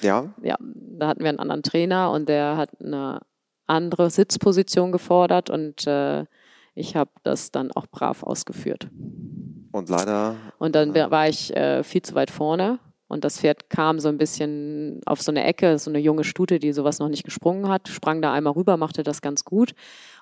Ja, 0.02 0.32
ja, 0.42 0.56
da 0.60 1.08
hatten 1.08 1.20
wir 1.20 1.28
einen 1.28 1.38
anderen 1.40 1.62
Trainer 1.62 2.10
und 2.10 2.28
der 2.28 2.56
hat 2.56 2.70
eine 2.80 3.20
andere 3.66 4.10
Sitzposition 4.10 4.92
gefordert 4.92 5.50
und 5.50 5.86
äh, 5.86 6.24
ich 6.74 6.96
habe 6.96 7.10
das 7.22 7.50
dann 7.50 7.70
auch 7.72 7.86
brav 7.86 8.22
ausgeführt. 8.22 8.88
und 9.72 9.88
leider, 9.88 10.36
Und 10.58 10.74
dann 10.74 10.94
wär- 10.94 11.10
war 11.10 11.28
ich 11.28 11.54
äh, 11.56 11.82
viel 11.84 12.02
zu 12.02 12.14
weit 12.14 12.30
vorne 12.30 12.78
und 13.10 13.24
das 13.24 13.40
Pferd 13.40 13.68
kam 13.70 13.98
so 13.98 14.08
ein 14.08 14.18
bisschen 14.18 15.00
auf 15.04 15.20
so 15.20 15.32
eine 15.32 15.42
Ecke, 15.42 15.80
so 15.80 15.90
eine 15.90 15.98
junge 15.98 16.22
Stute, 16.22 16.60
die 16.60 16.72
sowas 16.72 17.00
noch 17.00 17.08
nicht 17.08 17.24
gesprungen 17.24 17.68
hat, 17.68 17.88
sprang 17.88 18.22
da 18.22 18.32
einmal 18.32 18.52
rüber, 18.52 18.76
machte 18.76 19.02
das 19.02 19.20
ganz 19.20 19.44
gut. 19.44 19.72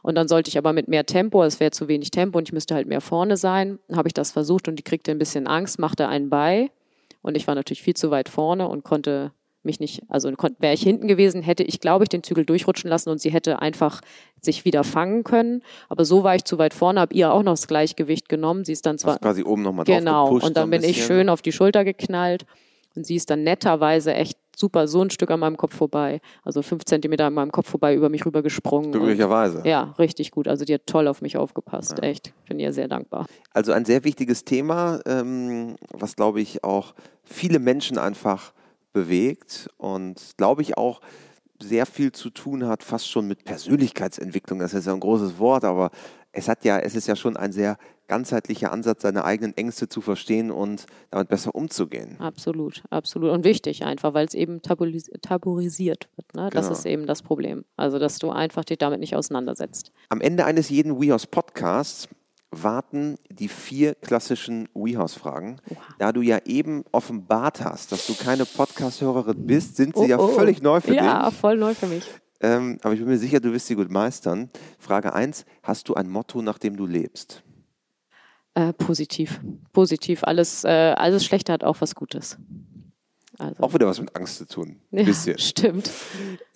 Und 0.02 0.14
dann 0.14 0.26
sollte 0.26 0.48
ich 0.48 0.56
aber 0.56 0.72
mit 0.72 0.88
mehr 0.88 1.04
Tempo, 1.04 1.42
es 1.44 1.60
wäre 1.60 1.70
zu 1.70 1.86
wenig 1.86 2.10
Tempo 2.10 2.38
und 2.38 2.48
ich 2.48 2.52
müsste 2.54 2.74
halt 2.74 2.88
mehr 2.88 3.02
vorne 3.02 3.36
sein, 3.36 3.78
habe 3.92 4.08
ich 4.08 4.14
das 4.14 4.32
versucht 4.32 4.68
und 4.68 4.76
die 4.76 4.82
kriegte 4.82 5.10
ein 5.10 5.18
bisschen 5.18 5.46
Angst, 5.46 5.78
machte 5.78 6.08
einen 6.08 6.30
bei 6.30 6.70
und 7.20 7.36
ich 7.36 7.46
war 7.46 7.54
natürlich 7.54 7.82
viel 7.82 7.92
zu 7.92 8.10
weit 8.10 8.30
vorne 8.30 8.66
und 8.66 8.84
konnte 8.84 9.32
mich 9.64 9.80
nicht, 9.80 10.02
also 10.08 10.32
wäre 10.58 10.72
ich 10.72 10.82
hinten 10.82 11.08
gewesen, 11.08 11.42
hätte 11.42 11.64
ich, 11.64 11.80
glaube 11.80 12.04
ich, 12.04 12.08
den 12.08 12.22
Zügel 12.22 12.46
durchrutschen 12.46 12.88
lassen 12.88 13.10
und 13.10 13.20
sie 13.20 13.30
hätte 13.30 13.60
einfach 13.60 14.00
sich 14.40 14.64
wieder 14.64 14.82
fangen 14.82 15.24
können. 15.24 15.62
Aber 15.90 16.06
so 16.06 16.24
war 16.24 16.36
ich 16.36 16.44
zu 16.44 16.56
weit 16.56 16.72
vorne, 16.72 17.00
habe 17.00 17.12
ihr 17.12 17.34
auch 17.34 17.42
noch 17.42 17.52
das 17.52 17.68
Gleichgewicht 17.68 18.30
genommen. 18.30 18.64
Sie 18.64 18.72
ist 18.72 18.86
dann 18.86 18.96
zwar 18.96 19.14
hast 19.14 19.20
quasi 19.20 19.42
oben 19.42 19.60
nochmal 19.60 19.84
Genau, 19.84 20.22
drauf 20.22 20.28
gepusht, 20.30 20.46
und 20.46 20.56
dann 20.56 20.70
bin 20.70 20.84
ich 20.84 21.04
schön 21.04 21.28
auf 21.28 21.42
die 21.42 21.52
Schulter 21.52 21.84
geknallt 21.84 22.46
und 22.98 23.06
sie 23.06 23.14
ist 23.14 23.30
dann 23.30 23.44
netterweise 23.44 24.12
echt 24.12 24.36
super 24.56 24.88
so 24.88 25.02
ein 25.02 25.10
Stück 25.10 25.30
an 25.30 25.38
meinem 25.38 25.56
Kopf 25.56 25.76
vorbei, 25.76 26.20
also 26.42 26.62
fünf 26.62 26.84
Zentimeter 26.84 27.26
an 27.26 27.34
meinem 27.34 27.52
Kopf 27.52 27.70
vorbei, 27.70 27.94
über 27.94 28.08
mich 28.08 28.26
rüber 28.26 28.42
gesprungen. 28.42 28.86
Und, 28.86 28.92
Glücklicherweise. 28.92 29.62
ja, 29.64 29.94
richtig 30.00 30.32
gut. 30.32 30.48
Also 30.48 30.64
die 30.64 30.74
hat 30.74 30.86
toll 30.86 31.06
auf 31.06 31.22
mich 31.22 31.36
aufgepasst, 31.36 32.02
echt. 32.02 32.34
Bin 32.48 32.58
ihr 32.58 32.72
sehr 32.72 32.88
dankbar. 32.88 33.26
Also 33.52 33.70
ein 33.70 33.84
sehr 33.84 34.02
wichtiges 34.02 34.44
Thema, 34.44 35.00
ähm, 35.06 35.76
was 35.92 36.16
glaube 36.16 36.40
ich 36.40 36.64
auch 36.64 36.94
viele 37.22 37.60
Menschen 37.60 37.98
einfach 37.98 38.52
bewegt 38.92 39.70
und 39.76 40.32
glaube 40.36 40.62
ich 40.62 40.76
auch 40.76 41.00
sehr 41.62 41.86
viel 41.86 42.10
zu 42.10 42.30
tun 42.30 42.66
hat, 42.66 42.82
fast 42.82 43.08
schon 43.08 43.28
mit 43.28 43.44
Persönlichkeitsentwicklung. 43.44 44.58
Das 44.58 44.74
ist 44.74 44.86
ja 44.86 44.92
ein 44.92 45.00
großes 45.00 45.38
Wort, 45.38 45.64
aber 45.64 45.90
es 46.32 46.48
hat 46.48 46.64
ja, 46.64 46.78
es 46.78 46.94
ist 46.94 47.06
ja 47.08 47.16
schon 47.16 47.36
ein 47.36 47.52
sehr 47.52 47.78
ganzheitlicher 48.06 48.72
Ansatz, 48.72 49.02
seine 49.02 49.24
eigenen 49.24 49.54
Ängste 49.56 49.88
zu 49.88 50.00
verstehen 50.00 50.50
und 50.50 50.86
damit 51.10 51.28
besser 51.28 51.54
umzugehen. 51.54 52.16
Absolut, 52.20 52.82
absolut. 52.90 53.30
Und 53.32 53.44
wichtig 53.44 53.84
einfach, 53.84 54.14
weil 54.14 54.26
es 54.26 54.34
eben 54.34 54.62
tabuis 54.62 55.10
tabuisiert 55.20 56.08
wird. 56.16 56.34
Ne? 56.34 56.48
Das 56.50 56.66
Genau. 56.66 56.78
ist 56.78 56.86
eben 56.86 57.06
das 57.06 57.22
Problem. 57.22 57.64
Also, 57.76 57.98
dass 57.98 58.18
du 58.18 58.30
einfach 58.30 58.64
dich 58.64 58.78
damit 58.78 59.00
nicht 59.00 59.14
auseinandersetzt. 59.14 59.92
Am 60.08 60.20
Ende 60.22 60.44
eines 60.46 60.70
jeden 60.70 61.00
WeHouse 61.00 61.26
Podcasts 61.26 62.08
warten 62.50 63.16
die 63.30 63.48
vier 63.48 63.94
klassischen 63.94 64.70
WeHouse-Fragen. 64.74 65.60
Da 65.98 66.12
du 66.12 66.22
ja 66.22 66.38
eben 66.46 66.82
offenbart 66.92 67.62
hast, 67.62 67.92
dass 67.92 68.06
du 68.06 68.14
keine 68.14 68.46
Podcast-Hörerin 68.46 69.46
bist, 69.46 69.76
sind 69.76 69.94
sie 69.98 70.06
ja 70.06 70.18
völlig 70.18 70.62
neu 70.62 70.80
für 70.80 70.92
Oh, 70.92 70.94
Ja, 70.94 71.28
dich. 71.28 71.38
voll 71.38 71.58
neu 71.58 71.74
für 71.74 71.86
mich. 71.88 72.04
Ähm, 72.40 72.78
aber 72.82 72.94
ich 72.94 73.00
bin 73.00 73.08
mir 73.08 73.18
sicher, 73.18 73.40
du 73.40 73.52
wirst 73.52 73.66
sie 73.66 73.74
gut 73.74 73.90
meistern. 73.90 74.50
Frage 74.78 75.12
1, 75.12 75.44
hast 75.62 75.88
du 75.88 75.94
ein 75.94 76.08
Motto, 76.08 76.42
nach 76.42 76.58
dem 76.58 76.76
du 76.76 76.86
lebst? 76.86 77.42
Äh, 78.54 78.72
positiv. 78.72 79.40
Positiv. 79.72 80.24
Alles, 80.24 80.64
äh, 80.64 80.68
alles 80.68 81.24
Schlechte 81.24 81.52
hat 81.52 81.64
auch 81.64 81.80
was 81.80 81.94
Gutes. 81.94 82.38
Also, 83.38 83.62
Auch 83.62 83.72
wieder 83.72 83.86
was 83.86 84.00
mit 84.00 84.14
Angst 84.16 84.38
zu 84.38 84.46
tun. 84.46 84.80
Ein 84.90 84.98
ja, 84.98 85.04
bisschen. 85.04 85.38
Stimmt. 85.38 85.90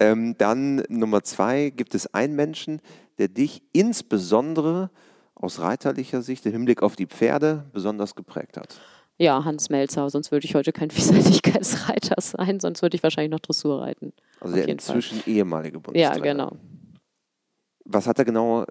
Ähm, 0.00 0.36
dann 0.36 0.82
Nummer 0.88 1.22
zwei, 1.22 1.70
gibt 1.70 1.94
es 1.94 2.12
einen 2.12 2.34
Menschen, 2.34 2.80
der 3.18 3.28
dich 3.28 3.62
insbesondere 3.72 4.90
aus 5.34 5.60
reiterlicher 5.60 6.22
Sicht 6.22 6.44
im 6.46 6.52
Hinblick 6.52 6.82
auf 6.82 6.96
die 6.96 7.06
Pferde 7.06 7.66
besonders 7.72 8.16
geprägt 8.16 8.56
hat? 8.56 8.80
Ja, 9.22 9.44
Hans 9.44 9.70
Melzer, 9.70 10.10
sonst 10.10 10.32
würde 10.32 10.46
ich 10.46 10.56
heute 10.56 10.72
kein 10.72 10.90
Vielseitigkeitsreiter 10.90 12.20
sein, 12.20 12.58
sonst 12.58 12.82
würde 12.82 12.96
ich 12.96 13.04
wahrscheinlich 13.04 13.30
noch 13.30 13.38
Dressur 13.38 13.80
reiten. 13.80 14.12
Also 14.40 14.56
der 14.56 14.66
inzwischen 14.66 15.20
Fall. 15.20 15.32
ehemalige 15.32 15.78
Bundestrainer. 15.78 16.16
Ja, 16.16 16.32
genau. 16.32 16.56
Was 17.84 18.08
hat 18.08 18.18
er 18.18 18.24
genau 18.24 18.64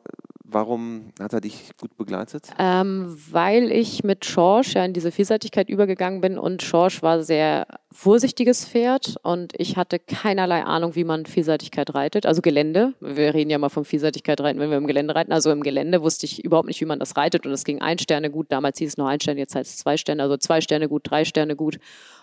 Warum 0.51 1.13
hat 1.19 1.33
er 1.33 1.41
dich 1.41 1.71
gut 1.79 1.95
begleitet? 1.95 2.49
Ähm, 2.59 3.17
weil 3.31 3.71
ich 3.71 4.03
mit 4.03 4.25
Schorsch 4.25 4.73
ja 4.75 4.83
in 4.83 4.93
diese 4.93 5.11
Vielseitigkeit 5.11 5.69
übergegangen 5.69 6.19
bin 6.19 6.37
und 6.37 6.61
Schorsch 6.61 7.01
war 7.01 7.23
sehr 7.23 7.65
vorsichtiges 7.91 8.65
Pferd 8.65 9.15
und 9.23 9.53
ich 9.57 9.77
hatte 9.77 9.97
keinerlei 9.99 10.63
Ahnung, 10.63 10.95
wie 10.95 11.03
man 11.03 11.25
Vielseitigkeit 11.25 11.93
reitet. 11.93 12.25
Also 12.25 12.41
Gelände. 12.41 12.93
Wir 12.99 13.33
reden 13.33 13.49
ja 13.49 13.57
mal 13.57 13.69
von 13.69 13.85
Vielseitigkeit 13.85 14.39
reiten, 14.41 14.59
wenn 14.59 14.69
wir 14.69 14.77
im 14.77 14.87
Gelände 14.87 15.15
reiten. 15.15 15.31
Also 15.31 15.51
im 15.51 15.63
Gelände 15.63 16.01
wusste 16.01 16.25
ich 16.25 16.43
überhaupt 16.43 16.67
nicht, 16.67 16.81
wie 16.81 16.85
man 16.85 16.99
das 16.99 17.15
reitet 17.15 17.45
und 17.45 17.51
es 17.53 17.63
ging 17.63 17.81
ein 17.81 17.97
Sterne 17.97 18.29
gut. 18.29 18.47
Damals 18.49 18.77
hieß 18.79 18.89
es 18.89 18.97
nur 18.97 19.07
ein 19.07 19.21
Stern, 19.21 19.37
jetzt 19.37 19.55
heißt 19.55 19.69
es 19.69 19.77
zwei 19.77 19.97
Sterne. 19.97 20.23
Also 20.23 20.37
zwei 20.37 20.59
Sterne 20.59 20.89
gut, 20.89 21.03
drei 21.05 21.23
Sterne 21.25 21.55
gut 21.55 21.79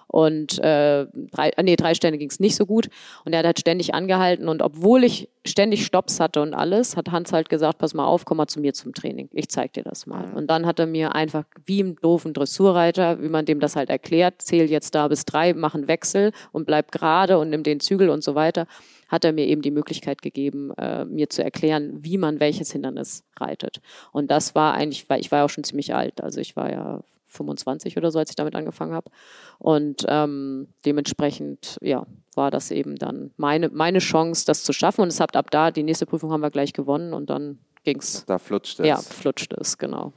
und 0.09 0.59
äh, 0.61 1.07
drei, 1.31 1.51
äh, 1.51 1.63
nee, 1.63 1.77
drei 1.77 1.95
Sterne 1.95 2.19
ging 2.19 2.31
es 2.31 2.41
nicht 2.41 2.57
so 2.57 2.67
gut. 2.67 2.89
Und 3.25 3.35
er 3.35 3.41
hat 3.41 3.47
halt 3.47 3.61
ständig 3.61 3.95
angehalten. 3.95 4.49
Und 4.49 4.63
obwohl 4.63 5.05
ich 5.05 5.29
ständig 5.45 5.85
Stops 5.85 6.19
hatte 6.19 6.41
und 6.41 6.55
alles, 6.55 6.97
hat 6.97 7.11
Hans 7.11 7.33
halt 7.33 7.51
gesagt, 7.51 7.79
pass 7.79 7.95
mal 7.95 8.07
auf, 8.07 8.25
komm 8.25 8.39
mal 8.39 8.47
zu 8.47 8.59
mir 8.59 8.73
zum 8.73 8.95
Training. 8.95 9.29
Ich 9.33 9.49
zeig 9.49 9.75
dir 9.75 9.85
das 9.85 10.07
mal. 10.07 10.33
Und 10.35 10.49
dann 10.49 10.67
hat 10.67 10.79
er 10.79 10.87
mir 10.87 11.15
einfach, 11.15 11.45
wie 11.67 11.81
im 11.81 11.97
doofen 11.97 12.33
Dressurreiter, 12.33 13.23
wie 13.23 13.29
man 13.29 13.45
dem 13.45 13.61
das 13.61 13.77
halt 13.77 13.91
erklärt, 13.91 14.41
zähl 14.41 14.71
jetzt 14.71 14.95
da 14.95 15.09
bis 15.09 15.27
drei, 15.27 15.53
mach 15.53 15.75
einen 15.75 15.89
Wechsel 15.89 16.33
und 16.53 16.67
bleib 16.67 16.91
gerade 16.91 17.39
und 17.39 17.51
nimm 17.51 17.63
den 17.63 17.81
Zügel 17.81 18.09
und 18.09 18.25
so 18.25 18.35
weiter, 18.35 18.67
hat 19.09 19.25
er 19.25 19.33
mir 19.33 19.47
eben 19.47 19.63
die 19.63 19.71
Möglichkeit 19.71 20.23
gegeben, 20.23 20.71
äh, 20.79 21.05
mir 21.05 21.29
zu 21.29 21.45
erklären, 21.45 21.99
wie 22.01 22.17
man 22.17 22.41
welches 22.41 22.73
Hindernis 22.73 23.25
reitet. 23.39 23.81
Und 24.13 24.31
das 24.31 24.55
war 24.55 24.75
eigentlich, 24.75 25.09
weil 25.09 25.21
ich 25.21 25.31
war 25.31 25.41
ja 25.41 25.45
auch 25.45 25.51
schon 25.51 25.65
ziemlich 25.65 25.95
alt. 25.95 26.23
Also 26.23 26.41
ich 26.41 26.57
war 26.57 26.71
ja 26.71 27.01
25 27.39 27.97
oder 27.97 28.11
so, 28.11 28.19
als 28.19 28.31
ich 28.31 28.37
damit 28.37 28.55
angefangen 28.55 28.93
habe. 28.93 29.11
Und 29.59 30.05
ähm, 30.09 30.69
dementsprechend, 30.85 31.79
ja, 31.81 32.07
war 32.35 32.51
das 32.51 32.71
eben 32.71 32.97
dann 32.97 33.33
meine, 33.37 33.71
meine 33.71 33.99
Chance, 34.01 34.45
das 34.47 34.63
zu 34.63 34.73
schaffen. 34.73 35.03
Und 35.03 35.09
es 35.09 35.21
hat 35.21 35.35
ab 35.37 35.51
da, 35.51 35.71
die 35.71 35.83
nächste 35.83 36.07
Prüfung 36.07 36.31
haben 36.31 36.43
wir 36.43 36.51
gleich 36.51 36.73
gewonnen 36.73 37.13
und 37.13 37.31
dann 37.31 37.59
ging 37.85 37.99
es. 37.99 38.25
Da 38.27 38.39
flutschte 38.39 38.83
es. 38.83 38.89
Ja, 38.89 38.97
flutschte 38.97 39.57
es, 39.61 39.79
genau. 39.79 40.13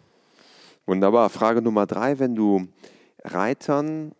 Wunderbar. 0.86 1.30
Frage 1.30 1.62
Nummer 1.62 1.86
drei, 1.86 2.20
wenn 2.20 2.36
du 2.36 2.68
Reitern 3.24 4.12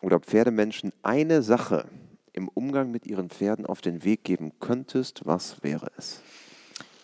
oder 0.00 0.20
Pferdemenschen 0.20 0.92
eine 1.02 1.42
Sache 1.42 1.86
im 2.32 2.48
Umgang 2.48 2.90
mit 2.90 3.06
ihren 3.06 3.28
Pferden 3.28 3.66
auf 3.66 3.80
den 3.80 4.04
Weg 4.04 4.24
geben 4.24 4.52
könntest, 4.60 5.22
was 5.24 5.62
wäre 5.62 5.90
es? 5.96 6.22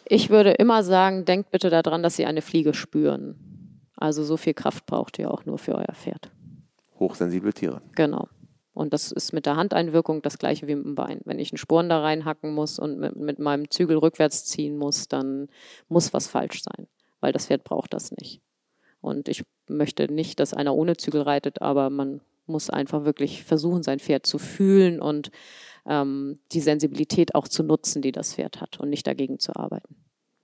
Ich 0.09 0.31
würde 0.31 0.53
immer 0.53 0.85
sagen, 0.85 1.25
denkt 1.25 1.51
bitte 1.51 1.69
daran, 1.69 2.03
dass 2.03 2.17
sie 2.17 2.27
eine 2.27 2.43
Fliege 2.43 2.75
spüren. 2.75 3.56
Also 3.97 4.25
so 4.25 4.37
viel 4.37 4.55
Kraft 4.55 4.87
braucht 4.87 5.19
ihr 5.19 5.31
auch 5.31 5.45
nur 5.45 5.59
für 5.59 5.75
euer 5.75 5.95
Pferd. 5.95 6.31
Hochsensible 6.99 7.53
Tiere. 7.53 7.83
Genau. 7.95 8.29
Und 8.73 8.93
das 8.93 9.11
ist 9.11 9.33
mit 9.33 9.47
der 9.47 9.57
Handeinwirkung 9.57 10.21
das 10.21 10.37
gleiche 10.37 10.67
wie 10.67 10.75
mit 10.75 10.85
dem 10.85 10.95
Bein. 10.95 11.21
Wenn 11.25 11.39
ich 11.39 11.51
einen 11.51 11.59
Sporen 11.59 11.89
da 11.89 12.01
reinhacken 12.01 12.53
muss 12.53 12.79
und 12.79 12.99
mit, 12.99 13.17
mit 13.17 13.39
meinem 13.39 13.71
Zügel 13.71 13.97
rückwärts 13.97 14.45
ziehen 14.45 14.77
muss, 14.77 15.09
dann 15.09 15.49
muss 15.89 16.13
was 16.13 16.27
falsch 16.27 16.63
sein, 16.63 16.87
weil 17.21 17.33
das 17.33 17.47
Pferd 17.47 17.65
braucht 17.65 17.95
das 17.95 18.11
nicht. 18.13 18.43
Und 19.01 19.29
ich 19.29 19.45
möchte 19.67 20.13
nicht, 20.13 20.41
dass 20.41 20.53
einer 20.53 20.75
ohne 20.75 20.97
Zügel 20.99 21.23
reitet, 21.23 21.63
aber 21.63 21.89
man 21.89 22.21
muss 22.47 22.69
einfach 22.69 23.05
wirklich 23.05 23.45
versuchen, 23.45 23.83
sein 23.83 23.99
Pferd 23.99 24.27
zu 24.27 24.39
fühlen 24.39 25.01
und 25.01 25.31
ähm, 25.87 26.39
die 26.53 26.61
Sensibilität 26.61 27.35
auch 27.35 27.49
zu 27.49 27.63
nutzen, 27.63 28.03
die 28.03 28.13
das 28.13 28.35
Pferd 28.35 28.61
hat 28.61 28.79
und 28.79 28.91
nicht 28.91 29.07
dagegen 29.07 29.39
zu 29.39 29.57
arbeiten. 29.57 29.97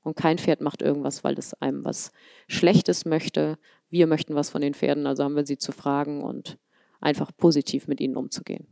Und 0.02 0.16
kein 0.16 0.38
Pferd 0.38 0.60
macht 0.60 0.82
irgendwas, 0.82 1.24
weil 1.24 1.38
es 1.38 1.54
einem 1.54 1.84
was 1.84 2.12
Schlechtes 2.48 3.04
möchte. 3.04 3.58
Wir 3.88 4.06
möchten 4.06 4.34
was 4.34 4.50
von 4.50 4.60
den 4.60 4.74
Pferden, 4.74 5.06
also 5.06 5.24
haben 5.24 5.36
wir 5.36 5.46
sie 5.46 5.58
zu 5.58 5.72
fragen 5.72 6.22
und 6.22 6.58
einfach 7.00 7.30
positiv 7.36 7.88
mit 7.88 8.00
ihnen 8.00 8.16
umzugehen. 8.16 8.66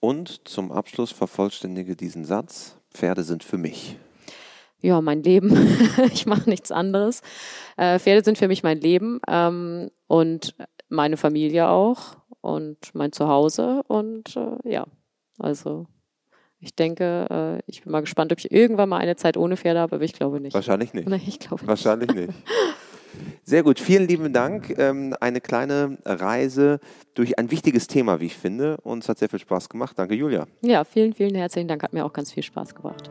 Und 0.00 0.46
zum 0.48 0.70
Abschluss 0.70 1.12
vervollständige 1.12 1.96
diesen 1.96 2.24
Satz, 2.24 2.78
Pferde 2.90 3.22
sind 3.22 3.42
für 3.42 3.58
mich. 3.58 3.98
Ja, 4.80 5.00
mein 5.00 5.22
Leben. 5.22 5.56
ich 6.12 6.26
mache 6.26 6.48
nichts 6.48 6.70
anderes. 6.70 7.22
Äh, 7.76 7.98
Pferde 7.98 8.24
sind 8.24 8.38
für 8.38 8.48
mich 8.48 8.62
mein 8.62 8.80
Leben 8.80 9.20
ähm, 9.28 9.90
und 10.06 10.54
meine 10.88 11.16
Familie 11.16 11.68
auch 11.68 12.16
und 12.40 12.94
mein 12.94 13.12
Zuhause 13.12 13.82
und 13.88 14.36
äh, 14.36 14.70
ja, 14.70 14.86
also 15.38 15.86
ich 16.66 16.74
denke, 16.74 17.26
äh, 17.30 17.62
ich 17.70 17.82
bin 17.82 17.92
mal 17.92 18.00
gespannt, 18.00 18.32
ob 18.32 18.38
ich 18.40 18.50
irgendwann 18.50 18.88
mal 18.88 18.98
eine 18.98 19.14
Zeit 19.14 19.36
ohne 19.36 19.56
Pferde 19.56 19.78
habe, 19.78 19.96
aber 19.96 20.04
ich 20.04 20.12
glaube 20.12 20.40
nicht. 20.40 20.52
Wahrscheinlich 20.52 20.92
nicht. 20.92 21.08
Nee, 21.08 21.20
ich 21.24 21.38
glaube 21.38 21.66
Wahrscheinlich 21.66 22.12
nicht. 22.12 22.32
Sehr 23.44 23.62
gut, 23.62 23.78
vielen 23.78 24.08
lieben 24.08 24.32
Dank. 24.32 24.76
Ähm, 24.76 25.14
eine 25.20 25.40
kleine 25.40 25.96
Reise 26.04 26.80
durch 27.14 27.38
ein 27.38 27.50
wichtiges 27.50 27.86
Thema, 27.86 28.20
wie 28.20 28.26
ich 28.26 28.36
finde. 28.36 28.76
Und 28.82 29.04
es 29.04 29.08
hat 29.08 29.18
sehr 29.18 29.28
viel 29.28 29.38
Spaß 29.38 29.68
gemacht. 29.68 29.96
Danke, 29.96 30.14
Julia. 30.14 30.46
Ja, 30.60 30.84
vielen, 30.84 31.14
vielen 31.14 31.34
herzlichen 31.36 31.68
Dank. 31.68 31.82
Hat 31.82 31.92
mir 31.92 32.04
auch 32.04 32.12
ganz 32.12 32.32
viel 32.32 32.42
Spaß 32.42 32.74
gebracht. 32.74 33.08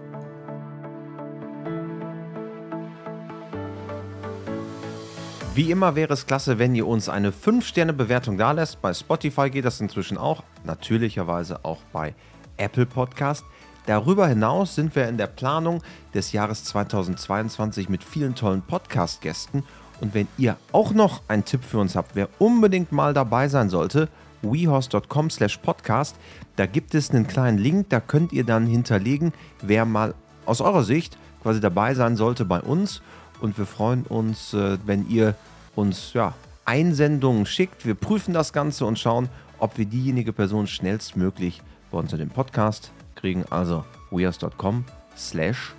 Wie 5.55 5.71
immer 5.71 5.95
wäre 5.95 6.13
es 6.13 6.27
klasse, 6.27 6.59
wenn 6.59 6.75
ihr 6.75 6.85
uns 6.85 7.07
eine 7.07 7.31
5-Sterne-Bewertung 7.31 8.37
da 8.37 8.51
lässt. 8.51 8.81
Bei 8.81 8.93
Spotify 8.93 9.49
geht 9.49 9.63
das 9.63 9.79
inzwischen 9.79 10.17
auch. 10.17 10.43
Natürlicherweise 10.65 11.63
auch 11.63 11.79
bei 11.93 12.13
Apple 12.57 12.85
Podcast. 12.85 13.45
Darüber 13.85 14.27
hinaus 14.27 14.75
sind 14.75 14.95
wir 14.95 15.07
in 15.07 15.17
der 15.17 15.27
Planung 15.27 15.83
des 16.13 16.31
Jahres 16.31 16.63
2022 16.63 17.87
mit 17.89 18.03
vielen 18.03 18.33
tollen 18.33 18.61
Podcast-Gästen. 18.61 19.63
Und 20.01 20.13
wenn 20.13 20.27
ihr 20.37 20.57
auch 20.71 20.91
noch 20.91 21.21
einen 21.27 21.45
Tipp 21.45 21.63
für 21.63 21.77
uns 21.77 21.95
habt, 21.95 22.15
wer 22.15 22.29
unbedingt 22.39 22.91
mal 22.91 23.13
dabei 23.13 23.47
sein 23.47 23.69
sollte, 23.69 24.09
wehorse.com 24.41 25.29
slash 25.29 25.57
podcast, 25.57 26.15
da 26.55 26.65
gibt 26.65 26.95
es 26.95 27.11
einen 27.11 27.27
kleinen 27.27 27.57
Link, 27.57 27.89
da 27.89 27.99
könnt 27.99 28.33
ihr 28.33 28.43
dann 28.43 28.65
hinterlegen, 28.65 29.33
wer 29.61 29.85
mal 29.85 30.13
aus 30.45 30.61
eurer 30.61 30.83
Sicht 30.83 31.17
quasi 31.43 31.59
dabei 31.59 31.93
sein 31.93 32.15
sollte 32.15 32.45
bei 32.45 32.59
uns. 32.59 33.01
Und 33.39 33.57
wir 33.57 33.65
freuen 33.65 34.03
uns, 34.03 34.53
äh, 34.53 34.77
wenn 34.85 35.07
ihr 35.09 35.35
uns 35.75 36.13
ja, 36.13 36.33
Einsendungen 36.65 37.45
schickt. 37.45 37.85
Wir 37.85 37.95
prüfen 37.95 38.33
das 38.33 38.53
Ganze 38.53 38.85
und 38.85 38.97
schauen, 38.97 39.29
ob 39.59 39.77
wir 39.77 39.85
diejenige 39.85 40.33
Person 40.33 40.67
schnellstmöglich 40.67 41.61
uns 41.99 42.13
in 42.13 42.19
den 42.19 42.29
Podcast 42.29 42.91
kriegen. 43.15 43.45
Also 43.49 43.83
wears.com 44.11 44.85
slash 45.15 45.73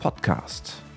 podcast. 0.00 0.89